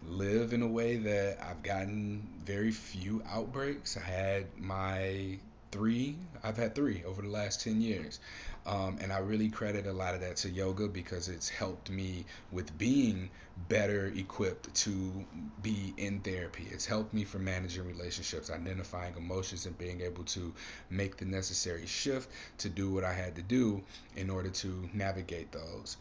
live 0.06 0.52
in 0.52 0.62
a 0.62 0.66
way 0.66 0.96
that 0.98 1.38
I've 1.42 1.62
gotten 1.62 2.28
very 2.44 2.70
few 2.70 3.22
outbreaks. 3.26 3.96
I 3.96 4.00
had 4.00 4.46
my 4.58 5.38
three, 5.74 6.16
I've 6.44 6.56
had 6.56 6.76
three 6.76 7.02
over 7.04 7.20
the 7.20 7.28
last 7.28 7.60
10 7.62 7.80
years. 7.80 8.20
Um, 8.64 8.96
and 9.00 9.12
I 9.12 9.18
really 9.18 9.48
credit 9.48 9.88
a 9.88 9.92
lot 9.92 10.14
of 10.14 10.20
that 10.20 10.36
to 10.36 10.48
yoga 10.48 10.86
because 10.86 11.28
it's 11.28 11.48
helped 11.48 11.90
me 11.90 12.24
with 12.52 12.78
being 12.78 13.28
better 13.68 14.12
equipped 14.14 14.72
to 14.74 15.26
be 15.62 15.92
in 15.96 16.20
therapy. 16.20 16.68
It's 16.70 16.86
helped 16.86 17.12
me 17.12 17.24
for 17.24 17.40
managing 17.40 17.88
relationships, 17.88 18.50
identifying 18.50 19.16
emotions, 19.16 19.66
and 19.66 19.76
being 19.76 20.00
able 20.00 20.22
to 20.24 20.52
make 20.90 21.16
the 21.16 21.24
necessary 21.24 21.86
shift 21.86 22.30
to 22.58 22.68
do 22.68 22.92
what 22.92 23.02
I 23.02 23.12
had 23.12 23.34
to 23.34 23.42
do 23.42 23.82
in 24.14 24.30
order 24.30 24.50
to 24.50 24.88
navigate 24.94 25.50
those. 25.50 25.96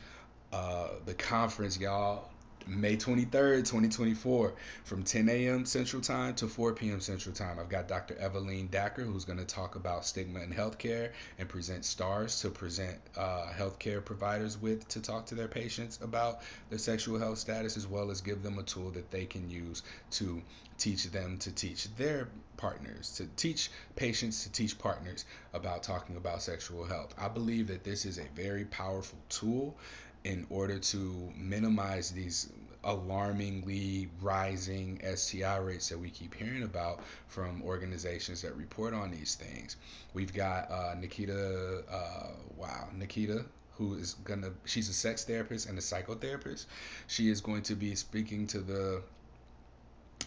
Uh, 0.51 0.89
the 1.07 1.15
conference, 1.15 1.79
y'all, 1.79 2.29
May 2.67 2.95
23rd, 2.95 3.59
2024, 3.59 4.53
from 4.83 5.03
10 5.03 5.29
a.m. 5.29 5.65
Central 5.65 6.01
Time 6.01 6.33
to 6.35 6.47
4 6.47 6.73
p.m. 6.73 7.01
Central 7.01 7.35
Time. 7.35 7.59
I've 7.59 7.69
got 7.69 7.87
Dr. 7.87 8.15
Eveline 8.15 8.69
Dacker, 8.69 9.05
who's 9.05 9.25
going 9.25 9.39
to 9.39 9.45
talk 9.45 9.75
about 9.75 10.05
stigma 10.05 10.39
in 10.41 10.51
healthcare 10.51 11.11
and 11.37 11.49
present 11.49 11.85
stars 11.85 12.39
to 12.41 12.49
present 12.49 12.97
uh, 13.17 13.47
healthcare 13.57 14.03
providers 14.03 14.59
with 14.61 14.87
to 14.89 15.01
talk 15.01 15.25
to 15.27 15.35
their 15.35 15.47
patients 15.47 15.99
about 16.01 16.41
their 16.69 16.79
sexual 16.79 17.19
health 17.19 17.37
status, 17.37 17.75
as 17.77 17.87
well 17.87 18.11
as 18.11 18.21
give 18.21 18.43
them 18.43 18.57
a 18.59 18.63
tool 18.63 18.91
that 18.91 19.11
they 19.11 19.25
can 19.25 19.49
use 19.49 19.83
to 20.11 20.41
teach 20.77 21.05
them 21.11 21.37
to 21.39 21.51
teach 21.51 21.93
their 21.95 22.27
partners, 22.57 23.15
to 23.17 23.25
teach 23.35 23.69
patients 23.95 24.43
to 24.43 24.51
teach 24.51 24.77
partners 24.77 25.25
about 25.53 25.83
talking 25.83 26.17
about 26.17 26.41
sexual 26.41 26.85
health. 26.85 27.13
I 27.17 27.27
believe 27.27 27.67
that 27.67 27.83
this 27.83 28.05
is 28.05 28.17
a 28.17 28.25
very 28.35 28.65
powerful 28.65 29.19
tool 29.29 29.75
in 30.23 30.45
order 30.49 30.79
to 30.79 31.31
minimize 31.35 32.11
these 32.11 32.49
alarmingly 32.83 34.09
rising 34.21 34.99
STI 35.15 35.57
rates 35.57 35.89
that 35.89 35.97
we 35.97 36.09
keep 36.09 36.33
hearing 36.33 36.63
about 36.63 37.01
from 37.27 37.61
organizations 37.63 38.41
that 38.41 38.55
report 38.55 38.93
on 38.93 39.09
these 39.11 39.35
things. 39.35 39.77
We've 40.13 40.33
got 40.33 40.69
uh, 40.69 40.95
Nikita, 40.99 41.83
uh, 41.89 42.27
wow, 42.57 42.89
Nikita, 42.93 43.45
who 43.77 43.95
is 43.95 44.15
gonna, 44.25 44.51
she's 44.65 44.89
a 44.89 44.93
sex 44.93 45.23
therapist 45.23 45.67
and 45.69 45.77
a 45.77 45.81
psychotherapist. 45.81 46.65
She 47.07 47.29
is 47.29 47.41
going 47.41 47.63
to 47.63 47.75
be 47.75 47.95
speaking 47.95 48.47
to 48.47 48.59
the 48.59 49.01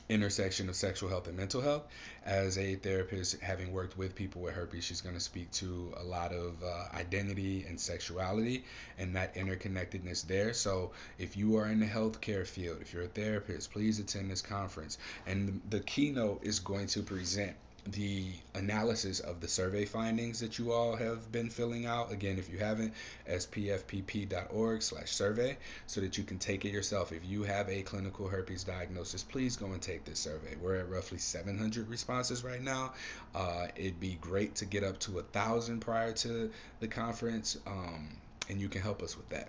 intersection 0.09 0.69
of 0.69 0.77
sexual 0.77 1.09
health 1.09 1.27
and 1.27 1.37
mental 1.37 1.61
health. 1.61 1.83
As 2.25 2.59
a 2.59 2.77
therapist, 2.77 3.41
having 3.41 3.73
worked 3.73 3.97
with 3.97 4.15
people 4.15 4.43
with 4.43 4.55
herpes, 4.55 4.85
she's 4.85 5.01
going 5.01 5.15
to 5.15 5.21
speak 5.21 5.51
to 5.53 5.93
a 5.97 6.03
lot 6.03 6.33
of 6.33 6.63
uh, 6.63 6.87
identity 6.95 7.65
and 7.69 7.81
sexuality 7.81 8.65
and 8.99 9.15
that 9.17 9.35
interconnectedness 9.35 10.27
there. 10.27 10.53
So, 10.53 10.93
if 11.19 11.37
you 11.37 11.57
are 11.57 11.67
in 11.67 11.81
the 11.81 11.87
healthcare 11.87 12.47
field, 12.47 12.79
if 12.81 12.93
you're 12.93 13.05
a 13.05 13.09
therapist, 13.09 13.73
please 13.73 13.99
attend 13.99 14.31
this 14.31 14.43
conference. 14.43 14.99
And 15.27 15.49
the, 15.71 15.79
the 15.79 15.85
keynote 15.85 16.45
is 16.45 16.59
going 16.61 16.87
to 16.89 17.03
present 17.03 17.57
the 17.93 18.27
analysis 18.55 19.21
of 19.21 19.41
the 19.41 19.49
survey 19.49 19.85
findings 19.85 20.41
that 20.41 20.59
you 20.59 20.73
all 20.73 20.97
have 20.97 21.31
been 21.31 21.51
filling 21.51 21.87
out. 21.87 22.13
Again, 22.13 22.39
if 22.39 22.51
you 22.51 22.59
haven't, 22.59 22.93
spfpp.org 23.29 24.83
slash 24.83 25.11
survey 25.13 25.57
so 25.87 26.01
that 26.01 26.19
you 26.19 26.25
can 26.25 26.39
take 26.39 26.65
it 26.65 26.71
yourself. 26.71 27.13
If 27.13 27.25
you 27.25 27.45
have 27.45 27.69
a 27.69 27.83
clinical 27.83 28.29
herpes 28.29 28.65
diagnosis, 28.65 29.23
please 29.23 29.57
go 29.57 29.67
and 29.67 29.81
take 29.81 30.05
this 30.05 30.19
survey. 30.19 30.57
We're 30.61 30.77
at 30.77 30.91
roughly 30.91 31.19
700 31.19 31.89
responses 31.89 32.43
right 32.43 32.63
now. 32.63 32.95
Uh, 33.35 33.69
it'd 33.77 34.01
be 34.01 34.19
great 34.21 34.57
to 34.57 34.65
get 34.65 34.83
up 34.83 34.99
to 35.01 35.19
a 35.19 35.23
thousand 35.23 35.81
prior 35.81 36.13
to 36.13 36.51
the 36.81 36.89
conference, 36.89 37.57
um, 37.67 38.09
and 38.49 38.61
you 38.61 38.69
can 38.69 38.83
help 38.83 39.03
us 39.03 39.17
with 39.17 39.29
that. 39.31 39.49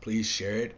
Please 0.00 0.26
share 0.26 0.56
it 0.56 0.76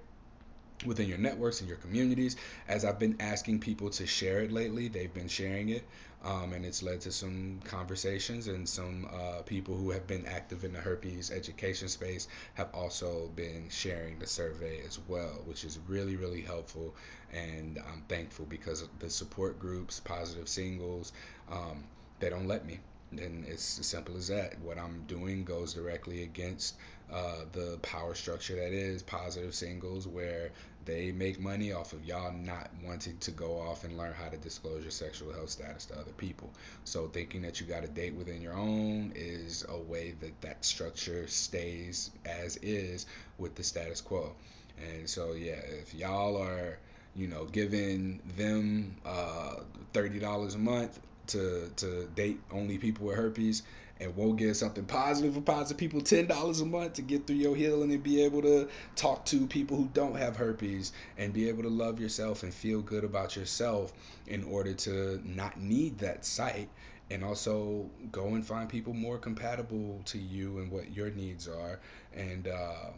within 0.86 1.08
your 1.08 1.18
networks 1.18 1.60
and 1.60 1.68
your 1.68 1.78
communities. 1.78 2.36
As 2.68 2.84
I've 2.84 2.98
been 2.98 3.16
asking 3.20 3.60
people 3.60 3.90
to 3.90 4.06
share 4.06 4.40
it 4.40 4.52
lately, 4.52 4.88
they've 4.88 5.12
been 5.12 5.28
sharing 5.28 5.68
it, 5.68 5.84
um, 6.24 6.52
and 6.52 6.64
it's 6.64 6.82
led 6.82 7.00
to 7.02 7.12
some 7.12 7.60
conversations. 7.64 8.48
And 8.48 8.68
some 8.68 9.08
uh, 9.12 9.42
people 9.42 9.76
who 9.76 9.90
have 9.90 10.06
been 10.06 10.26
active 10.26 10.64
in 10.64 10.72
the 10.72 10.80
herpes 10.80 11.30
education 11.30 11.88
space 11.88 12.28
have 12.54 12.68
also 12.74 13.30
been 13.34 13.68
sharing 13.70 14.18
the 14.18 14.26
survey 14.26 14.80
as 14.86 14.98
well, 15.08 15.42
which 15.46 15.64
is 15.64 15.78
really, 15.88 16.16
really 16.16 16.42
helpful. 16.42 16.94
And 17.32 17.78
I'm 17.78 18.02
thankful 18.08 18.46
because 18.46 18.86
the 18.98 19.10
support 19.10 19.58
groups, 19.58 20.00
positive 20.00 20.48
singles, 20.48 21.12
um, 21.50 21.84
they 22.18 22.28
don't 22.28 22.48
let 22.48 22.66
me. 22.66 22.80
And 23.12 23.44
it's 23.46 23.80
as 23.80 23.86
simple 23.86 24.16
as 24.16 24.28
that. 24.28 24.60
What 24.60 24.78
I'm 24.78 25.04
doing 25.08 25.44
goes 25.44 25.74
directly 25.74 26.22
against 26.22 26.76
uh, 27.12 27.44
the 27.50 27.76
power 27.82 28.14
structure 28.14 28.54
that 28.54 28.72
is 28.72 29.02
positive 29.02 29.52
singles, 29.52 30.06
where 30.06 30.50
they 30.84 31.12
make 31.12 31.38
money 31.38 31.72
off 31.72 31.92
of 31.92 32.04
y'all 32.04 32.32
not 32.32 32.70
wanting 32.84 33.16
to 33.18 33.30
go 33.30 33.58
off 33.58 33.84
and 33.84 33.96
learn 33.96 34.12
how 34.12 34.28
to 34.28 34.36
disclose 34.36 34.82
your 34.82 34.90
sexual 34.90 35.32
health 35.32 35.50
status 35.50 35.86
to 35.86 35.98
other 35.98 36.12
people. 36.12 36.50
So 36.84 37.08
thinking 37.08 37.42
that 37.42 37.60
you 37.60 37.66
got 37.66 37.84
a 37.84 37.88
date 37.88 38.14
within 38.14 38.40
your 38.40 38.54
own 38.54 39.12
is 39.14 39.64
a 39.68 39.76
way 39.78 40.14
that 40.20 40.40
that 40.40 40.64
structure 40.64 41.26
stays 41.26 42.10
as 42.24 42.56
is 42.58 43.06
with 43.38 43.54
the 43.54 43.62
status 43.62 44.00
quo. 44.00 44.34
And 44.78 45.08
so 45.08 45.32
yeah, 45.32 45.60
if 45.80 45.94
y'all 45.94 46.36
are 46.36 46.78
you 47.14 47.26
know 47.26 47.44
giving 47.46 48.20
them 48.36 48.96
uh, 49.04 49.56
thirty 49.92 50.18
dollars 50.18 50.54
a 50.54 50.58
month 50.58 51.00
to 51.30 51.70
to 51.76 52.06
date 52.14 52.40
only 52.52 52.78
people 52.78 53.06
with 53.06 53.16
herpes 53.16 53.62
and 54.00 54.16
won't 54.16 54.38
get 54.38 54.56
something 54.56 54.84
positive 54.84 55.34
for 55.34 55.42
positive 55.42 55.76
people 55.76 56.00
$10 56.00 56.62
a 56.62 56.64
month 56.64 56.94
to 56.94 57.02
get 57.02 57.26
through 57.26 57.36
your 57.36 57.54
healing 57.54 57.92
and 57.92 58.02
be 58.02 58.24
able 58.24 58.40
to 58.40 58.66
talk 58.96 59.26
to 59.26 59.46
people 59.46 59.76
who 59.76 59.90
don't 59.92 60.16
have 60.16 60.36
herpes 60.36 60.92
and 61.18 61.34
be 61.34 61.48
able 61.50 61.62
to 61.62 61.68
love 61.68 62.00
yourself 62.00 62.42
and 62.42 62.52
feel 62.52 62.80
good 62.80 63.04
about 63.04 63.36
yourself 63.36 63.92
in 64.26 64.42
order 64.44 64.72
to 64.72 65.20
not 65.24 65.60
need 65.60 65.98
that 65.98 66.24
site 66.24 66.68
and 67.10 67.22
also 67.22 67.90
go 68.10 68.28
and 68.28 68.46
find 68.46 68.70
people 68.70 68.94
more 68.94 69.18
compatible 69.18 70.00
to 70.06 70.18
you 70.18 70.58
and 70.60 70.70
what 70.70 70.90
your 70.94 71.10
needs 71.10 71.46
are. 71.46 71.78
And 72.14 72.48
uh, 72.48 72.90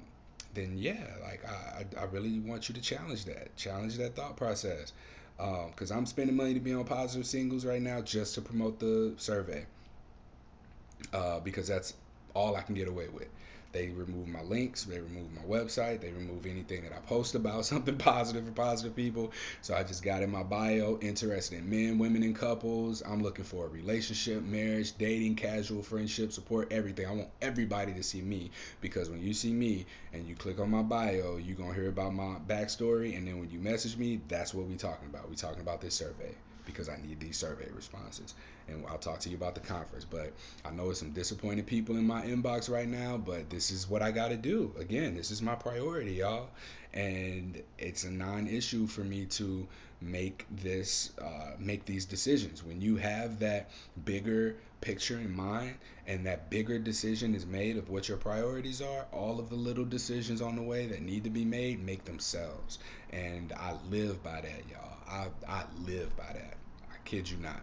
then 0.54 0.76
yeah 0.76 1.06
like 1.22 1.40
I, 1.48 1.84
I 1.98 2.04
really 2.04 2.38
want 2.38 2.68
you 2.68 2.74
to 2.74 2.80
challenge 2.80 3.24
that 3.24 3.56
challenge 3.56 3.96
that 3.96 4.14
thought 4.14 4.36
process 4.36 4.92
because 5.70 5.90
um, 5.90 5.98
i'm 5.98 6.06
spending 6.06 6.36
money 6.36 6.54
to 6.54 6.60
be 6.60 6.72
on 6.72 6.84
positive 6.84 7.26
singles 7.26 7.64
right 7.64 7.82
now 7.82 8.00
just 8.00 8.34
to 8.34 8.40
promote 8.40 8.78
the 8.78 9.14
survey 9.16 9.66
uh, 11.12 11.40
because 11.40 11.66
that's 11.66 11.94
all 12.34 12.56
I 12.56 12.62
can 12.62 12.74
get 12.74 12.88
away 12.88 13.08
with. 13.08 13.28
They 13.72 13.88
remove 13.88 14.28
my 14.28 14.42
links, 14.42 14.84
they 14.84 15.00
remove 15.00 15.32
my 15.32 15.42
website, 15.42 16.02
they 16.02 16.12
remove 16.12 16.44
anything 16.44 16.82
that 16.82 16.92
I 16.92 16.98
post 17.00 17.34
about 17.34 17.64
something 17.72 17.96
positive 17.96 18.44
for 18.44 18.52
positive 18.52 18.94
people. 18.94 19.32
So 19.62 19.74
I 19.74 19.82
just 19.82 20.02
got 20.02 20.22
in 20.22 20.30
my 20.30 20.42
bio 20.42 20.98
interested 21.00 21.58
in 21.58 21.70
men, 21.70 21.98
women, 21.98 22.22
and 22.22 22.36
couples. 22.36 23.02
I'm 23.04 23.22
looking 23.22 23.44
for 23.44 23.64
a 23.64 23.68
relationship, 23.68 24.42
marriage, 24.42 24.96
dating, 24.98 25.36
casual 25.36 25.82
friendship, 25.82 26.32
support, 26.32 26.70
everything. 26.70 27.06
I 27.06 27.12
want 27.12 27.30
everybody 27.40 27.94
to 27.94 28.02
see 28.02 28.20
me 28.20 28.50
because 28.82 29.08
when 29.08 29.22
you 29.22 29.32
see 29.32 29.52
me 29.52 29.86
and 30.12 30.26
you 30.26 30.34
click 30.34 30.60
on 30.60 30.70
my 30.70 30.82
bio, 30.82 31.36
you're 31.36 31.56
gonna 31.56 31.74
hear 31.74 31.88
about 31.88 32.14
my 32.14 32.36
backstory, 32.46 33.16
and 33.16 33.26
then 33.26 33.38
when 33.40 33.50
you 33.50 33.58
message 33.58 33.96
me, 33.96 34.20
that's 34.28 34.52
what 34.52 34.66
we 34.66 34.76
talking 34.76 35.08
about. 35.08 35.30
We 35.30 35.36
talking 35.36 35.60
about 35.60 35.80
this 35.80 35.94
survey 35.94 36.34
because 36.64 36.88
I 36.88 36.96
need 36.96 37.20
these 37.20 37.36
survey 37.36 37.68
responses. 37.74 38.34
And 38.68 38.84
I'll 38.88 38.98
talk 38.98 39.20
to 39.20 39.28
you 39.28 39.36
about 39.36 39.54
the 39.54 39.60
conference. 39.60 40.04
But 40.04 40.32
I 40.64 40.70
know 40.70 40.92
some 40.92 41.10
disappointed 41.10 41.66
people 41.66 41.96
in 41.96 42.06
my 42.06 42.22
inbox 42.22 42.70
right 42.70 42.88
now, 42.88 43.16
but 43.16 43.50
this 43.50 43.70
is 43.70 43.88
what 43.88 44.02
I 44.02 44.10
got 44.10 44.28
to 44.28 44.36
do. 44.36 44.72
Again, 44.78 45.14
this 45.14 45.30
is 45.30 45.42
my 45.42 45.54
priority, 45.54 46.12
y'all. 46.12 46.48
And 46.92 47.62
it's 47.78 48.04
a 48.04 48.10
non 48.10 48.46
issue 48.46 48.86
for 48.86 49.02
me 49.02 49.26
to 49.26 49.66
make 50.02 50.46
this 50.50 51.10
uh, 51.20 51.52
make 51.58 51.84
these 51.84 52.04
decisions 52.04 52.64
when 52.64 52.80
you 52.80 52.96
have 52.96 53.38
that 53.38 53.70
bigger 54.04 54.56
picture 54.80 55.18
in 55.18 55.34
mind 55.34 55.74
and 56.06 56.26
that 56.26 56.50
bigger 56.50 56.78
decision 56.78 57.34
is 57.34 57.46
made 57.46 57.76
of 57.76 57.88
what 57.88 58.08
your 58.08 58.18
priorities 58.18 58.82
are 58.82 59.06
all 59.12 59.38
of 59.38 59.48
the 59.48 59.54
little 59.54 59.84
decisions 59.84 60.42
on 60.42 60.56
the 60.56 60.62
way 60.62 60.86
that 60.86 61.00
need 61.00 61.22
to 61.22 61.30
be 61.30 61.44
made 61.44 61.82
make 61.84 62.04
themselves 62.04 62.80
and 63.10 63.52
i 63.52 63.74
live 63.90 64.22
by 64.24 64.40
that 64.40 64.62
y'all 64.68 64.91
i, 65.12 65.26
I 65.48 65.64
live 65.86 66.16
by 66.16 66.32
that 66.32 66.56
i 66.90 66.96
kid 67.04 67.30
you 67.30 67.36
not 67.38 67.60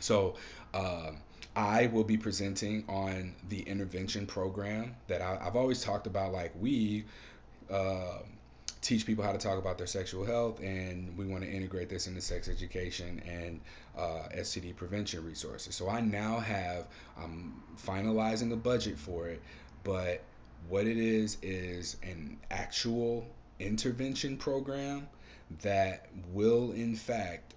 so 0.00 0.36
um, 0.74 1.18
I 1.56 1.86
will 1.88 2.04
be 2.04 2.16
presenting 2.16 2.84
on 2.88 3.34
the 3.48 3.60
intervention 3.62 4.26
program 4.26 4.94
that 5.08 5.22
I, 5.22 5.42
have 5.42 5.56
always 5.56 5.82
talked 5.82 6.06
about. 6.06 6.32
Like 6.32 6.52
we 6.60 7.04
uh, 7.68 8.18
teach 8.80 9.04
people 9.06 9.24
how 9.24 9.32
to 9.32 9.38
talk 9.38 9.58
about 9.58 9.76
their 9.76 9.88
sexual 9.88 10.24
health, 10.24 10.60
and 10.60 11.16
we 11.18 11.26
want 11.26 11.42
to 11.42 11.50
integrate 11.50 11.88
this 11.88 12.06
into 12.06 12.20
sex 12.20 12.48
education 12.48 13.20
and 13.26 13.60
uh, 13.96 14.28
STD 14.36 14.76
prevention 14.76 15.24
resources. 15.24 15.74
So 15.74 15.88
I 15.88 16.00
now 16.00 16.38
have 16.38 16.86
I'm 17.20 17.60
finalizing 17.84 18.52
a 18.52 18.56
budget 18.56 18.98
for 18.98 19.26
it, 19.26 19.42
but 19.82 20.22
what 20.68 20.86
it 20.86 20.96
is 20.96 21.38
is 21.42 21.96
an 22.04 22.38
actual 22.50 23.26
intervention 23.58 24.36
program 24.36 25.08
that 25.62 26.06
will 26.32 26.72
in 26.72 26.94
fact 26.94 27.54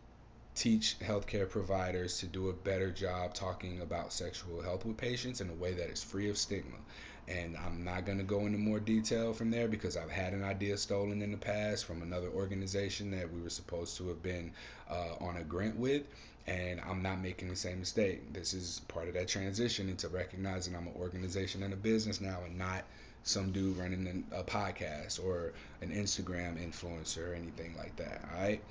teach 0.56 0.98
healthcare 1.00 1.50
providers 1.50 2.20
to 2.20 2.26
do 2.26 2.50
a 2.50 2.54
better 2.54 2.92
job 2.92 3.34
talking 3.34 3.82
about 3.82 4.12
sexual 4.12 4.62
health 4.62 4.86
with 4.86 4.98
patients 4.98 5.42
in 5.42 5.50
a 5.50 5.54
way 5.54 5.74
that 5.74 5.90
is 5.90 6.04
free 6.04 6.30
of 6.30 6.38
stigma. 6.38 6.78
And 7.28 7.56
I'm 7.56 7.84
not 7.84 8.06
going 8.06 8.18
to 8.18 8.24
go 8.24 8.46
into 8.46 8.58
more 8.58 8.80
detail 8.80 9.32
from 9.32 9.52
there 9.52 9.68
because 9.68 9.96
I've 9.96 10.10
had 10.10 10.34
an 10.34 10.44
idea 10.44 10.78
stolen 10.78 11.22
in 11.22 11.32
the 11.32 11.38
past 11.38 11.86
from 11.86 12.02
another 12.02 12.28
organization 12.30 13.12
that 13.12 13.32
we 13.32 13.42
were 13.42 13.50
supposed 13.50 13.96
to 13.98 14.10
have 14.10 14.22
been 14.22 14.52
uh, 14.90 15.16
on 15.22 15.38
a 15.38 15.44
grant 15.44 15.78
with. 15.78 16.04
And 16.48 16.82
I'm 16.82 17.02
not 17.02 17.22
making 17.22 17.50
the 17.50 17.56
same 17.56 17.80
mistake. 17.80 18.34
This 18.34 18.54
is 18.54 18.82
part 18.88 19.08
of 19.08 19.14
that 19.14 19.28
transition 19.28 19.88
into 19.88 20.10
recognizing 20.10 20.76
I'm 20.76 20.88
an 20.88 20.94
organization 20.98 21.64
and 21.64 21.74
a 21.74 21.78
business 21.78 22.20
now 22.20 22.40
and 22.46 22.58
not 22.58 22.84
some 23.24 23.52
dude 23.52 23.78
running 23.78 24.26
a 24.32 24.44
podcast 24.44 25.24
or 25.24 25.54
an 25.82 25.90
Instagram 25.90 26.58
influencer 26.58 27.32
or 27.32 27.34
anything 27.34 27.76
like 27.78 27.96
that. 27.98 28.22
All 28.32 28.42
right. 28.42 28.62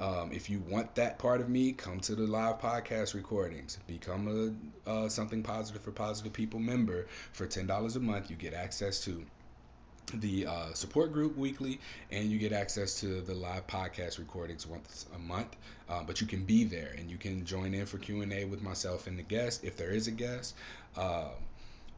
Um, 0.00 0.30
if 0.32 0.48
you 0.48 0.60
want 0.60 0.94
that 0.94 1.18
part 1.18 1.40
of 1.40 1.48
me, 1.48 1.72
come 1.72 1.98
to 2.00 2.14
the 2.14 2.26
live 2.26 2.60
podcast 2.60 3.14
recordings. 3.14 3.78
Become 3.88 4.54
a 4.86 4.90
uh, 4.90 5.08
something 5.08 5.42
positive 5.42 5.82
for 5.82 5.90
positive 5.90 6.32
people 6.32 6.60
member 6.60 7.06
for 7.32 7.46
ten 7.46 7.66
dollars 7.66 7.96
a 7.96 8.00
month. 8.00 8.30
You 8.30 8.36
get 8.36 8.54
access 8.54 9.00
to 9.04 9.24
the 10.14 10.46
uh, 10.46 10.72
support 10.72 11.12
group 11.12 11.36
weekly, 11.36 11.80
and 12.12 12.30
you 12.30 12.38
get 12.38 12.52
access 12.52 13.00
to 13.00 13.20
the 13.20 13.34
live 13.34 13.66
podcast 13.66 14.18
recordings 14.18 14.66
once 14.66 15.06
a 15.14 15.18
month. 15.18 15.56
Uh, 15.88 16.04
but 16.04 16.20
you 16.20 16.26
can 16.26 16.44
be 16.44 16.62
there, 16.62 16.94
and 16.96 17.10
you 17.10 17.16
can 17.16 17.44
join 17.44 17.74
in 17.74 17.84
for 17.84 17.98
Q 17.98 18.22
and 18.22 18.32
A 18.32 18.44
with 18.44 18.62
myself 18.62 19.08
and 19.08 19.18
the 19.18 19.22
guest 19.22 19.64
if 19.64 19.76
there 19.76 19.90
is 19.90 20.06
a 20.06 20.12
guest. 20.12 20.54
Uh, 20.96 21.30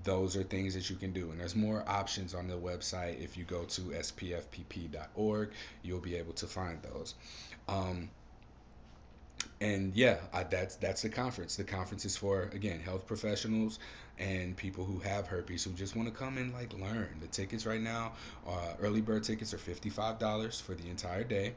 those 0.05 0.37
are 0.37 0.43
things 0.43 0.75
that 0.75 0.89
you 0.91 0.97
can 0.97 1.13
do. 1.13 1.31
And 1.31 1.41
there's 1.41 1.57
more 1.57 1.85
options 1.87 2.35
on 2.35 2.49
the 2.49 2.57
website. 2.57 3.23
If 3.23 3.37
you 3.37 3.45
go 3.45 3.65
to 3.65 3.81
spfpp.org, 3.83 5.51
you'll 5.83 6.01
be 6.01 6.17
able 6.17 6.33
to 6.35 6.47
find 6.47 6.81
those. 6.83 7.15
Um, 7.69 8.11
and 9.61 9.95
yeah, 9.95 10.19
I, 10.33 10.45
that's 10.45 10.77
that's 10.77 11.03
the 11.03 11.09
conference. 11.09 11.57
The 11.57 11.65
conference 11.65 12.05
is 12.05 12.17
for 12.17 12.43
again 12.55 12.81
health 12.81 13.07
professionals 13.07 13.79
and 14.21 14.57
people 14.57 14.85
who 14.85 14.99
have 15.01 15.27
herpes 15.27 15.65
who 15.65 15.73
just 15.73 15.97
want 15.97 16.07
to 16.07 16.15
come 16.15 16.39
and 16.39 16.53
like 16.53 16.73
learn. 16.75 17.09
The 17.21 17.27
tickets 17.27 17.67
right 17.67 17.81
now, 17.81 18.13
uh, 18.47 18.75
early 18.81 19.01
bird 19.01 19.25
tickets 19.25 19.55
are 19.55 19.59
fifty 19.59 19.91
five 19.91 20.19
dollars 20.19 20.61
for 20.61 20.75
the 20.75 20.89
entire 20.89 21.25
day, 21.25 21.55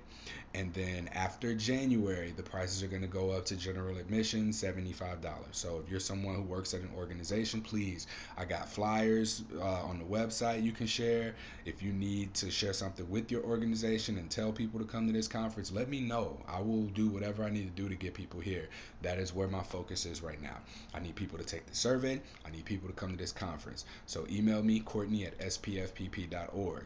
and 0.54 0.74
then 0.74 1.10
after 1.14 1.54
January, 1.54 2.34
the 2.36 2.44
prices 2.44 2.82
are 2.82 2.88
going 2.88 3.02
to 3.02 3.08
go 3.08 3.32
up 3.32 3.46
to 3.46 3.56
general 3.56 3.98
admission 3.98 4.54
seventy 4.54 4.94
five 4.94 5.22
dollars. 5.22 5.52
So 5.52 5.82
if 5.84 5.92
you're 5.92 6.00
someone 6.00 6.36
who 6.36 6.44
works 6.44 6.74
at 6.74 6.82
an 6.82 6.92
organization, 6.98 7.62
please, 7.62 8.08
I 8.38 8.46
got 8.46 8.70
flyers 8.70 9.44
uh, 9.60 9.64
on 9.64 10.00
the 10.00 10.06
website 10.06 10.64
you 10.64 10.72
can 10.72 10.88
share. 10.88 11.36
If 11.66 11.84
you 11.84 11.92
need 11.92 12.34
to 12.36 12.50
share 12.50 12.74
something 12.74 13.10
with 13.10 13.32
your 13.32 13.44
organization 13.44 14.18
and 14.18 14.30
tell 14.30 14.52
people 14.54 14.80
to 14.80 14.86
come 14.86 15.08
to 15.08 15.14
this 15.14 15.28
conference, 15.28 15.72
let 15.72 15.90
me 15.90 16.00
know. 16.00 16.40
I 16.48 16.62
will 16.62 16.86
do 16.88 17.10
whatever 17.10 17.44
I 17.44 17.50
need 17.50 17.76
to 17.76 17.82
do 17.82 17.90
to 17.90 17.96
get 17.96 18.14
people 18.14 18.40
here. 18.40 18.70
That 19.02 19.20
is 19.20 19.34
where 19.34 19.48
my 19.48 19.64
focus 19.64 20.06
is 20.06 20.22
right 20.22 20.42
now. 20.42 20.58
I 20.94 21.00
need 21.00 21.16
people 21.16 21.38
to 21.38 21.44
take 21.44 21.66
the 21.66 21.76
survey. 21.76 22.22
I 22.46 22.52
need 22.54 22.66
people 22.66 22.88
to 22.88 22.94
come 22.94 23.12
to 23.12 23.18
this 23.18 23.32
conference. 23.32 23.86
So 24.06 24.26
email 24.30 24.64
me, 24.64 24.80
Courtney 24.80 25.26
at 25.26 25.38
spfpp.org. 25.40 26.86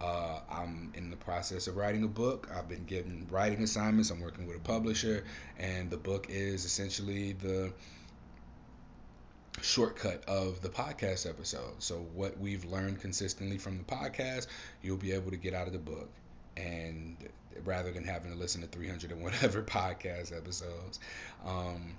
Uh, 0.00 0.40
I'm 0.48 0.92
in 0.94 1.10
the 1.10 1.16
process 1.16 1.66
of 1.66 1.76
writing 1.76 2.04
a 2.04 2.08
book. 2.08 2.48
I've 2.54 2.68
been 2.68 2.84
given 2.84 3.26
writing 3.30 3.62
assignments. 3.62 4.10
I'm 4.10 4.20
working 4.20 4.46
with 4.46 4.56
a 4.56 4.60
publisher, 4.60 5.24
and 5.58 5.90
the 5.90 5.96
book 5.96 6.26
is 6.28 6.64
essentially 6.64 7.32
the 7.32 7.72
shortcut 9.60 10.22
of 10.28 10.62
the 10.62 10.68
podcast 10.68 11.28
episode. 11.28 11.74
So, 11.80 12.06
what 12.14 12.38
we've 12.38 12.64
learned 12.64 13.00
consistently 13.00 13.58
from 13.58 13.78
the 13.78 13.84
podcast, 13.84 14.46
you'll 14.82 14.98
be 14.98 15.12
able 15.12 15.32
to 15.32 15.36
get 15.36 15.54
out 15.54 15.66
of 15.66 15.72
the 15.72 15.80
book. 15.80 16.08
And 16.56 17.16
rather 17.64 17.92
than 17.92 18.04
having 18.04 18.32
to 18.32 18.38
listen 18.38 18.60
to 18.60 18.66
300 18.68 19.12
and 19.12 19.22
whatever 19.22 19.62
podcast 19.64 20.36
episodes, 20.36 21.00
um, 21.44 21.96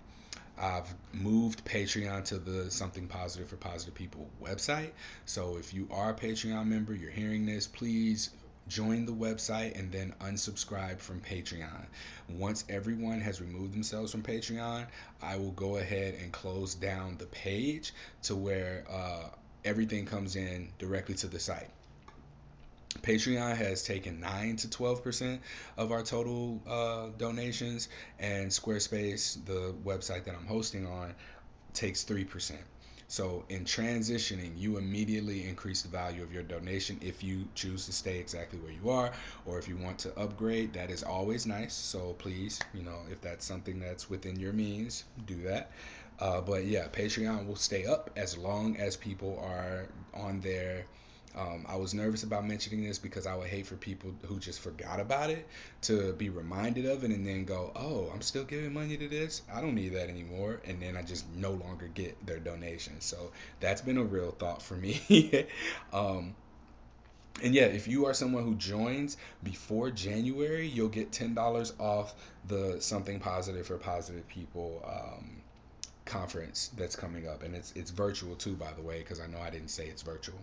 I've 0.59 0.93
moved 1.13 1.63
Patreon 1.63 2.25
to 2.25 2.37
the 2.37 2.69
Something 2.69 3.07
Positive 3.07 3.47
for 3.47 3.55
Positive 3.55 3.95
People 3.95 4.29
website. 4.41 4.91
So 5.25 5.57
if 5.57 5.73
you 5.73 5.87
are 5.89 6.11
a 6.11 6.13
Patreon 6.13 6.67
member, 6.67 6.93
you're 6.93 7.11
hearing 7.11 7.45
this, 7.45 7.65
please 7.65 8.31
join 8.67 9.05
the 9.05 9.13
website 9.13 9.79
and 9.79 9.91
then 9.91 10.13
unsubscribe 10.19 10.99
from 10.99 11.21
Patreon. 11.21 11.85
Once 12.27 12.65
everyone 12.69 13.21
has 13.21 13.41
removed 13.41 13.73
themselves 13.73 14.11
from 14.11 14.21
Patreon, 14.21 14.85
I 15.21 15.37
will 15.37 15.51
go 15.51 15.77
ahead 15.77 16.15
and 16.21 16.31
close 16.31 16.75
down 16.75 17.17
the 17.17 17.25
page 17.27 17.93
to 18.23 18.35
where 18.35 18.83
uh, 18.89 19.29
everything 19.63 20.05
comes 20.05 20.35
in 20.35 20.69
directly 20.77 21.15
to 21.15 21.27
the 21.27 21.39
site. 21.39 21.69
Patreon 23.01 23.55
has 23.55 23.83
taken 23.83 24.19
9 24.19 24.55
to 24.57 24.67
12% 24.67 25.39
of 25.77 25.91
our 25.91 26.01
total 26.01 26.59
uh, 26.67 27.09
donations, 27.17 27.87
and 28.17 28.49
Squarespace, 28.49 29.43
the 29.45 29.75
website 29.85 30.25
that 30.25 30.33
I'm 30.35 30.47
hosting 30.47 30.87
on, 30.87 31.13
takes 31.73 32.03
3%. 32.03 32.55
So, 33.07 33.43
in 33.49 33.65
transitioning, 33.65 34.51
you 34.55 34.77
immediately 34.77 35.47
increase 35.47 35.81
the 35.81 35.89
value 35.89 36.21
of 36.21 36.31
your 36.31 36.43
donation 36.43 36.99
if 37.01 37.23
you 37.23 37.47
choose 37.55 37.85
to 37.87 37.91
stay 37.91 38.19
exactly 38.19 38.59
where 38.59 38.71
you 38.71 38.89
are, 38.89 39.11
or 39.45 39.57
if 39.57 39.67
you 39.67 39.77
want 39.77 39.97
to 39.99 40.19
upgrade. 40.19 40.73
That 40.73 40.91
is 40.91 41.03
always 41.03 41.45
nice. 41.45 41.73
So, 41.73 42.13
please, 42.13 42.59
you 42.73 42.83
know, 42.83 42.99
if 43.11 43.21
that's 43.21 43.45
something 43.45 43.79
that's 43.79 44.09
within 44.09 44.39
your 44.39 44.53
means, 44.53 45.05
do 45.25 45.41
that. 45.43 45.71
Uh, 46.19 46.41
but 46.41 46.65
yeah, 46.65 46.87
Patreon 46.87 47.47
will 47.47 47.55
stay 47.55 47.85
up 47.85 48.11
as 48.15 48.37
long 48.37 48.77
as 48.77 48.95
people 48.95 49.39
are 49.43 49.87
on 50.13 50.39
there 50.41 50.85
um, 51.37 51.65
I 51.67 51.75
was 51.75 51.93
nervous 51.93 52.23
about 52.23 52.45
mentioning 52.45 52.83
this 52.83 52.97
because 52.97 53.27
I 53.27 53.35
would 53.35 53.47
hate 53.47 53.67
for 53.67 53.75
people 53.75 54.11
who 54.25 54.39
just 54.39 54.59
forgot 54.59 54.99
about 54.99 55.29
it 55.29 55.47
to 55.83 56.13
be 56.13 56.29
reminded 56.29 56.85
of 56.85 57.03
it 57.03 57.11
and 57.11 57.25
then 57.25 57.45
go, 57.45 57.71
oh, 57.75 58.09
I'm 58.13 58.21
still 58.21 58.43
giving 58.43 58.73
money 58.73 58.97
to 58.97 59.07
this. 59.07 59.43
I 59.53 59.61
don't 59.61 59.75
need 59.75 59.93
that 59.93 60.09
anymore. 60.09 60.59
And 60.65 60.81
then 60.81 60.97
I 60.97 61.03
just 61.03 61.25
no 61.35 61.51
longer 61.51 61.87
get 61.87 62.25
their 62.25 62.39
donation. 62.39 62.99
So 62.99 63.31
that's 63.59 63.81
been 63.81 63.97
a 63.97 64.03
real 64.03 64.31
thought 64.31 64.61
for 64.61 64.73
me. 64.75 65.45
um, 65.93 66.35
and 67.43 67.53
yeah, 67.53 67.65
if 67.65 67.87
you 67.87 68.07
are 68.07 68.13
someone 68.13 68.43
who 68.43 68.55
joins 68.55 69.15
before 69.43 69.91
January, 69.91 70.67
you'll 70.67 70.89
get 70.89 71.11
$10 71.11 71.79
off 71.79 72.13
the 72.47 72.81
Something 72.81 73.19
Positive 73.19 73.65
for 73.67 73.77
Positive 73.77 74.27
People 74.27 74.83
um, 74.85 75.29
conference 76.05 76.71
that's 76.75 76.95
coming 76.95 77.27
up. 77.27 77.43
And 77.43 77.55
it's, 77.55 77.71
it's 77.73 77.91
virtual 77.91 78.35
too, 78.35 78.55
by 78.55 78.73
the 78.73 78.81
way, 78.81 78.97
because 78.97 79.21
I 79.21 79.27
know 79.27 79.39
I 79.39 79.51
didn't 79.51 79.69
say 79.69 79.85
it's 79.85 80.01
virtual 80.01 80.39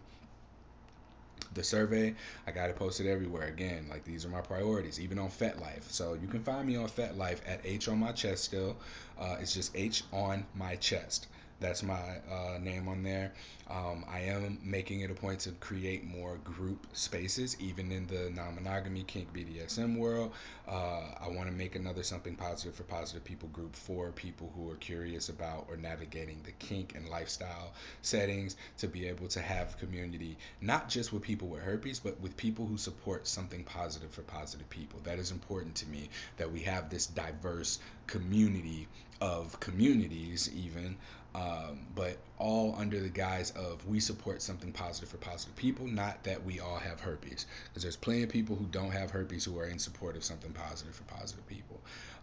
the 1.54 1.62
survey 1.62 2.14
i 2.46 2.50
got 2.50 2.70
it 2.70 2.76
posted 2.76 3.06
everywhere. 3.06 3.46
Again 3.48 3.86
like 3.90 4.04
these 4.04 4.24
are 4.24 4.28
my 4.28 4.40
priorities 4.40 4.98
even 5.00 5.18
on 5.18 5.28
fetlife. 5.28 5.90
So 5.90 6.14
you 6.14 6.28
can 6.28 6.42
find 6.42 6.66
me 6.66 6.76
on 6.76 6.88
fetlife 6.88 7.40
at 7.46 7.60
h 7.64 7.88
on 7.88 7.98
my 7.98 8.12
chest 8.12 8.44
still. 8.44 8.76
Uh, 9.18 9.36
it's 9.40 9.52
just 9.54 9.76
h 9.76 10.02
on 10.12 10.46
my 10.54 10.76
chest 10.76 11.26
that's 11.60 11.82
my 11.82 12.18
uh, 12.30 12.58
name 12.58 12.88
on 12.88 13.02
there. 13.02 13.32
Um, 13.68 14.04
I 14.08 14.20
am 14.20 14.58
making 14.62 15.00
it 15.00 15.10
a 15.10 15.14
point 15.14 15.40
to 15.40 15.52
create 15.52 16.04
more 16.04 16.36
group 16.44 16.86
spaces, 16.92 17.56
even 17.60 17.90
in 17.90 18.06
the 18.06 18.30
non 18.30 18.54
monogamy 18.54 19.02
kink 19.04 19.32
BDSM 19.32 19.96
world. 19.96 20.32
Uh, 20.68 21.02
I 21.20 21.28
want 21.28 21.48
to 21.48 21.54
make 21.54 21.74
another 21.74 22.02
something 22.02 22.36
positive 22.36 22.74
for 22.74 22.82
positive 22.84 23.24
people 23.24 23.48
group 23.48 23.74
for 23.74 24.12
people 24.12 24.52
who 24.54 24.70
are 24.70 24.76
curious 24.76 25.28
about 25.28 25.66
or 25.68 25.76
navigating 25.76 26.40
the 26.44 26.52
kink 26.52 26.94
and 26.94 27.08
lifestyle 27.08 27.72
settings 28.02 28.56
to 28.78 28.86
be 28.86 29.08
able 29.08 29.28
to 29.28 29.40
have 29.40 29.78
community, 29.78 30.36
not 30.60 30.88
just 30.88 31.12
with 31.12 31.22
people 31.22 31.48
with 31.48 31.62
herpes, 31.62 31.98
but 31.98 32.20
with 32.20 32.36
people 32.36 32.66
who 32.66 32.76
support 32.76 33.26
something 33.26 33.64
positive 33.64 34.10
for 34.10 34.22
positive 34.22 34.68
people. 34.70 35.00
That 35.04 35.18
is 35.18 35.30
important 35.30 35.74
to 35.76 35.88
me 35.88 36.10
that 36.36 36.52
we 36.52 36.60
have 36.60 36.90
this 36.90 37.06
diverse 37.06 37.78
community 38.06 38.86
of 39.20 39.58
communities, 39.60 40.50
even 40.54 40.96
um, 41.36 41.80
but 41.94 42.16
all 42.38 42.74
under 42.78 42.98
the 42.98 43.10
guise 43.10 43.50
of 43.50 43.86
we 43.86 44.00
support 44.00 44.40
something 44.40 44.72
positive 44.72 45.10
for 45.10 45.18
positive 45.18 45.54
people, 45.54 45.86
not 45.86 46.22
that 46.24 46.42
we 46.44 46.60
all 46.60 46.78
have 46.78 46.98
herpes. 46.98 47.44
Because 47.68 47.82
there's 47.82 47.96
plenty 47.96 48.22
of 48.22 48.30
people 48.30 48.56
who 48.56 48.64
don't 48.66 48.90
have 48.90 49.10
herpes 49.10 49.44
who 49.44 49.58
are 49.58 49.66
in 49.66 49.78
support 49.78 50.16
of 50.16 50.24
something 50.24 50.52
positive 50.52 50.94
for 50.94 51.04
positive 51.04 51.46
people. 51.46 51.78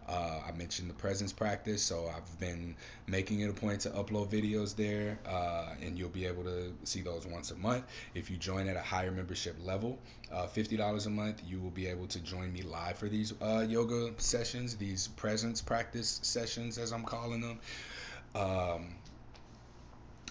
Uh, 0.08 0.40
I 0.46 0.52
mentioned 0.52 0.90
the 0.90 0.94
presence 0.94 1.32
practice, 1.32 1.82
so 1.82 2.12
I've 2.14 2.38
been 2.40 2.74
making 3.06 3.40
it 3.40 3.48
a 3.48 3.52
point 3.52 3.80
to 3.82 3.90
upload 3.90 4.28
videos 4.28 4.74
there, 4.74 5.18
uh, 5.26 5.74
and 5.80 5.96
you'll 5.96 6.08
be 6.08 6.26
able 6.26 6.42
to 6.44 6.74
see 6.82 7.00
those 7.00 7.24
once 7.24 7.52
a 7.52 7.56
month. 7.56 7.84
If 8.14 8.30
you 8.30 8.36
join 8.36 8.68
at 8.68 8.76
a 8.76 8.82
higher 8.82 9.12
membership 9.12 9.56
level, 9.64 9.98
uh, 10.32 10.46
$50 10.46 11.06
a 11.06 11.10
month, 11.10 11.42
you 11.46 11.60
will 11.60 11.70
be 11.70 11.86
able 11.86 12.06
to 12.08 12.18
join 12.18 12.52
me 12.52 12.62
live 12.62 12.98
for 12.98 13.08
these 13.08 13.32
uh, 13.40 13.64
yoga 13.66 14.10
sessions, 14.18 14.76
these 14.76 15.08
presence 15.08 15.62
practice 15.62 16.18
sessions, 16.22 16.78
as 16.78 16.92
I'm 16.92 17.04
calling 17.04 17.40
them. 17.40 17.60
Um, 18.34 18.88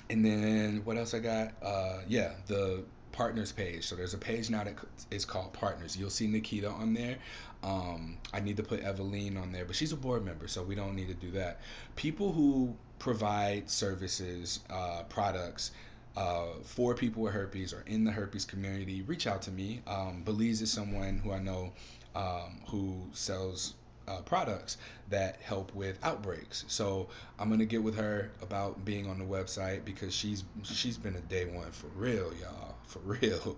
and 0.09 0.25
then 0.25 0.81
what 0.83 0.97
else 0.97 1.13
I 1.13 1.19
got? 1.19 1.53
Uh, 1.61 1.99
yeah, 2.07 2.31
the 2.47 2.83
partners 3.11 3.51
page. 3.51 3.85
So 3.85 3.95
there's 3.95 4.13
a 4.13 4.17
page 4.17 4.49
now 4.49 4.63
that 4.63 4.75
is 5.11 5.23
called 5.25 5.53
partners. 5.53 5.95
You'll 5.95 6.09
see 6.09 6.27
Nikita 6.27 6.69
on 6.69 6.93
there. 6.93 7.17
Um, 7.63 8.17
I 8.33 8.41
need 8.41 8.57
to 8.57 8.63
put 8.63 8.83
Eveline 8.83 9.41
on 9.41 9.51
there, 9.51 9.63
but 9.65 9.75
she's 9.75 9.93
a 9.93 9.95
board 9.95 10.25
member, 10.25 10.47
so 10.47 10.63
we 10.63 10.75
don't 10.75 10.95
need 10.95 11.07
to 11.07 11.13
do 11.13 11.31
that. 11.31 11.61
People 11.95 12.33
who 12.33 12.75
provide 12.99 13.69
services, 13.69 14.59
uh, 14.69 15.03
products. 15.09 15.71
Uh, 16.15 16.45
for 16.63 16.93
people 16.93 17.23
with 17.23 17.33
herpes 17.33 17.73
or 17.73 17.83
in 17.87 18.03
the 18.03 18.11
herpes 18.11 18.45
community, 18.45 19.01
reach 19.01 19.25
out 19.25 19.41
to 19.41 19.49
me. 19.49 19.81
Um, 19.87 20.21
Belize 20.23 20.61
is 20.61 20.71
someone 20.71 21.17
who 21.17 21.31
I 21.31 21.39
know 21.39 21.73
um, 22.15 22.61
who 22.67 23.07
sells 23.13 23.73
uh, 24.07 24.21
products 24.21 24.77
that 25.09 25.39
help 25.41 25.73
with 25.75 25.97
outbreaks. 26.03 26.65
So 26.67 27.09
I'm 27.39 27.49
gonna 27.49 27.65
get 27.65 27.83
with 27.83 27.95
her 27.97 28.31
about 28.41 28.83
being 28.85 29.09
on 29.09 29.19
the 29.19 29.25
website 29.25 29.85
because 29.85 30.13
she's 30.13 30.43
she's 30.63 30.97
been 30.97 31.15
a 31.15 31.21
day 31.21 31.45
one 31.45 31.71
for 31.71 31.87
real, 31.95 32.33
y'all, 32.39 32.75
for 32.85 32.99
real. 33.21 33.57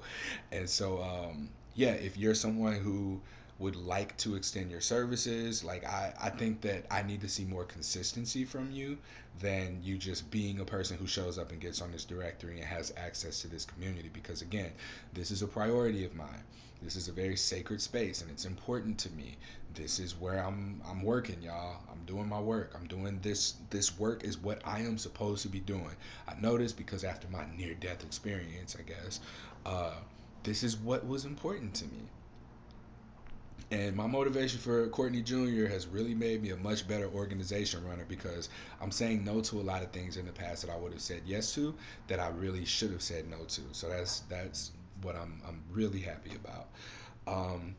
And 0.51 0.69
so 0.69 1.01
um, 1.01 1.49
yeah, 1.75 1.91
if 1.91 2.17
you're 2.17 2.35
someone 2.35 2.75
who 2.75 3.21
would 3.57 3.75
like 3.75 4.15
to 4.17 4.35
extend 4.35 4.69
your 4.69 4.81
services, 4.81 5.63
like 5.63 5.85
I, 5.85 6.13
I 6.21 6.29
think 6.29 6.61
that 6.61 6.85
I 6.91 7.03
need 7.03 7.21
to 7.21 7.29
see 7.29 7.45
more 7.45 7.63
consistency 7.63 8.43
from 8.43 8.71
you 8.71 8.97
than 9.39 9.79
you 9.81 9.97
just 9.97 10.29
being 10.29 10.59
a 10.59 10.65
person 10.65 10.97
who 10.97 11.07
shows 11.07 11.37
up 11.37 11.51
and 11.51 11.61
gets 11.61 11.81
on 11.81 11.91
this 11.91 12.03
directory 12.05 12.57
and 12.57 12.65
has 12.65 12.93
access 12.97 13.41
to 13.41 13.47
this 13.47 13.65
community 13.65 14.09
because 14.11 14.41
again, 14.41 14.71
this 15.13 15.31
is 15.31 15.41
a 15.41 15.47
priority 15.47 16.03
of 16.05 16.15
mine. 16.15 16.43
This 16.81 16.97
is 16.97 17.07
a 17.07 17.13
very 17.13 17.37
sacred 17.37 17.81
space 17.81 18.21
and 18.21 18.29
it's 18.29 18.45
important 18.45 18.99
to 18.99 19.09
me. 19.11 19.37
This 19.75 19.99
is 19.99 20.15
where 20.15 20.39
I'm 20.43 20.81
I'm 20.89 21.03
working, 21.03 21.41
y'all. 21.41 21.77
I'm 21.91 22.03
doing 22.05 22.27
my 22.27 22.39
work. 22.39 22.73
I'm 22.75 22.87
doing 22.87 23.19
this 23.21 23.55
this 23.69 23.97
work 23.99 24.23
is 24.23 24.37
what 24.37 24.61
I 24.65 24.79
am 24.79 24.97
supposed 24.97 25.43
to 25.43 25.49
be 25.49 25.59
doing. 25.59 25.95
I 26.27 26.33
know 26.39 26.57
this 26.57 26.73
because 26.73 27.03
after 27.03 27.27
my 27.27 27.45
near 27.57 27.73
death 27.75 28.03
experience, 28.03 28.75
I 28.79 28.83
guess, 28.83 29.19
uh, 29.65 29.95
this 30.43 30.63
is 30.63 30.77
what 30.77 31.05
was 31.05 31.25
important 31.25 31.75
to 31.75 31.85
me 31.85 32.09
and 33.71 33.95
my 33.95 34.05
motivation 34.05 34.59
for 34.59 34.87
Courtney 34.87 35.21
Jr. 35.21 35.65
has 35.65 35.87
really 35.87 36.13
made 36.13 36.41
me 36.41 36.51
a 36.51 36.57
much 36.57 36.87
better 36.87 37.07
organization 37.07 37.83
runner 37.83 38.05
because 38.07 38.49
I'm 38.79 38.91
saying 38.91 39.23
no 39.23 39.41
to 39.41 39.59
a 39.59 39.63
lot 39.63 39.81
of 39.81 39.91
things 39.91 40.17
in 40.17 40.25
the 40.25 40.31
past 40.31 40.65
that 40.65 40.71
I 40.71 40.77
would 40.77 40.91
have 40.91 41.01
said 41.01 41.23
yes 41.25 41.53
to 41.55 41.73
that 42.07 42.19
I 42.19 42.29
really 42.29 42.65
should 42.65 42.91
have 42.91 43.01
said 43.01 43.27
no 43.29 43.37
to. 43.37 43.61
So 43.71 43.89
that's 43.89 44.19
that's 44.21 44.71
what 45.01 45.15
I'm 45.15 45.41
I'm 45.47 45.61
really 45.71 45.99
happy 45.99 46.31
about. 46.35 46.67
Um, 47.27 47.75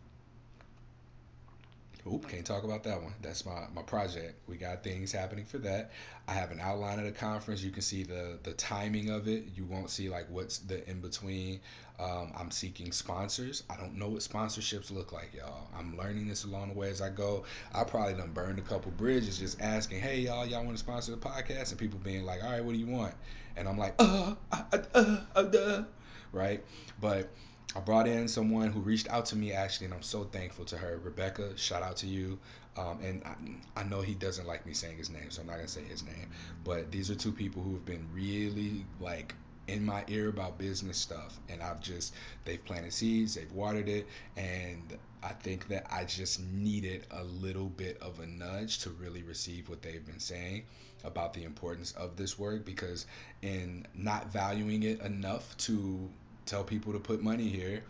Oop, 2.13 2.29
can't 2.29 2.47
talk 2.47 2.63
about 2.63 2.85
that 2.85 3.03
one. 3.03 3.15
That's 3.21 3.45
my, 3.45 3.67
my 3.75 3.83
project. 3.83 4.35
We 4.47 4.57
got 4.57 4.85
things 4.85 5.11
happening 5.11 5.45
for 5.45 5.59
that. 5.59 5.91
I 6.29 6.33
have 6.33 6.51
an 6.51 6.61
outline 6.61 6.99
of 6.99 7.05
the 7.05 7.13
conference. 7.13 7.63
You 7.63 7.71
can 7.71 7.83
see 7.83 8.05
the 8.05 8.39
the 8.43 8.53
timing 8.53 9.11
of 9.11 9.29
it. 9.29 9.45
You 9.55 9.65
won't 9.65 9.91
see 9.91 10.09
like 10.09 10.29
what's 10.31 10.59
the 10.59 10.89
in 10.89 11.01
between. 11.01 11.61
Um, 11.99 12.33
I'm 12.37 12.51
seeking 12.51 12.93
sponsors. 12.93 13.63
I 13.71 13.77
don't 13.77 13.95
know 13.95 14.09
what 14.09 14.21
sponsorships 14.21 14.91
look 14.91 15.13
like, 15.13 15.33
y'all. 15.35 15.69
I'm 15.77 15.97
learning 15.97 16.29
this 16.29 16.45
along 16.45 16.69
the 16.69 16.75
way 16.75 16.91
as 16.91 17.01
I 17.01 17.09
go. 17.09 17.45
I 17.75 17.85
probably 17.85 18.15
done 18.15 18.33
burned 18.33 18.59
a 18.59 18.63
couple 18.63 18.93
bridges 18.93 19.39
just 19.39 19.61
asking, 19.63 20.01
hey 20.01 20.21
y'all, 20.21 20.47
y'all 20.47 20.63
want 20.63 20.77
to 20.77 20.83
sponsor 20.83 21.13
the 21.13 21.17
podcast? 21.17 21.71
And 21.71 21.79
people 21.79 21.99
being 21.99 22.25
like, 22.25 22.45
all 22.45 22.51
right, 22.51 22.63
what 22.63 22.73
do 22.73 22.79
you 22.79 22.87
want? 22.87 23.15
And 23.57 23.67
I'm 23.67 23.79
like, 23.79 23.95
uh, 23.99 24.35
uh, 24.53 24.63
uh, 24.73 25.17
uh, 25.35 25.41
uh, 25.41 25.85
right? 26.33 26.63
But 27.01 27.31
I 27.75 27.81
brought 27.81 28.07
in 28.07 28.29
someone 28.29 28.71
who 28.71 28.81
reached 28.81 29.09
out 29.09 29.27
to 29.27 29.37
me 29.37 29.53
actually, 29.53 29.87
and 29.87 29.95
I'm 29.95 30.03
so 30.03 30.25
thankful 30.25 30.65
to 30.67 30.77
her. 30.77 31.01
Rebecca, 31.03 31.57
shout 31.59 31.83
out 31.83 31.97
to 31.99 32.07
you. 32.07 32.39
Um, 32.77 33.01
and 33.03 33.23
I, 33.25 33.81
I, 33.81 33.85
know 33.85 34.03
he 34.03 34.15
doesn't 34.15 34.47
like 34.47 34.67
me 34.67 34.75
saying 34.75 34.99
his 34.99 35.09
name, 35.09 35.31
so 35.31 35.41
I'm 35.41 35.47
not 35.47 35.57
gonna 35.57 35.69
say 35.69 35.83
his 35.83 36.05
name. 36.05 36.31
But 36.63 36.91
these 36.91 37.11
are 37.11 37.15
two 37.15 37.33
people 37.33 37.63
who 37.63 37.73
have 37.73 37.87
been 37.87 38.07
really 38.13 38.85
like 39.01 39.35
in 39.67 39.85
my 39.85 40.05
ear 40.09 40.29
about 40.29 40.59
business 40.59 40.99
stuff, 40.99 41.39
and 41.49 41.63
I've 41.63 41.81
just 41.81 42.15
they've 42.45 42.63
planted 42.65 42.93
seeds, 42.93 43.35
they've 43.35 43.51
watered 43.53 43.89
it, 43.89 44.07
and 44.37 44.97
I 45.23 45.33
think 45.33 45.69
that 45.69 45.87
I 45.91 46.05
just 46.05 46.41
needed 46.41 47.07
a 47.11 47.25
little 47.25 47.67
bit 47.67 47.99
of 48.01 48.21
a 48.21 48.27
nudge 48.27 48.79
to 48.81 48.91
really 48.91 49.23
receive 49.23 49.69
what 49.69 49.83
they've 49.83 50.05
been 50.05 50.21
saying 50.21 50.65
about 51.05 51.35
the 51.35 51.45
importance 51.45 51.93
of 51.93 52.17
this 52.17 52.39
work 52.39 52.65
because 52.65 53.07
in 53.43 53.87
not 53.95 54.33
valuing 54.33 54.83
it 54.83 55.01
enough 55.01 55.57
to 55.59 56.11
tell 56.47 56.65
people 56.65 56.93
to 56.93 56.99
put 56.99 57.23
money 57.23 57.49
here. 57.49 57.83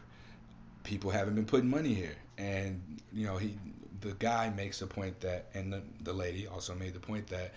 People 0.85 1.11
haven't 1.11 1.35
been 1.35 1.47
putting 1.47 1.69
money 1.69 1.95
here, 1.95 2.17
and 2.39 2.81
you 3.13 3.27
know 3.27 3.37
he, 3.37 3.59
the 4.01 4.13
guy 4.15 4.51
makes 4.51 4.83
a 4.83 4.87
point 4.87 5.21
that, 5.21 5.47
and 5.55 5.73
the, 5.73 5.83
the 6.03 6.13
lady 6.13 6.47
also 6.47 6.75
made 6.75 6.95
the 6.95 7.01
point 7.01 7.27
that 7.29 7.53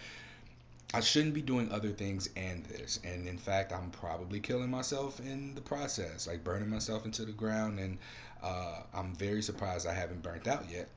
I 0.94 1.02
shouldn't 1.02 1.36
be 1.36 1.44
doing 1.44 1.72
other 1.72 1.92
things 1.92 2.30
and 2.36 2.66
this. 2.66 3.00
And 3.04 3.28
in 3.28 3.38
fact, 3.38 3.72
I'm 3.72 3.92
probably 3.92 4.40
killing 4.40 4.72
myself 4.72 5.20
in 5.20 5.54
the 5.54 5.62
process, 5.62 6.26
like 6.26 6.44
burning 6.44 6.70
myself 6.70 7.06
into 7.06 7.26
the 7.26 7.32
ground. 7.32 7.80
And 7.80 8.00
uh, 8.42 8.82
I'm 8.94 9.14
very 9.14 9.44
surprised 9.44 9.86
I 9.86 9.94
haven't 9.94 10.24
burnt 10.24 10.48
out 10.48 10.66
yet. 10.72 10.90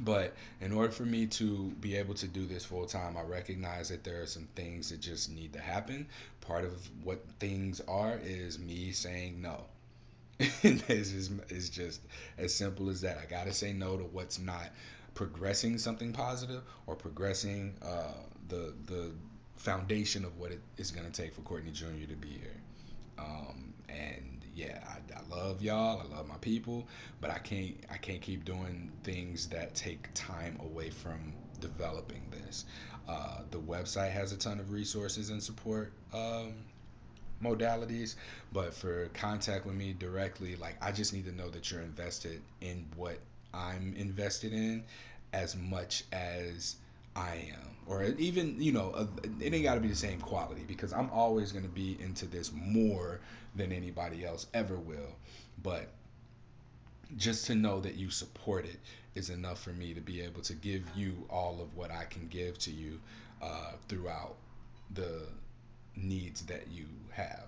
But 0.00 0.34
in 0.60 0.72
order 0.72 0.92
for 0.92 1.04
me 1.04 1.26
to 1.26 1.70
be 1.80 1.96
able 1.96 2.14
to 2.14 2.28
do 2.28 2.46
this 2.46 2.64
full 2.64 2.86
time, 2.86 3.16
I 3.16 3.22
recognize 3.22 3.88
that 3.88 4.04
there 4.04 4.20
are 4.22 4.26
some 4.26 4.48
things 4.54 4.90
that 4.90 5.00
just 5.00 5.30
need 5.30 5.54
to 5.54 5.60
happen. 5.60 6.06
Part 6.40 6.64
of 6.64 6.88
what 7.04 7.24
things 7.38 7.80
are 7.86 8.18
is 8.22 8.58
me 8.58 8.92
saying 8.92 9.40
no. 9.40 9.64
is, 10.62 11.30
is 11.50 11.70
just 11.70 12.00
as 12.38 12.54
simple 12.54 12.88
as 12.88 13.02
that. 13.02 13.18
I 13.18 13.26
got 13.26 13.44
to 13.46 13.52
say 13.52 13.72
no 13.72 13.96
to 13.96 14.04
what's 14.04 14.38
not 14.38 14.70
progressing 15.14 15.78
something 15.78 16.12
positive 16.12 16.62
or 16.86 16.94
progressing 16.94 17.74
uh, 17.82 18.14
the, 18.48 18.72
the 18.86 19.12
foundation 19.56 20.24
of 20.24 20.38
what 20.38 20.50
it 20.50 20.60
is 20.78 20.90
going 20.90 21.10
to 21.10 21.12
take 21.12 21.34
for 21.34 21.42
Courtney 21.42 21.70
Jr. 21.70 22.06
to 22.08 22.16
be 22.16 22.28
here. 22.28 22.60
Um, 23.18 23.74
and 23.88 24.44
yeah, 24.54 24.78
I, 24.88 25.18
I 25.18 25.36
love 25.36 25.62
y'all. 25.62 26.00
I 26.00 26.16
love 26.16 26.26
my 26.26 26.36
people, 26.40 26.88
but 27.20 27.30
I 27.30 27.38
can't 27.38 27.74
I 27.90 27.96
can't 27.96 28.20
keep 28.20 28.44
doing 28.44 28.90
things 29.04 29.48
that 29.48 29.74
take 29.74 30.08
time 30.14 30.58
away 30.62 30.90
from 30.90 31.34
developing 31.60 32.22
this. 32.30 32.64
Uh, 33.08 33.38
the 33.50 33.58
website 33.58 34.12
has 34.12 34.32
a 34.32 34.36
ton 34.36 34.60
of 34.60 34.72
resources 34.72 35.30
and 35.30 35.42
support 35.42 35.92
um, 36.14 36.54
modalities, 37.42 38.14
but 38.52 38.72
for 38.74 39.08
contact 39.14 39.66
with 39.66 39.74
me 39.74 39.94
directly, 39.98 40.56
like 40.56 40.76
I 40.80 40.92
just 40.92 41.12
need 41.12 41.24
to 41.24 41.32
know 41.32 41.48
that 41.50 41.70
you're 41.70 41.82
invested 41.82 42.40
in 42.60 42.86
what 42.96 43.18
I'm 43.52 43.94
invested 43.96 44.52
in 44.52 44.84
as 45.32 45.56
much 45.56 46.04
as 46.12 46.76
I 47.16 47.52
am, 47.52 47.76
or 47.86 48.04
even 48.04 48.60
you 48.60 48.72
know, 48.72 49.08
it 49.40 49.52
ain't 49.52 49.64
got 49.64 49.74
to 49.74 49.80
be 49.80 49.88
the 49.88 49.96
same 49.96 50.20
quality 50.20 50.62
because 50.66 50.92
I'm 50.92 51.10
always 51.10 51.50
gonna 51.50 51.68
be 51.68 51.96
into 52.00 52.26
this 52.26 52.52
more 52.52 53.20
than 53.56 53.72
anybody 53.72 54.24
else 54.24 54.46
ever 54.54 54.76
will. 54.76 55.16
But 55.62 55.88
just 57.16 57.46
to 57.46 57.54
know 57.54 57.80
that 57.80 57.94
you 57.96 58.10
support 58.10 58.64
it 58.64 58.78
is 59.14 59.30
enough 59.30 59.62
for 59.62 59.70
me 59.70 59.94
to 59.94 60.00
be 60.00 60.20
able 60.20 60.40
to 60.42 60.54
give 60.54 60.82
you 60.94 61.26
all 61.28 61.60
of 61.60 61.76
what 61.76 61.90
I 61.90 62.04
can 62.04 62.28
give 62.28 62.58
to 62.58 62.70
you 62.70 63.00
uh, 63.42 63.72
throughout 63.88 64.36
the 64.94 65.22
needs 65.96 66.42
that 66.42 66.68
you 66.70 66.84
have. 67.12 67.44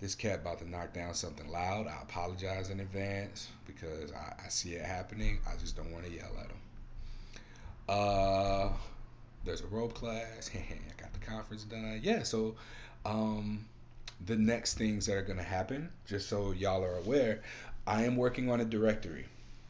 This 0.00 0.14
cat 0.14 0.40
about 0.40 0.60
to 0.60 0.70
knock 0.70 0.92
down 0.94 1.14
something 1.14 1.50
loud. 1.50 1.88
I 1.88 2.00
apologize 2.02 2.70
in 2.70 2.78
advance 2.78 3.48
because 3.66 4.12
I, 4.12 4.44
I 4.44 4.48
see 4.48 4.74
it 4.74 4.84
happening. 4.84 5.40
I 5.46 5.56
just 5.56 5.76
don't 5.76 5.90
want 5.92 6.04
to 6.06 6.12
yell 6.12 6.30
at 6.38 6.46
him. 6.46 6.58
Uh, 7.88 8.68
there's 9.44 9.60
a 9.60 9.66
rope 9.66 9.94
class. 9.94 10.50
I 10.54 11.02
got 11.02 11.12
the 11.12 11.26
conference 11.26 11.64
done. 11.64 12.00
Yeah, 12.02 12.22
so 12.22 12.54
um, 13.04 13.64
the 14.26 14.36
next 14.36 14.74
things 14.74 15.06
that 15.06 15.16
are 15.16 15.22
going 15.22 15.38
to 15.38 15.44
happen, 15.44 15.88
just 16.06 16.28
so 16.28 16.52
y'all 16.52 16.84
are 16.84 16.96
aware, 16.96 17.40
I 17.88 18.04
am 18.04 18.16
working 18.16 18.50
on 18.50 18.60
a 18.60 18.66
directory. 18.66 19.24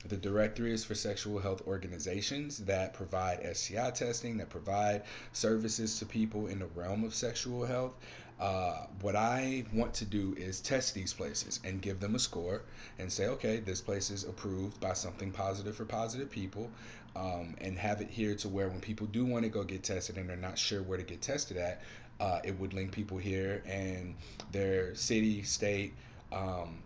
The 0.04 0.16
directory 0.16 0.72
is 0.72 0.84
for 0.84 0.96
sexual 0.96 1.38
health 1.38 1.62
organizations 1.68 2.58
that 2.64 2.92
provide 2.92 3.46
STI 3.56 3.92
testing, 3.92 4.38
that 4.38 4.48
provide 4.50 5.04
services 5.32 6.00
to 6.00 6.04
people 6.06 6.48
in 6.48 6.58
the 6.58 6.66
realm 6.74 7.04
of 7.04 7.14
sexual 7.14 7.64
health. 7.64 7.92
Uh, 8.40 8.86
what 9.02 9.14
I 9.14 9.66
want 9.72 9.94
to 9.94 10.04
do 10.04 10.34
is 10.36 10.60
test 10.60 10.94
these 10.94 11.12
places 11.12 11.60
and 11.62 11.80
give 11.80 12.00
them 12.00 12.16
a 12.16 12.18
score 12.18 12.62
and 12.98 13.12
say, 13.12 13.28
okay, 13.28 13.60
this 13.60 13.80
place 13.80 14.10
is 14.10 14.24
approved 14.24 14.80
by 14.80 14.94
something 14.94 15.30
positive 15.30 15.76
for 15.76 15.84
positive 15.84 16.28
people, 16.28 16.72
um, 17.14 17.54
and 17.60 17.78
have 17.78 18.00
it 18.00 18.10
here 18.10 18.34
to 18.34 18.48
where 18.48 18.68
when 18.68 18.80
people 18.80 19.06
do 19.06 19.24
want 19.24 19.44
to 19.44 19.48
go 19.48 19.62
get 19.62 19.84
tested 19.84 20.16
and 20.16 20.28
they're 20.28 20.36
not 20.36 20.58
sure 20.58 20.82
where 20.82 20.98
to 20.98 21.04
get 21.04 21.22
tested 21.22 21.56
at, 21.56 21.82
uh, 22.18 22.40
it 22.42 22.58
would 22.58 22.74
link 22.74 22.90
people 22.90 23.16
here 23.16 23.62
and 23.64 24.16
their 24.50 24.96
city, 24.96 25.44
state, 25.44 25.94
um, 26.32 26.82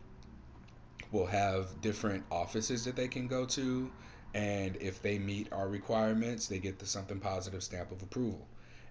will 1.12 1.26
have 1.26 1.80
different 1.80 2.24
offices 2.30 2.84
that 2.84 2.96
they 2.96 3.08
can 3.08 3.28
go 3.28 3.44
to. 3.44 3.90
And 4.34 4.76
if 4.76 5.02
they 5.02 5.18
meet 5.18 5.52
our 5.52 5.68
requirements, 5.68 6.46
they 6.46 6.58
get 6.58 6.78
the 6.78 6.86
something 6.86 7.20
positive 7.20 7.62
stamp 7.62 7.92
of 7.92 8.02
approval. 8.02 8.46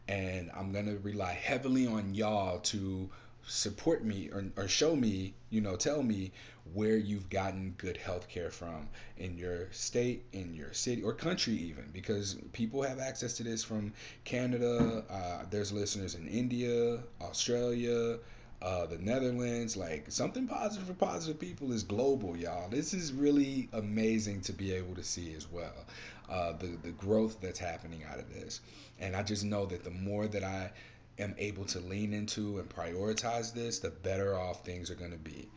And 0.07 0.51
I'm 0.55 0.71
going 0.71 0.85
to 0.85 0.97
rely 0.99 1.33
heavily 1.33 1.87
on 1.87 2.13
y'all 2.13 2.59
to 2.59 3.09
support 3.47 4.03
me 4.03 4.29
or, 4.31 4.45
or 4.55 4.67
show 4.67 4.95
me, 4.95 5.33
you 5.49 5.61
know, 5.61 5.75
tell 5.75 6.03
me 6.03 6.31
where 6.73 6.95
you've 6.95 7.29
gotten 7.29 7.73
good 7.77 7.97
health 7.97 8.29
care 8.29 8.51
from 8.51 8.87
in 9.17 9.37
your 9.37 9.71
state, 9.71 10.23
in 10.31 10.53
your 10.53 10.73
city, 10.73 11.01
or 11.01 11.13
country, 11.13 11.53
even 11.53 11.89
because 11.91 12.37
people 12.53 12.83
have 12.83 12.99
access 12.99 13.33
to 13.33 13.43
this 13.43 13.63
from 13.63 13.93
Canada. 14.23 15.03
Uh, 15.09 15.45
there's 15.49 15.71
listeners 15.71 16.15
in 16.15 16.27
India, 16.27 16.99
Australia, 17.19 18.19
uh, 18.61 18.85
the 18.85 18.97
Netherlands. 18.97 19.75
Like 19.75 20.05
something 20.09 20.47
positive 20.47 20.87
for 20.87 20.93
positive 20.93 21.39
people 21.39 21.71
is 21.71 21.83
global, 21.83 22.37
y'all. 22.37 22.69
This 22.69 22.93
is 22.93 23.13
really 23.13 23.69
amazing 23.73 24.41
to 24.41 24.53
be 24.53 24.73
able 24.73 24.95
to 24.95 25.03
see 25.03 25.33
as 25.33 25.49
well. 25.49 25.85
Uh, 26.29 26.53
the 26.53 26.77
the 26.83 26.91
growth 26.91 27.37
that's 27.41 27.59
happening 27.59 28.03
out 28.09 28.19
of 28.19 28.33
this, 28.33 28.61
and 28.99 29.15
I 29.15 29.23
just 29.23 29.43
know 29.43 29.65
that 29.65 29.83
the 29.83 29.91
more 29.91 30.27
that 30.27 30.43
I 30.43 30.71
am 31.19 31.35
able 31.37 31.65
to 31.65 31.79
lean 31.79 32.13
into 32.13 32.59
and 32.59 32.69
prioritize 32.69 33.53
this, 33.53 33.79
the 33.79 33.89
better 33.89 34.37
off 34.37 34.63
things 34.63 34.89
are 34.89 34.95
going 34.95 35.11
to 35.11 35.17
be. 35.17 35.49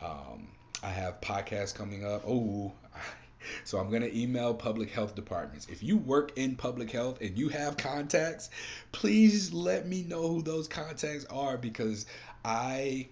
Um, 0.00 0.48
I 0.82 0.88
have 0.88 1.20
podcasts 1.20 1.74
coming 1.74 2.04
up. 2.04 2.24
Oh, 2.26 2.72
So 3.64 3.78
I'm 3.78 3.90
gonna 3.90 4.10
email 4.12 4.54
public 4.54 4.90
health 4.90 5.14
departments. 5.14 5.66
If 5.68 5.82
you 5.82 5.96
work 5.96 6.32
in 6.36 6.56
public 6.56 6.90
health 6.90 7.20
and 7.20 7.38
you 7.38 7.48
have 7.50 7.76
contacts, 7.76 8.50
please 8.92 9.52
let 9.52 9.86
me 9.86 10.02
know 10.02 10.28
who 10.28 10.42
those 10.42 10.68
contacts 10.68 11.24
are 11.26 11.56
because 11.56 12.06
I 12.44 13.08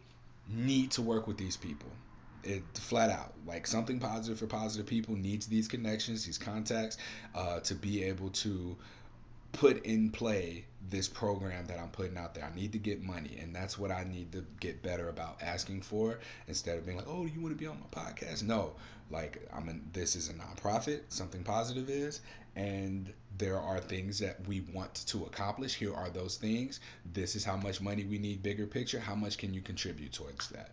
need 0.48 0.92
to 0.92 1.02
work 1.02 1.26
with 1.26 1.38
these 1.38 1.56
people. 1.56 1.88
It 2.44 2.62
flat 2.74 3.10
out 3.10 3.32
like 3.46 3.66
something 3.66 4.00
positive 4.00 4.38
for 4.38 4.46
positive 4.46 4.86
people 4.86 5.14
needs 5.14 5.46
these 5.46 5.68
connections, 5.68 6.24
these 6.24 6.38
contacts, 6.38 6.98
uh, 7.34 7.60
to 7.60 7.74
be 7.74 8.02
able 8.04 8.30
to 8.30 8.76
put 9.52 9.84
in 9.84 10.10
play 10.10 10.64
this 10.90 11.08
program 11.08 11.66
that 11.66 11.78
I'm 11.78 11.90
putting 11.90 12.16
out 12.16 12.34
there. 12.34 12.44
I 12.44 12.54
need 12.54 12.72
to 12.72 12.78
get 12.78 13.02
money, 13.02 13.38
and 13.40 13.54
that's 13.54 13.78
what 13.78 13.90
I 13.90 14.04
need 14.04 14.32
to 14.32 14.44
get 14.60 14.82
better 14.82 15.08
about 15.08 15.42
asking 15.42 15.82
for 15.82 16.18
instead 16.48 16.78
of 16.78 16.84
being 16.84 16.96
like, 16.96 17.08
"Oh, 17.08 17.24
do 17.26 17.32
you 17.32 17.40
want 17.40 17.54
to 17.54 17.58
be 17.58 17.66
on 17.66 17.78
my 17.78 18.02
podcast?" 18.02 18.42
No, 18.42 18.74
like 19.10 19.46
I'm 19.52 19.68
in. 19.68 19.82
This 19.92 20.16
is 20.16 20.28
a 20.28 20.34
nonprofit. 20.34 21.02
Something 21.10 21.44
positive 21.44 21.88
is, 21.88 22.20
and 22.56 23.12
there 23.38 23.58
are 23.58 23.80
things 23.80 24.18
that 24.18 24.46
we 24.46 24.60
want 24.72 24.94
to 25.06 25.24
accomplish. 25.24 25.74
Here 25.74 25.94
are 25.94 26.10
those 26.10 26.36
things. 26.36 26.80
This 27.12 27.34
is 27.34 27.44
how 27.44 27.56
much 27.56 27.80
money 27.80 28.04
we 28.04 28.18
need. 28.18 28.42
Bigger 28.42 28.66
picture. 28.66 29.00
How 29.00 29.14
much 29.14 29.38
can 29.38 29.54
you 29.54 29.60
contribute 29.60 30.12
towards 30.12 30.48
that? 30.50 30.70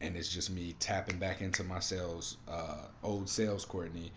And 0.00 0.16
it's 0.16 0.28
just 0.28 0.50
me 0.50 0.74
tapping 0.80 1.18
back 1.18 1.40
into 1.40 1.64
my 1.64 1.80
sales, 1.80 2.36
uh, 2.48 2.82
old 3.02 3.28
sales 3.28 3.64
Courtney, 3.64 4.12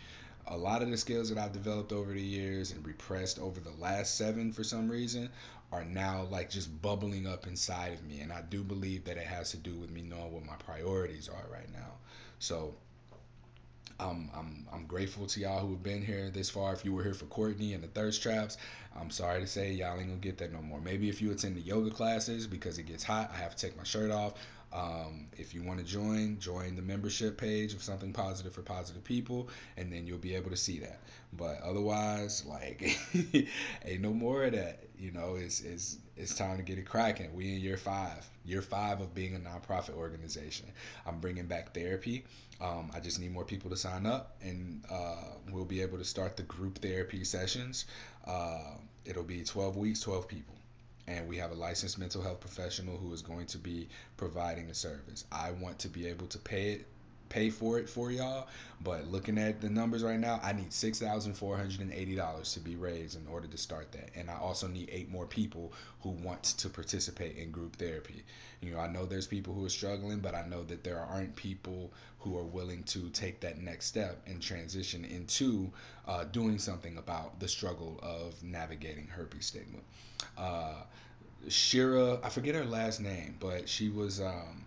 a 0.48 0.58
lot 0.58 0.82
of 0.82 0.90
the 0.90 0.98
skills 0.98 1.30
that 1.30 1.38
I've 1.38 1.54
developed 1.54 1.92
over 1.92 2.12
the 2.12 2.22
years 2.22 2.72
and 2.72 2.86
repressed 2.86 3.40
over 3.40 3.60
the 3.60 3.72
last 3.80 4.16
seven 4.16 4.52
for 4.52 4.64
some 4.64 4.90
reason 4.90 5.30
are 5.72 5.86
now 5.86 6.28
like 6.30 6.50
just 6.50 6.82
bubbling 6.82 7.26
up 7.26 7.48
inside 7.48 7.94
of 7.94 8.04
me. 8.04 8.20
And 8.20 8.32
I 8.32 8.42
do 8.42 8.64
believe 8.64 9.06
that 9.06 9.18
it 9.18 9.26
has 9.26 9.52
to 9.52 9.58
do 9.58 9.76
with 9.76 9.90
me 9.90 10.02
knowing 10.02 10.34
what 10.34 10.46
my 10.46 10.56
priorities 10.56 11.30
are 11.30 11.46
right 11.52 11.72
now. 11.74 11.94
So 12.40 12.76
I'm, 14.00 14.30
I'm, 14.36 14.68
I'm 14.74 14.86
grateful 14.86 15.26
to 15.28 15.40
y'all 15.40 15.60
who 15.60 15.72
have 15.72 15.84
been 15.84 16.04
here 16.04 16.30
this 16.30 16.50
far. 16.50 16.74
If 16.74 16.84
you 16.84 16.94
were 16.94 17.04
here 17.04 17.14
for 17.14 17.26
Courtney 17.26 17.74
and 17.74 17.84
the 17.84 17.88
thirst 17.88 18.22
traps, 18.22 18.58
I'm 18.96 19.10
sorry 19.10 19.42
to 19.42 19.48
say 19.48 19.72
y'all 19.72 19.98
ain't 19.98 20.10
gonna 20.10 20.20
get 20.20 20.38
that 20.40 20.52
no 20.52 20.62
more. 20.62 20.82
Maybe 20.82 21.10
if 21.10 21.22
you 21.22 21.32
attend 21.32 21.56
the 21.56 21.62
yoga 21.62 21.92
classes 21.92 22.46
because 22.46 22.78
it 22.78 22.84
gets 22.84 23.04
hot, 23.04 23.32
I 23.34 23.38
have 23.38 23.56
to 23.56 23.68
take 23.68 23.78
my 23.78 23.84
shirt 23.84 24.12
off. 24.12 24.34
Um, 24.76 25.28
if 25.38 25.54
you 25.54 25.64
want 25.64 25.80
to 25.80 25.86
join, 25.86 26.38
join 26.38 26.76
the 26.76 26.82
membership 26.82 27.38
page 27.38 27.74
of 27.74 27.82
Something 27.82 28.12
Positive 28.12 28.54
for 28.54 28.62
Positive 28.62 29.02
People, 29.06 29.48
and 29.78 29.92
then 29.92 30.06
you'll 30.06 30.18
be 30.18 30.36
able 30.36 30.50
to 30.50 30.58
see 30.58 30.80
that. 30.80 31.00
But 31.32 31.62
otherwise, 31.64 32.46
like, 32.46 32.98
ain't 33.86 34.02
no 34.02 34.14
more 34.14 34.44
of 34.44 34.52
that. 34.52 34.84
You 35.00 35.12
know, 35.12 35.36
it's 35.36 35.62
it's 35.62 35.98
it's 36.18 36.36
time 36.36 36.58
to 36.58 36.64
get 36.64 36.78
it 36.78 36.86
cracking. 36.86 37.34
We 37.34 37.56
in 37.56 37.62
year 37.62 37.78
five, 37.78 38.30
year 38.44 38.62
five 38.62 39.00
of 39.00 39.16
being 39.16 39.36
a 39.36 39.40
nonprofit 39.40 39.96
organization. 39.96 40.66
I'm 41.06 41.22
bringing 41.22 41.46
back 41.46 41.74
therapy. 41.74 42.26
Um, 42.60 42.92
I 42.94 43.00
just 43.00 43.20
need 43.20 43.32
more 43.32 43.46
people 43.46 43.70
to 43.70 43.78
sign 43.78 44.06
up, 44.06 44.36
and 44.42 44.84
uh, 44.92 45.36
we'll 45.52 45.64
be 45.64 45.82
able 45.82 46.00
to 46.00 46.06
start 46.06 46.36
the 46.36 46.44
group 46.44 46.80
therapy 46.80 47.24
sessions. 47.24 47.86
Uh, 48.28 48.76
it'll 49.06 49.24
be 49.24 49.44
12 49.44 49.78
weeks, 49.78 50.02
12 50.02 50.28
people 50.28 50.56
and 51.08 51.28
we 51.28 51.38
have 51.38 51.52
a 51.52 51.56
licensed 51.56 51.98
mental 51.98 52.22
health 52.22 52.40
professional 52.40 52.98
who 52.98 53.14
is 53.14 53.22
going 53.22 53.46
to 53.48 53.58
be 53.58 53.88
providing 54.18 54.68
the 54.68 54.74
service. 54.74 55.26
I 55.32 55.52
want 55.52 55.80
to 55.80 55.88
be 55.88 56.08
able 56.08 56.28
to 56.28 56.40
pay 56.40 56.74
it 56.74 56.88
pay 57.30 57.50
for 57.50 57.80
it 57.80 57.90
for 57.90 58.12
y'all, 58.12 58.48
but 58.82 59.08
looking 59.08 59.38
at 59.38 59.62
the 59.62 59.70
numbers 59.70 60.04
right 60.04 60.20
now, 60.20 60.40
I 60.44 60.54
need 60.54 60.70
$6,480 60.70 62.54
to 62.54 62.60
be 62.60 62.76
raised 62.76 63.18
in 63.18 63.28
order 63.28 63.48
to 63.48 63.58
start 63.58 63.92
that. 63.94 64.10
And 64.16 64.30
I 64.30 64.38
also 64.38 64.68
need 64.68 64.90
eight 64.92 65.10
more 65.10 65.26
people 65.26 65.74
who 66.02 66.10
want 66.10 66.44
to 66.44 66.70
participate 66.70 67.38
in 67.38 67.52
group 67.52 67.76
therapy. 67.78 68.24
You 68.62 68.74
know, 68.74 68.80
I 68.80 68.88
know 68.88 69.06
there's 69.06 69.28
people 69.28 69.54
who 69.54 69.66
are 69.66 69.70
struggling, 69.70 70.20
but 70.20 70.36
I 70.36 70.46
know 70.48 70.64
that 70.64 70.84
there 70.84 71.00
aren't 71.00 71.36
people 71.36 71.92
who 72.20 72.38
are 72.38 72.44
willing 72.44 72.84
to 72.84 73.10
take 73.10 73.40
that 73.42 73.60
next 73.62 73.86
step 73.86 74.22
and 74.26 74.42
transition 74.42 75.06
into 75.06 75.72
uh, 76.08 76.24
doing 76.26 76.58
something 76.58 76.98
about 76.98 77.40
the 77.40 77.48
struggle 77.48 78.00
of 78.02 78.42
navigating 78.44 79.08
herpes 79.08 79.46
stigma. 79.46 79.80
Uh, 80.38 80.82
Shira, 81.48 82.20
I 82.24 82.30
forget 82.30 82.56
her 82.56 82.66
last 82.66 83.00
name, 83.00 83.36
but 83.40 83.70
she 83.70 83.90
was 83.90 84.20
um, 84.20 84.65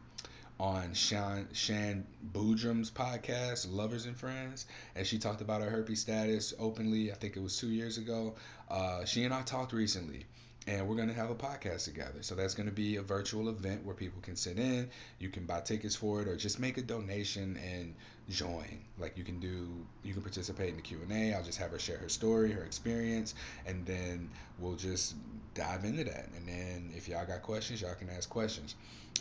on 0.60 0.92
Shan 0.92 1.48
Shan 1.52 2.06
Boodram's 2.32 2.90
podcast, 2.90 3.72
Lovers 3.72 4.06
and 4.06 4.16
Friends, 4.16 4.66
and 4.96 5.06
she 5.06 5.18
talked 5.18 5.40
about 5.40 5.62
her 5.62 5.70
herpes 5.70 6.00
status 6.00 6.52
openly. 6.58 7.12
I 7.12 7.14
think 7.14 7.36
it 7.36 7.42
was 7.42 7.56
two 7.56 7.68
years 7.70 7.98
ago. 7.98 8.34
Uh, 8.68 9.04
she 9.04 9.24
and 9.24 9.32
I 9.32 9.42
talked 9.42 9.72
recently, 9.72 10.26
and 10.66 10.88
we're 10.88 10.96
gonna 10.96 11.12
have 11.12 11.30
a 11.30 11.34
podcast 11.34 11.84
together. 11.84 12.22
So 12.22 12.34
that's 12.34 12.54
gonna 12.54 12.72
be 12.72 12.96
a 12.96 13.02
virtual 13.02 13.48
event 13.48 13.84
where 13.84 13.94
people 13.94 14.20
can 14.20 14.34
sit 14.34 14.58
in. 14.58 14.90
You 15.20 15.28
can 15.28 15.46
buy 15.46 15.60
tickets 15.60 15.94
for 15.94 16.22
it, 16.22 16.28
or 16.28 16.36
just 16.36 16.58
make 16.58 16.76
a 16.76 16.82
donation 16.82 17.56
and 17.64 17.94
join. 18.28 18.80
Like 18.98 19.16
you 19.16 19.22
can 19.22 19.38
do, 19.38 19.68
you 20.02 20.12
can 20.12 20.22
participate 20.22 20.70
in 20.70 20.76
the 20.76 20.82
Q 20.82 20.98
and 21.02 21.12
A. 21.12 21.34
I'll 21.34 21.44
just 21.44 21.58
have 21.58 21.70
her 21.70 21.78
share 21.78 21.98
her 21.98 22.08
story, 22.08 22.50
her 22.50 22.64
experience, 22.64 23.34
and 23.64 23.86
then 23.86 24.28
we'll 24.58 24.76
just 24.76 25.14
dive 25.54 25.84
into 25.84 26.02
that. 26.02 26.28
And 26.36 26.48
then 26.48 26.92
if 26.96 27.08
y'all 27.08 27.26
got 27.26 27.42
questions, 27.42 27.80
y'all 27.80 27.94
can 27.94 28.10
ask 28.10 28.28
questions. 28.28 28.74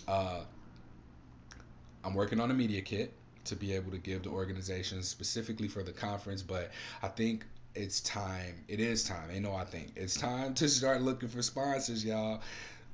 Uh, 0.08 0.42
I'm 2.08 2.14
working 2.14 2.40
on 2.40 2.50
a 2.50 2.54
media 2.54 2.82
kit 2.82 3.12
to 3.44 3.56
be 3.58 3.74
able 3.74 3.92
to 3.92 3.98
give 3.98 4.22
to 4.22 4.30
organizations 4.30 5.10
specifically 5.10 5.68
for 5.68 5.84
the 5.84 5.92
conference, 5.92 6.42
but 6.42 6.72
I 7.04 7.10
think 7.10 7.46
it's 7.76 8.00
time. 8.00 8.64
It 8.70 8.80
is 8.80 9.04
time. 9.04 9.30
Ain't 9.30 9.44
no 9.44 9.54
I 9.54 9.66
think. 9.66 9.92
It's 9.98 10.16
time 10.16 10.54
to 10.54 10.70
start 10.70 11.02
looking 11.02 11.28
for 11.28 11.42
sponsors, 11.42 12.06
y'all. 12.06 12.40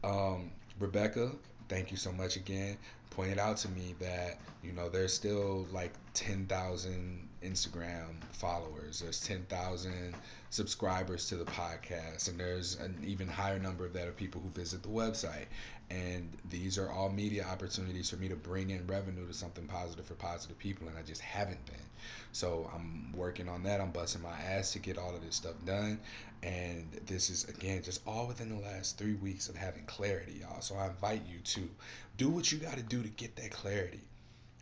Um, 0.03 0.49
Rebecca, 0.79 1.31
thank 1.69 1.91
you 1.91 1.97
so 1.97 2.11
much 2.11 2.37
again. 2.37 2.75
Pointed 3.11 3.37
out 3.37 3.57
to 3.57 3.69
me 3.69 3.93
that 3.99 4.39
you 4.63 4.71
know 4.71 4.89
there's 4.89 5.13
still 5.13 5.67
like 5.71 5.91
10,000 6.15 7.29
Instagram 7.43 8.15
followers. 8.31 8.99
There's 8.99 9.21
10,000 9.21 10.15
subscribers 10.53 11.29
to 11.29 11.35
the 11.35 11.45
podcast, 11.45 12.29
and 12.29 12.39
there's 12.39 12.75
an 12.75 12.95
even 13.03 13.27
higher 13.27 13.57
number 13.57 13.87
of 13.87 13.93
that 13.93 14.07
of 14.07 14.15
people 14.15 14.39
who 14.39 14.49
visit 14.49 14.83
the 14.83 14.87
website. 14.87 15.45
And 15.89 16.29
these 16.47 16.77
are 16.77 16.91
all 16.91 17.09
media 17.09 17.43
opportunities 17.43 18.11
for 18.11 18.17
me 18.17 18.27
to 18.27 18.35
bring 18.35 18.69
in 18.69 18.85
revenue 18.85 19.25
to 19.25 19.33
something 19.33 19.65
positive 19.65 20.05
for 20.05 20.13
positive 20.13 20.59
people, 20.59 20.87
and 20.87 20.95
I 20.95 21.01
just 21.01 21.21
haven't 21.21 21.65
been. 21.65 21.75
So 22.33 22.69
I'm 22.75 23.11
working 23.15 23.49
on 23.49 23.63
that. 23.63 23.81
I'm 23.81 23.89
busting 23.89 24.21
my 24.21 24.29
ass 24.29 24.73
to 24.73 24.79
get 24.79 24.99
all 24.99 25.15
of 25.15 25.25
this 25.25 25.35
stuff 25.35 25.55
done. 25.65 25.99
And 26.43 26.85
this 27.07 27.31
is 27.31 27.45
again 27.45 27.81
just 27.81 28.01
all 28.05 28.27
within 28.27 28.55
the 28.55 28.61
last 28.61 28.99
three 28.99 29.15
weeks 29.15 29.49
of 29.49 29.55
having 29.55 29.85
clarity, 29.85 30.41
y'all. 30.41 30.61
So 30.61 30.75
I 30.75 30.85
invite 30.87 31.23
you 31.27 31.39
to 31.39 31.67
do 32.17 32.29
what 32.29 32.51
you 32.51 32.59
got 32.59 32.77
to 32.77 32.83
do 32.83 33.01
to 33.01 33.09
get 33.09 33.35
that 33.37 33.49
clarity 33.49 34.01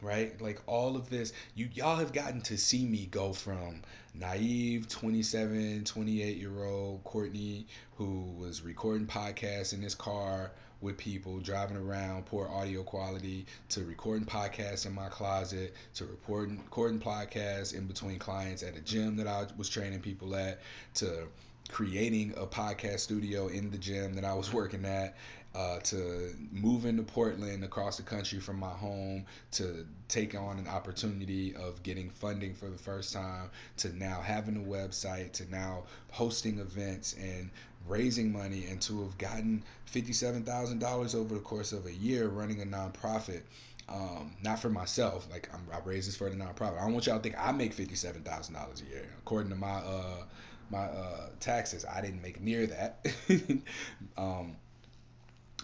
right? 0.01 0.39
Like 0.41 0.61
all 0.67 0.95
of 0.95 1.09
this, 1.09 1.33
you 1.55 1.69
y'all 1.73 1.97
have 1.97 2.13
gotten 2.13 2.41
to 2.41 2.57
see 2.57 2.85
me 2.85 3.07
go 3.09 3.33
from 3.33 3.81
naive 4.13 4.87
27, 4.89 5.83
28 5.85 6.37
year 6.37 6.63
old 6.63 7.03
Courtney 7.03 7.67
who 7.97 8.23
was 8.37 8.61
recording 8.61 9.07
podcasts 9.07 9.73
in 9.73 9.81
his 9.81 9.95
car 9.95 10.51
with 10.81 10.97
people 10.97 11.39
driving 11.39 11.77
around, 11.77 12.25
poor 12.25 12.47
audio 12.49 12.81
quality, 12.83 13.45
to 13.69 13.83
recording 13.83 14.25
podcasts 14.25 14.85
in 14.85 14.93
my 14.93 15.07
closet, 15.09 15.75
to 15.93 16.05
recording, 16.05 16.57
recording 16.57 16.99
podcasts 16.99 17.75
in 17.75 17.85
between 17.85 18.17
clients 18.17 18.63
at 18.63 18.75
a 18.75 18.81
gym 18.81 19.15
that 19.17 19.27
I 19.27 19.45
was 19.57 19.69
training 19.69 20.01
people 20.01 20.35
at, 20.35 20.59
to 20.95 21.27
creating 21.69 22.33
a 22.35 22.45
podcast 22.45 22.99
studio 22.99 23.47
in 23.47 23.69
the 23.69 23.77
gym 23.77 24.15
that 24.15 24.25
I 24.25 24.33
was 24.33 24.51
working 24.53 24.85
at, 24.85 25.15
uh, 25.53 25.79
to 25.79 26.33
move 26.51 26.85
into 26.85 27.03
Portland 27.03 27.63
across 27.63 27.97
the 27.97 28.03
country 28.03 28.39
from 28.39 28.57
my 28.57 28.69
home, 28.69 29.25
to 29.51 29.85
take 30.07 30.33
on 30.33 30.57
an 30.57 30.67
opportunity 30.67 31.53
of 31.55 31.83
getting 31.83 32.09
funding 32.09 32.53
for 32.53 32.69
the 32.69 32.77
first 32.77 33.13
time, 33.13 33.49
to 33.77 33.89
now 33.97 34.21
having 34.21 34.55
a 34.55 34.67
website, 34.67 35.33
to 35.33 35.49
now 35.51 35.83
hosting 36.11 36.59
events 36.59 37.13
and 37.19 37.49
raising 37.87 38.31
money, 38.31 38.65
and 38.69 38.81
to 38.81 39.03
have 39.03 39.17
gotten 39.17 39.63
$57,000 39.93 41.15
over 41.15 41.35
the 41.35 41.41
course 41.41 41.73
of 41.73 41.85
a 41.85 41.93
year 41.93 42.27
running 42.27 42.61
a 42.61 42.65
nonprofit. 42.65 43.41
Um, 43.89 44.31
not 44.41 44.59
for 44.59 44.69
myself, 44.69 45.27
like 45.29 45.49
I'm, 45.53 45.67
I 45.73 45.79
raise 45.83 46.05
this 46.05 46.15
for 46.15 46.29
the 46.29 46.35
nonprofit. 46.35 46.77
I 46.77 46.83
don't 46.83 46.93
want 46.93 47.07
y'all 47.07 47.17
to 47.17 47.21
think 47.21 47.35
I 47.37 47.51
make 47.51 47.73
fifty-seven 47.73 48.21
thousand 48.21 48.53
dollars 48.53 48.81
a 48.87 48.89
year. 48.89 49.05
According 49.17 49.49
to 49.49 49.57
my 49.57 49.79
uh, 49.79 50.23
my 50.69 50.85
uh, 50.85 51.27
taxes, 51.41 51.83
I 51.83 51.99
didn't 51.99 52.21
make 52.21 52.39
near 52.39 52.67
that. 52.67 53.05
um, 54.17 54.55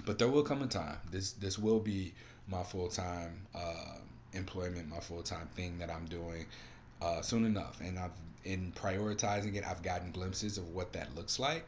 but 0.05 0.19
there 0.19 0.27
will 0.27 0.43
come 0.43 0.61
a 0.61 0.67
time. 0.67 0.97
This 1.11 1.31
this 1.33 1.57
will 1.57 1.79
be 1.79 2.13
my 2.47 2.63
full 2.63 2.87
time 2.87 3.45
uh, 3.55 3.97
employment, 4.33 4.89
my 4.89 4.99
full 4.99 5.23
time 5.23 5.49
thing 5.55 5.77
that 5.79 5.89
I'm 5.89 6.05
doing 6.05 6.45
uh, 7.01 7.21
soon 7.21 7.45
enough. 7.45 7.81
And 7.81 7.97
I've 7.99 8.11
in 8.45 8.71
prioritizing 8.71 9.55
it, 9.55 9.65
I've 9.67 9.83
gotten 9.83 10.11
glimpses 10.11 10.57
of 10.57 10.73
what 10.73 10.93
that 10.93 11.13
looks 11.15 11.37
like. 11.39 11.65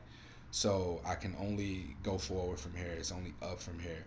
So 0.51 1.01
I 1.05 1.15
can 1.15 1.35
only 1.39 1.95
go 2.03 2.17
forward 2.17 2.59
from 2.59 2.73
here. 2.75 2.95
It's 2.97 3.11
only 3.11 3.33
up 3.41 3.59
from 3.59 3.77
here. 3.79 4.03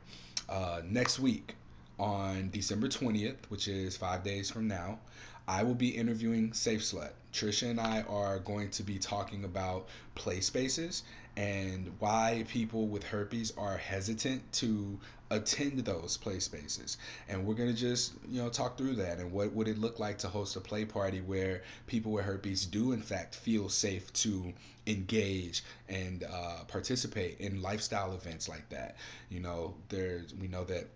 Uh, 0.49 0.81
next 0.85 1.21
week 1.21 1.55
on 1.99 2.51
December 2.51 2.89
20th, 2.89 3.37
which 3.49 3.69
is 3.69 3.97
five 3.97 4.25
days 4.25 4.51
from 4.51 4.67
now, 4.67 4.99
I 5.47 5.63
will 5.63 5.75
be 5.75 5.89
interviewing 5.89 6.53
Safe 6.53 6.81
Slut. 6.81 7.11
Trisha 7.33 7.71
and 7.71 7.81
I 7.81 8.03
are 8.03 8.39
going 8.41 8.71
to 8.71 8.83
be 8.83 8.99
talking 8.99 9.45
about 9.45 9.89
play 10.15 10.41
spaces 10.41 11.03
and 11.37 11.91
why 11.99 12.45
people 12.49 12.87
with 12.89 13.05
herpes 13.05 13.53
are 13.57 13.77
hesitant 13.77 14.53
to 14.53 14.99
attend 15.31 15.79
those 15.79 16.19
play 16.19 16.39
spaces. 16.39 16.99
And 17.29 17.47
we're 17.47 17.55
going 17.55 17.71
to 17.71 17.75
just 17.75 18.13
you 18.29 18.43
know 18.43 18.51
talk 18.51 18.77
through 18.77 18.97
that 18.97 19.19
and 19.19 19.33
what 19.33 19.53
would 19.53 19.69
it 19.69 19.79
look 19.79 19.99
like 19.99 20.19
to 20.19 20.29
host 20.29 20.57
a 20.57 20.61
play 20.61 20.85
party 20.85 21.21
where 21.21 21.63
people 21.87 22.13
with 22.13 22.25
herpes 22.25 22.67
do 22.67 22.93
in 22.93 23.01
fact 23.01 23.35
feel 23.35 23.69
safe 23.69 24.13
to 24.15 24.53
engage 24.87 25.65
and 25.89 26.25
uh, 26.25 26.65
participate 26.69 27.41
in 27.41 27.63
lifestyle 27.63 28.13
events 28.15 28.49
like 28.49 28.69
that. 28.69 28.97
You 29.31 29.41
know 29.41 29.75
there's 29.89 30.35
we 30.35 30.49
know 30.49 30.65
that 30.65 30.87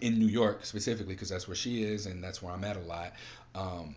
in 0.00 0.18
New 0.18 0.26
York 0.26 0.64
specifically, 0.64 1.14
because 1.14 1.28
that's 1.28 1.48
where 1.48 1.54
she 1.54 1.82
is 1.82 2.06
and 2.06 2.22
that's 2.22 2.42
where 2.42 2.52
I'm 2.52 2.64
at 2.64 2.76
a 2.76 2.80
lot, 2.80 3.12
um, 3.54 3.94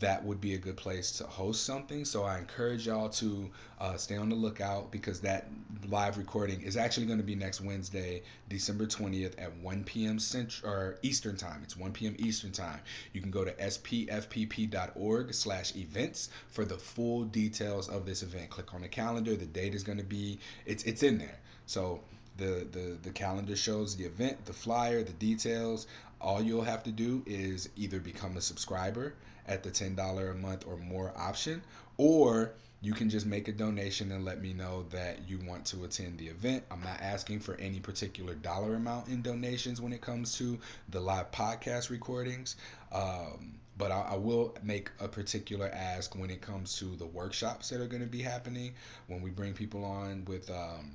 that 0.00 0.24
would 0.24 0.40
be 0.40 0.54
a 0.54 0.58
good 0.58 0.76
place 0.76 1.12
to 1.12 1.24
host 1.24 1.64
something. 1.64 2.04
So 2.04 2.24
I 2.24 2.38
encourage 2.38 2.86
y'all 2.86 3.08
to 3.10 3.50
uh, 3.80 3.96
stay 3.96 4.16
on 4.16 4.28
the 4.28 4.34
lookout 4.34 4.90
because 4.90 5.20
that 5.20 5.48
live 5.88 6.18
recording 6.18 6.62
is 6.62 6.76
actually 6.76 7.06
going 7.06 7.18
to 7.18 7.24
be 7.24 7.34
next 7.34 7.60
Wednesday, 7.60 8.22
December 8.48 8.86
20th 8.86 9.34
at 9.38 9.56
1 9.56 9.84
p.m. 9.84 10.18
Central 10.18 10.72
or 10.72 10.98
Eastern 11.02 11.36
time. 11.36 11.60
It's 11.62 11.76
1 11.76 11.92
p.m. 11.92 12.16
Eastern 12.18 12.52
time. 12.52 12.80
You 13.12 13.20
can 13.20 13.30
go 13.30 13.44
to 13.44 13.52
spfpp.org 13.52 15.34
slash 15.34 15.76
events 15.76 16.28
for 16.48 16.64
the 16.64 16.76
full 16.76 17.24
details 17.24 17.88
of 17.88 18.06
this 18.06 18.22
event. 18.22 18.50
Click 18.50 18.74
on 18.74 18.82
the 18.82 18.88
calendar. 18.88 19.36
The 19.36 19.46
date 19.46 19.74
is 19.74 19.82
going 19.82 19.98
to 19.98 20.04
be, 20.04 20.38
it's, 20.66 20.84
it's 20.84 21.02
in 21.02 21.18
there. 21.18 21.38
So 21.66 22.00
the, 22.38 22.66
the 22.70 22.96
the 23.02 23.10
calendar 23.10 23.56
shows 23.56 23.96
the 23.96 24.04
event, 24.04 24.46
the 24.46 24.52
flyer, 24.52 25.02
the 25.02 25.12
details. 25.12 25.86
All 26.20 26.40
you'll 26.40 26.62
have 26.62 26.82
to 26.84 26.90
do 26.90 27.22
is 27.26 27.68
either 27.76 28.00
become 28.00 28.36
a 28.36 28.40
subscriber 28.40 29.14
at 29.46 29.62
the 29.62 29.70
$10 29.70 30.30
a 30.30 30.34
month 30.34 30.64
or 30.66 30.76
more 30.76 31.12
option, 31.16 31.62
or 31.96 32.52
you 32.80 32.92
can 32.92 33.10
just 33.10 33.26
make 33.26 33.48
a 33.48 33.52
donation 33.52 34.12
and 34.12 34.24
let 34.24 34.40
me 34.40 34.52
know 34.52 34.84
that 34.90 35.28
you 35.28 35.38
want 35.46 35.64
to 35.66 35.84
attend 35.84 36.18
the 36.18 36.28
event. 36.28 36.62
I'm 36.70 36.82
not 36.82 37.00
asking 37.00 37.40
for 37.40 37.56
any 37.56 37.80
particular 37.80 38.34
dollar 38.34 38.76
amount 38.76 39.08
in 39.08 39.20
donations 39.22 39.80
when 39.80 39.92
it 39.92 40.00
comes 40.00 40.36
to 40.38 40.58
the 40.90 41.00
live 41.00 41.32
podcast 41.32 41.90
recordings. 41.90 42.54
Um, 42.92 43.54
but 43.76 43.90
I, 43.90 44.10
I, 44.12 44.16
will 44.16 44.56
make 44.62 44.90
a 45.00 45.06
particular 45.06 45.70
ask 45.72 46.16
when 46.16 46.30
it 46.30 46.40
comes 46.40 46.78
to 46.78 46.96
the 46.96 47.06
workshops 47.06 47.68
that 47.70 47.80
are 47.80 47.86
going 47.86 48.02
to 48.02 48.08
be 48.08 48.22
happening 48.22 48.74
when 49.06 49.22
we 49.22 49.30
bring 49.30 49.54
people 49.54 49.84
on 49.84 50.24
with 50.24 50.50
um, 50.50 50.90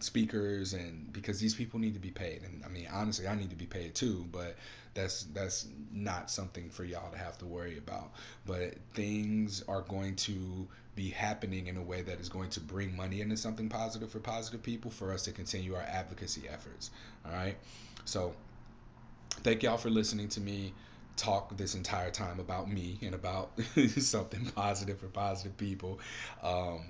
speakers 0.00 0.72
and 0.72 1.12
because 1.12 1.40
these 1.40 1.54
people 1.54 1.78
need 1.78 1.94
to 1.94 2.00
be 2.00 2.10
paid. 2.10 2.42
And 2.42 2.62
i 2.64 2.68
mean 2.68 2.88
honestly 2.92 3.26
i 3.26 3.34
need 3.34 3.50
to 3.50 3.56
be 3.56 3.66
paid 3.66 3.94
too 3.94 4.24
but 4.32 4.56
that's 4.94 5.24
that's 5.34 5.68
not 5.92 6.30
something 6.30 6.70
for 6.70 6.84
y'all 6.84 7.10
to 7.10 7.18
have 7.18 7.38
to 7.38 7.46
worry 7.46 7.78
about. 7.78 8.12
But 8.46 8.74
things 8.94 9.62
are 9.68 9.82
going 9.82 10.16
to 10.16 10.66
be 10.96 11.10
happening 11.10 11.68
in 11.68 11.76
a 11.76 11.82
way 11.82 12.02
that 12.02 12.20
is 12.20 12.28
going 12.28 12.50
to 12.50 12.60
bring 12.60 12.96
money 12.96 13.20
into 13.20 13.36
something 13.36 13.68
positive 13.68 14.10
for 14.10 14.18
positive 14.18 14.62
people 14.62 14.90
for 14.90 15.12
us 15.12 15.22
to 15.24 15.32
continue 15.32 15.74
our 15.74 15.82
advocacy 15.82 16.42
efforts. 16.48 16.90
All 17.24 17.32
right? 17.32 17.56
So 18.04 18.34
thank 19.42 19.62
y'all 19.62 19.76
for 19.76 19.90
listening 19.90 20.28
to 20.30 20.40
me 20.40 20.72
talk 21.16 21.56
this 21.56 21.74
entire 21.74 22.10
time 22.10 22.40
about 22.40 22.70
me 22.70 22.98
and 23.02 23.14
about 23.14 23.52
something 23.98 24.46
positive 24.54 24.98
for 24.98 25.06
positive 25.06 25.56
people. 25.56 26.00
Um, 26.42 26.86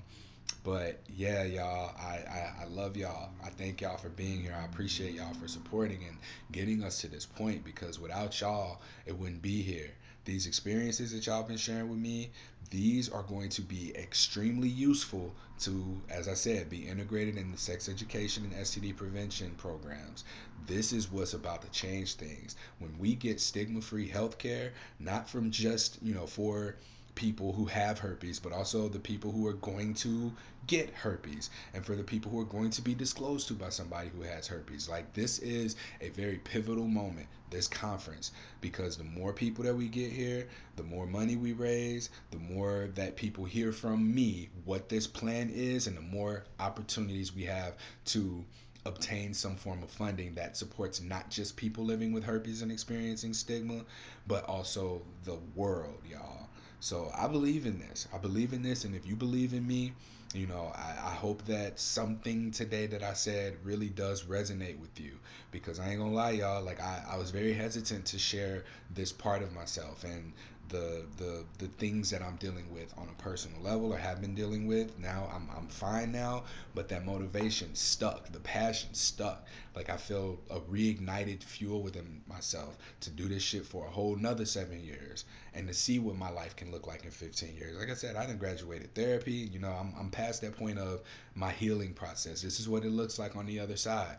but 0.64 1.00
yeah, 1.08 1.44
y'all, 1.44 1.94
I, 1.98 2.18
I, 2.28 2.52
I 2.62 2.64
love 2.66 2.96
y'all. 2.96 3.30
I 3.44 3.48
thank 3.50 3.80
y'all 3.80 3.96
for 3.96 4.10
being 4.10 4.40
here. 4.42 4.56
I 4.60 4.64
appreciate 4.64 5.14
y'all 5.14 5.34
for 5.34 5.48
supporting 5.48 6.04
and 6.04 6.18
getting 6.52 6.82
us 6.82 7.00
to 7.00 7.08
this 7.08 7.26
point 7.26 7.64
because 7.64 7.98
without 7.98 8.38
y'all, 8.40 8.80
it 9.06 9.16
wouldn't 9.16 9.42
be 9.42 9.62
here. 9.62 9.90
These 10.24 10.46
experiences 10.46 11.12
that 11.12 11.26
y'all 11.26 11.42
been 11.42 11.56
sharing 11.56 11.88
with 11.88 11.98
me, 11.98 12.30
these 12.70 13.08
are 13.08 13.22
going 13.22 13.48
to 13.50 13.62
be 13.62 13.96
extremely 13.96 14.68
useful 14.68 15.34
to, 15.60 16.02
as 16.08 16.28
I 16.28 16.34
said, 16.34 16.68
be 16.70 16.86
integrated 16.86 17.36
in 17.36 17.50
the 17.50 17.58
sex 17.58 17.88
education 17.88 18.44
and 18.44 18.54
STD 18.54 18.96
prevention 18.96 19.54
programs. 19.56 20.24
This 20.66 20.92
is 20.92 21.10
what's 21.10 21.34
about 21.34 21.62
to 21.62 21.70
change 21.70 22.14
things. 22.14 22.56
When 22.78 22.96
we 22.98 23.14
get 23.14 23.40
stigma 23.40 23.80
free 23.80 24.08
healthcare, 24.08 24.70
not 24.98 25.28
from 25.28 25.50
just, 25.50 25.98
you 26.02 26.14
know, 26.14 26.26
for 26.26 26.76
people 27.14 27.52
who 27.52 27.64
have 27.66 27.98
herpes, 27.98 28.38
but 28.38 28.52
also 28.52 28.88
the 28.88 28.98
people 28.98 29.30
who 29.32 29.46
are 29.46 29.54
going 29.54 29.94
to 29.94 30.32
get 30.66 30.90
herpes, 30.90 31.50
and 31.74 31.84
for 31.84 31.96
the 31.96 32.04
people 32.04 32.30
who 32.30 32.40
are 32.40 32.44
going 32.44 32.70
to 32.70 32.82
be 32.82 32.94
disclosed 32.94 33.48
to 33.48 33.54
by 33.54 33.68
somebody 33.68 34.08
who 34.08 34.22
has 34.22 34.46
herpes. 34.46 34.88
Like, 34.88 35.12
this 35.12 35.38
is 35.38 35.76
a 36.00 36.10
very 36.10 36.38
pivotal 36.38 36.86
moment, 36.86 37.26
this 37.50 37.66
conference, 37.66 38.32
because 38.60 38.96
the 38.96 39.04
more 39.04 39.32
people 39.32 39.64
that 39.64 39.74
we 39.74 39.88
get 39.88 40.12
here, 40.12 40.46
the 40.76 40.82
more 40.82 41.06
money 41.06 41.36
we 41.36 41.52
raise, 41.52 42.10
the 42.30 42.38
more 42.38 42.90
that 42.94 43.16
people 43.16 43.44
hear 43.44 43.72
from 43.72 44.14
me 44.14 44.48
what 44.64 44.88
this 44.88 45.06
plan 45.06 45.50
is, 45.50 45.86
and 45.86 45.96
the 45.96 46.02
more 46.02 46.44
opportunities 46.58 47.34
we 47.34 47.44
have 47.44 47.74
to 48.04 48.44
obtain 48.86 49.34
some 49.34 49.56
form 49.56 49.82
of 49.82 49.90
funding 49.90 50.34
that 50.34 50.56
supports 50.56 51.00
not 51.00 51.28
just 51.28 51.56
people 51.56 51.84
living 51.84 52.12
with 52.12 52.24
herpes 52.24 52.62
and 52.62 52.72
experiencing 52.72 53.34
stigma, 53.34 53.84
but 54.26 54.44
also 54.44 55.02
the 55.24 55.36
world, 55.54 56.00
y'all. 56.10 56.48
So 56.80 57.12
I 57.14 57.28
believe 57.28 57.66
in 57.66 57.78
this. 57.78 58.08
I 58.12 58.18
believe 58.18 58.52
in 58.52 58.62
this. 58.62 58.84
And 58.84 58.94
if 58.94 59.06
you 59.06 59.14
believe 59.14 59.52
in 59.52 59.66
me, 59.66 59.92
you 60.34 60.46
know, 60.46 60.72
I, 60.74 61.10
I 61.10 61.14
hope 61.14 61.44
that 61.46 61.78
something 61.78 62.52
today 62.52 62.86
that 62.86 63.02
I 63.02 63.12
said 63.12 63.56
really 63.64 63.88
does 63.88 64.24
resonate 64.24 64.78
with 64.78 64.98
you. 64.98 65.12
Because 65.50 65.78
I 65.78 65.90
ain't 65.90 65.98
gonna 65.98 66.14
lie, 66.14 66.30
y'all, 66.30 66.62
like 66.62 66.80
I, 66.80 67.04
I 67.10 67.16
was 67.18 67.30
very 67.30 67.52
hesitant 67.52 68.06
to 68.06 68.18
share 68.18 68.64
this 68.94 69.12
part 69.12 69.42
of 69.42 69.52
myself 69.52 70.04
and 70.04 70.32
the 70.70 71.04
the 71.16 71.44
the 71.58 71.66
things 71.66 72.10
that 72.10 72.22
I'm 72.22 72.36
dealing 72.36 72.72
with 72.72 72.94
on 72.96 73.08
a 73.08 73.22
personal 73.22 73.60
level 73.60 73.92
or 73.92 73.98
have 73.98 74.20
been 74.20 74.34
dealing 74.34 74.66
with. 74.66 74.98
Now 74.98 75.28
I'm 75.34 75.48
I'm 75.54 75.66
fine 75.68 76.12
now, 76.12 76.44
but 76.74 76.88
that 76.88 77.04
motivation 77.04 77.74
stuck, 77.74 78.32
the 78.32 78.40
passion 78.40 78.94
stuck. 78.94 79.46
Like 79.74 79.90
I 79.90 79.96
feel 79.96 80.38
a 80.48 80.60
reignited 80.60 81.42
fuel 81.42 81.82
within 81.82 82.22
myself 82.26 82.78
to 83.00 83.10
do 83.10 83.28
this 83.28 83.42
shit 83.42 83.66
for 83.66 83.86
a 83.86 83.90
whole 83.90 84.16
nother 84.16 84.44
seven 84.44 84.82
years 84.82 85.24
and 85.54 85.66
to 85.68 85.74
see 85.74 85.98
what 85.98 86.16
my 86.16 86.30
life 86.30 86.56
can 86.56 86.70
look 86.70 86.86
like 86.86 87.04
in 87.04 87.10
15 87.10 87.54
years. 87.56 87.76
Like 87.76 87.90
I 87.90 87.94
said, 87.94 88.16
I 88.16 88.24
didn't 88.26 88.38
graduated 88.38 88.94
therapy. 88.94 89.50
You 89.52 89.58
know, 89.58 89.72
I'm 89.72 89.92
I'm 89.98 90.10
past 90.10 90.40
that 90.42 90.56
point 90.56 90.78
of 90.78 91.02
my 91.34 91.50
healing 91.50 91.92
process. 91.92 92.40
This 92.42 92.60
is 92.60 92.68
what 92.68 92.84
it 92.84 92.90
looks 92.90 93.18
like 93.18 93.36
on 93.36 93.46
the 93.46 93.60
other 93.60 93.76
side. 93.76 94.16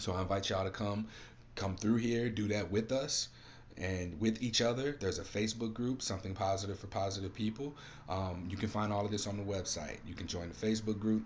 So 0.00 0.12
I 0.12 0.22
invite 0.22 0.50
y'all 0.50 0.64
to 0.64 0.70
come 0.70 1.06
come 1.54 1.76
through 1.76 1.96
here, 1.96 2.28
do 2.28 2.48
that 2.48 2.70
with 2.70 2.92
us 2.92 3.28
and 3.76 4.18
with 4.20 4.42
each 4.42 4.60
other. 4.60 4.96
There's 4.98 5.18
a 5.18 5.24
Facebook 5.24 5.74
group, 5.74 6.02
Something 6.02 6.34
Positive 6.34 6.78
for 6.78 6.86
Positive 6.86 7.34
People. 7.34 7.76
Um, 8.08 8.46
you 8.48 8.56
can 8.56 8.68
find 8.68 8.92
all 8.92 9.04
of 9.04 9.10
this 9.10 9.26
on 9.26 9.36
the 9.36 9.42
website. 9.42 9.98
You 10.06 10.14
can 10.14 10.26
join 10.26 10.48
the 10.48 10.54
Facebook 10.54 10.98
group. 10.98 11.24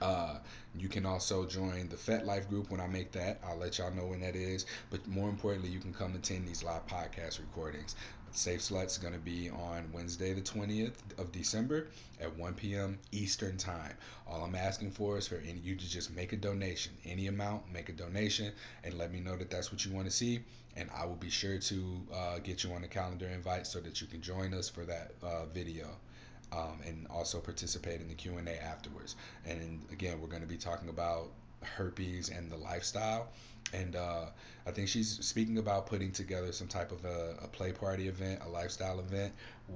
Uh, 0.00 0.38
you 0.76 0.88
can 0.88 1.06
also 1.06 1.46
join 1.46 1.88
the 1.88 1.96
FetLife 1.96 2.48
group 2.48 2.70
when 2.70 2.80
I 2.80 2.86
make 2.86 3.12
that. 3.12 3.40
I'll 3.46 3.56
let 3.56 3.78
y'all 3.78 3.92
know 3.92 4.06
when 4.06 4.20
that 4.20 4.36
is. 4.36 4.66
But 4.90 5.06
more 5.06 5.28
importantly, 5.28 5.70
you 5.70 5.78
can 5.78 5.94
come 5.94 6.14
attend 6.14 6.46
these 6.46 6.62
live 6.62 6.86
podcast 6.86 7.38
recordings. 7.38 7.94
Safe 8.32 8.60
Slut's 8.60 8.98
going 8.98 9.14
to 9.14 9.20
be 9.20 9.48
on 9.48 9.88
Wednesday, 9.92 10.32
the 10.32 10.40
20th 10.40 10.96
of 11.18 11.30
December 11.30 11.86
at 12.20 12.36
1 12.36 12.54
p.m. 12.54 12.98
Eastern 13.12 13.56
Time. 13.56 13.94
All 14.26 14.42
I'm 14.42 14.56
asking 14.56 14.90
for 14.90 15.16
is 15.16 15.28
for 15.28 15.36
any, 15.36 15.60
you 15.60 15.76
to 15.76 15.88
just 15.88 16.10
make 16.10 16.32
a 16.32 16.36
donation. 16.36 16.92
Any 17.04 17.28
amount, 17.28 17.72
make 17.72 17.88
a 17.90 17.92
donation, 17.92 18.52
and 18.82 18.98
let 18.98 19.12
me 19.12 19.20
know 19.20 19.36
that 19.36 19.50
that's 19.50 19.70
what 19.70 19.84
you 19.84 19.92
want 19.92 20.06
to 20.06 20.10
see. 20.10 20.40
And 20.76 20.90
I 20.94 21.04
will 21.06 21.16
be 21.16 21.30
sure 21.30 21.58
to 21.58 21.96
uh, 22.12 22.38
get 22.38 22.64
you 22.64 22.72
on 22.72 22.82
the 22.82 22.88
calendar 22.88 23.26
invite 23.26 23.66
so 23.66 23.80
that 23.80 24.00
you 24.00 24.06
can 24.06 24.20
join 24.20 24.54
us 24.54 24.68
for 24.68 24.84
that 24.84 25.12
uh, 25.22 25.46
video. 25.46 25.86
Um, 26.52 26.78
and 26.86 27.06
also 27.10 27.40
participate 27.40 28.00
in 28.00 28.06
the 28.06 28.14
q&a 28.14 28.62
afterwards 28.62 29.16
and 29.44 29.80
again 29.90 30.20
we're 30.20 30.28
going 30.28 30.42
to 30.42 30.46
be 30.46 30.58
talking 30.58 30.88
about 30.88 31.30
herpes 31.62 32.28
and 32.28 32.52
the 32.52 32.56
lifestyle 32.56 33.28
and 33.72 33.96
uh, 33.96 34.26
I 34.66 34.70
think 34.70 34.88
she's 34.88 35.18
speaking 35.24 35.58
about 35.58 35.86
putting 35.86 36.12
together 36.12 36.52
some 36.52 36.68
type 36.68 36.92
of 36.92 37.04
a, 37.04 37.36
a 37.42 37.48
play 37.48 37.72
party 37.72 38.08
event, 38.08 38.40
a 38.44 38.48
lifestyle 38.48 39.00
event 39.00 39.32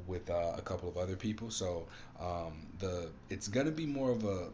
with 0.07 0.29
uh, 0.31 0.53
a 0.57 0.63
couple 0.63 0.89
of 0.89 0.97
other 0.97 1.17
people. 1.17 1.51
So 1.51 1.87
um, 2.21 2.67
the 2.79 3.09
it's 3.29 3.49
gonna 3.49 3.71
be 3.71 3.87
more 3.87 4.11
of 4.11 4.25
a 4.25 4.49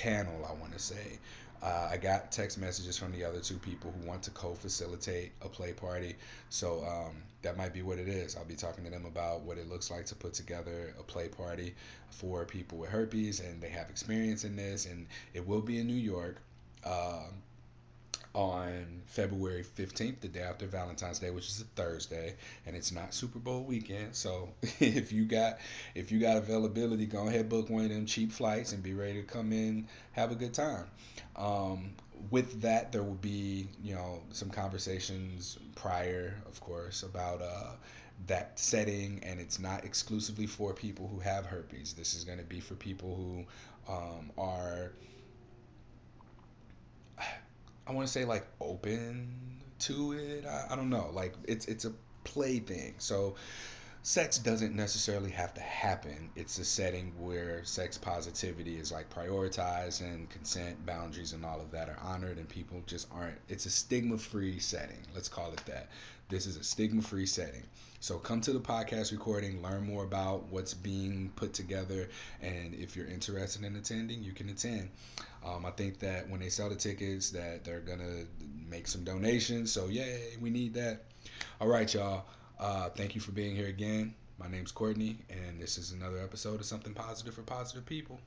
panel, 0.00 0.46
I 0.48 0.52
want 0.60 0.72
to 0.72 0.78
say. 0.78 1.18
Uh, 1.62 1.88
I 1.92 1.96
got 1.96 2.32
text 2.32 2.58
messages 2.58 2.98
from 2.98 3.12
the 3.12 3.24
other 3.24 3.38
two 3.38 3.56
people 3.56 3.92
who 3.92 4.06
want 4.06 4.24
to 4.24 4.30
co-facilitate 4.32 5.30
a 5.42 5.48
play 5.48 5.72
party, 5.72 6.16
so 6.50 6.84
um, 6.84 7.22
that 7.42 7.56
might 7.56 7.72
be 7.72 7.82
what 7.82 7.98
it 7.98 8.08
is. 8.08 8.36
I'll 8.36 8.44
be 8.44 8.56
talking 8.56 8.84
to 8.84 8.90
them 8.90 9.06
about 9.06 9.42
what 9.42 9.58
it 9.58 9.68
looks 9.68 9.88
like 9.88 10.06
to 10.06 10.16
put 10.16 10.34
together 10.34 10.92
a 10.98 11.02
play 11.04 11.28
party 11.28 11.74
for 12.10 12.44
people 12.44 12.78
with 12.78 12.90
herpes, 12.90 13.38
and 13.38 13.60
they 13.60 13.68
have 13.68 13.90
experience 13.90 14.42
in 14.42 14.56
this, 14.56 14.86
and 14.86 15.06
it 15.34 15.46
will 15.46 15.60
be 15.60 15.78
in 15.78 15.86
New 15.86 15.94
York. 15.94 16.38
Um, 16.84 17.30
on 18.34 19.02
February 19.06 19.62
15th, 19.62 20.20
the 20.20 20.28
day 20.28 20.40
after 20.40 20.66
Valentine's 20.66 21.18
Day, 21.18 21.30
which 21.30 21.48
is 21.48 21.60
a 21.60 21.64
Thursday, 21.80 22.34
and 22.66 22.74
it's 22.74 22.92
not 22.92 23.12
Super 23.12 23.38
Bowl 23.38 23.62
weekend. 23.62 24.14
So 24.14 24.50
if 24.80 25.12
you 25.12 25.24
got 25.24 25.58
if 25.94 26.10
you 26.10 26.18
got 26.20 26.36
availability, 26.38 27.06
go 27.06 27.28
ahead 27.28 27.48
book 27.48 27.68
one 27.68 27.84
of 27.84 27.90
them 27.90 28.06
cheap 28.06 28.32
flights 28.32 28.72
and 28.72 28.82
be 28.82 28.94
ready 28.94 29.20
to 29.20 29.22
come 29.26 29.52
in, 29.52 29.86
have 30.12 30.32
a 30.32 30.34
good 30.34 30.54
time. 30.54 30.86
Um, 31.36 31.92
with 32.30 32.62
that, 32.62 32.92
there 32.92 33.02
will 33.02 33.14
be 33.14 33.68
you 33.82 33.94
know 33.94 34.22
some 34.30 34.50
conversations 34.50 35.58
prior, 35.74 36.34
of 36.46 36.60
course, 36.60 37.02
about 37.02 37.42
uh, 37.42 37.72
that 38.26 38.58
setting, 38.58 39.20
and 39.22 39.40
it's 39.40 39.58
not 39.58 39.84
exclusively 39.84 40.46
for 40.46 40.72
people 40.72 41.08
who 41.08 41.20
have 41.20 41.44
herpes. 41.44 41.92
This 41.92 42.14
is 42.14 42.24
going 42.24 42.38
to 42.38 42.44
be 42.44 42.60
for 42.60 42.74
people 42.74 43.14
who 43.16 43.92
um, 43.92 44.30
are 44.38 44.92
I 47.86 47.92
want 47.92 48.06
to 48.06 48.12
say 48.12 48.24
like 48.24 48.46
open 48.60 49.28
to 49.80 50.12
it. 50.12 50.46
I, 50.46 50.68
I 50.70 50.76
don't 50.76 50.90
know. 50.90 51.10
Like 51.12 51.34
it's 51.44 51.66
it's 51.66 51.84
a 51.84 51.92
play 52.24 52.58
thing. 52.60 52.94
So 52.98 53.34
sex 54.04 54.38
doesn't 54.38 54.74
necessarily 54.74 55.30
have 55.30 55.54
to 55.54 55.60
happen. 55.60 56.30
It's 56.34 56.58
a 56.58 56.64
setting 56.64 57.12
where 57.18 57.64
sex 57.64 57.98
positivity 57.98 58.76
is 58.76 58.90
like 58.90 59.10
prioritized 59.10 60.00
and 60.00 60.28
consent, 60.30 60.84
boundaries, 60.84 61.32
and 61.32 61.44
all 61.44 61.60
of 61.60 61.70
that 61.72 61.88
are 61.88 61.98
honored, 62.02 62.38
and 62.38 62.48
people 62.48 62.82
just 62.86 63.08
aren't. 63.12 63.38
It's 63.48 63.66
a 63.66 63.70
stigma 63.70 64.18
free 64.18 64.58
setting. 64.58 65.00
Let's 65.14 65.28
call 65.28 65.52
it 65.52 65.62
that. 65.66 65.88
This 66.28 66.46
is 66.46 66.56
a 66.56 66.64
stigma 66.64 67.02
free 67.02 67.26
setting. 67.26 67.62
So 68.00 68.18
come 68.18 68.40
to 68.40 68.52
the 68.52 68.60
podcast 68.60 69.12
recording, 69.12 69.62
learn 69.62 69.84
more 69.84 70.02
about 70.02 70.44
what's 70.50 70.74
being 70.74 71.30
put 71.36 71.52
together, 71.52 72.08
and 72.40 72.74
if 72.74 72.96
you're 72.96 73.06
interested 73.06 73.64
in 73.64 73.76
attending, 73.76 74.24
you 74.24 74.32
can 74.32 74.48
attend. 74.48 74.90
Um, 75.44 75.66
I 75.66 75.70
think 75.70 75.98
that 76.00 76.28
when 76.28 76.40
they 76.40 76.48
sell 76.48 76.68
the 76.68 76.76
tickets, 76.76 77.30
that 77.30 77.64
they're 77.64 77.80
gonna 77.80 78.24
make 78.68 78.86
some 78.86 79.04
donations. 79.04 79.72
So 79.72 79.88
yay, 79.88 80.36
we 80.40 80.50
need 80.50 80.74
that. 80.74 81.04
All 81.60 81.68
right, 81.68 81.92
y'all. 81.92 82.26
Uh, 82.58 82.88
thank 82.90 83.14
you 83.14 83.20
for 83.20 83.32
being 83.32 83.56
here 83.56 83.68
again. 83.68 84.14
My 84.38 84.48
name's 84.48 84.72
Courtney, 84.72 85.18
and 85.30 85.60
this 85.60 85.78
is 85.78 85.92
another 85.92 86.18
episode 86.18 86.60
of 86.60 86.66
Something 86.66 86.94
Positive 86.94 87.34
for 87.34 87.42
Positive 87.42 87.84
People. 87.84 88.20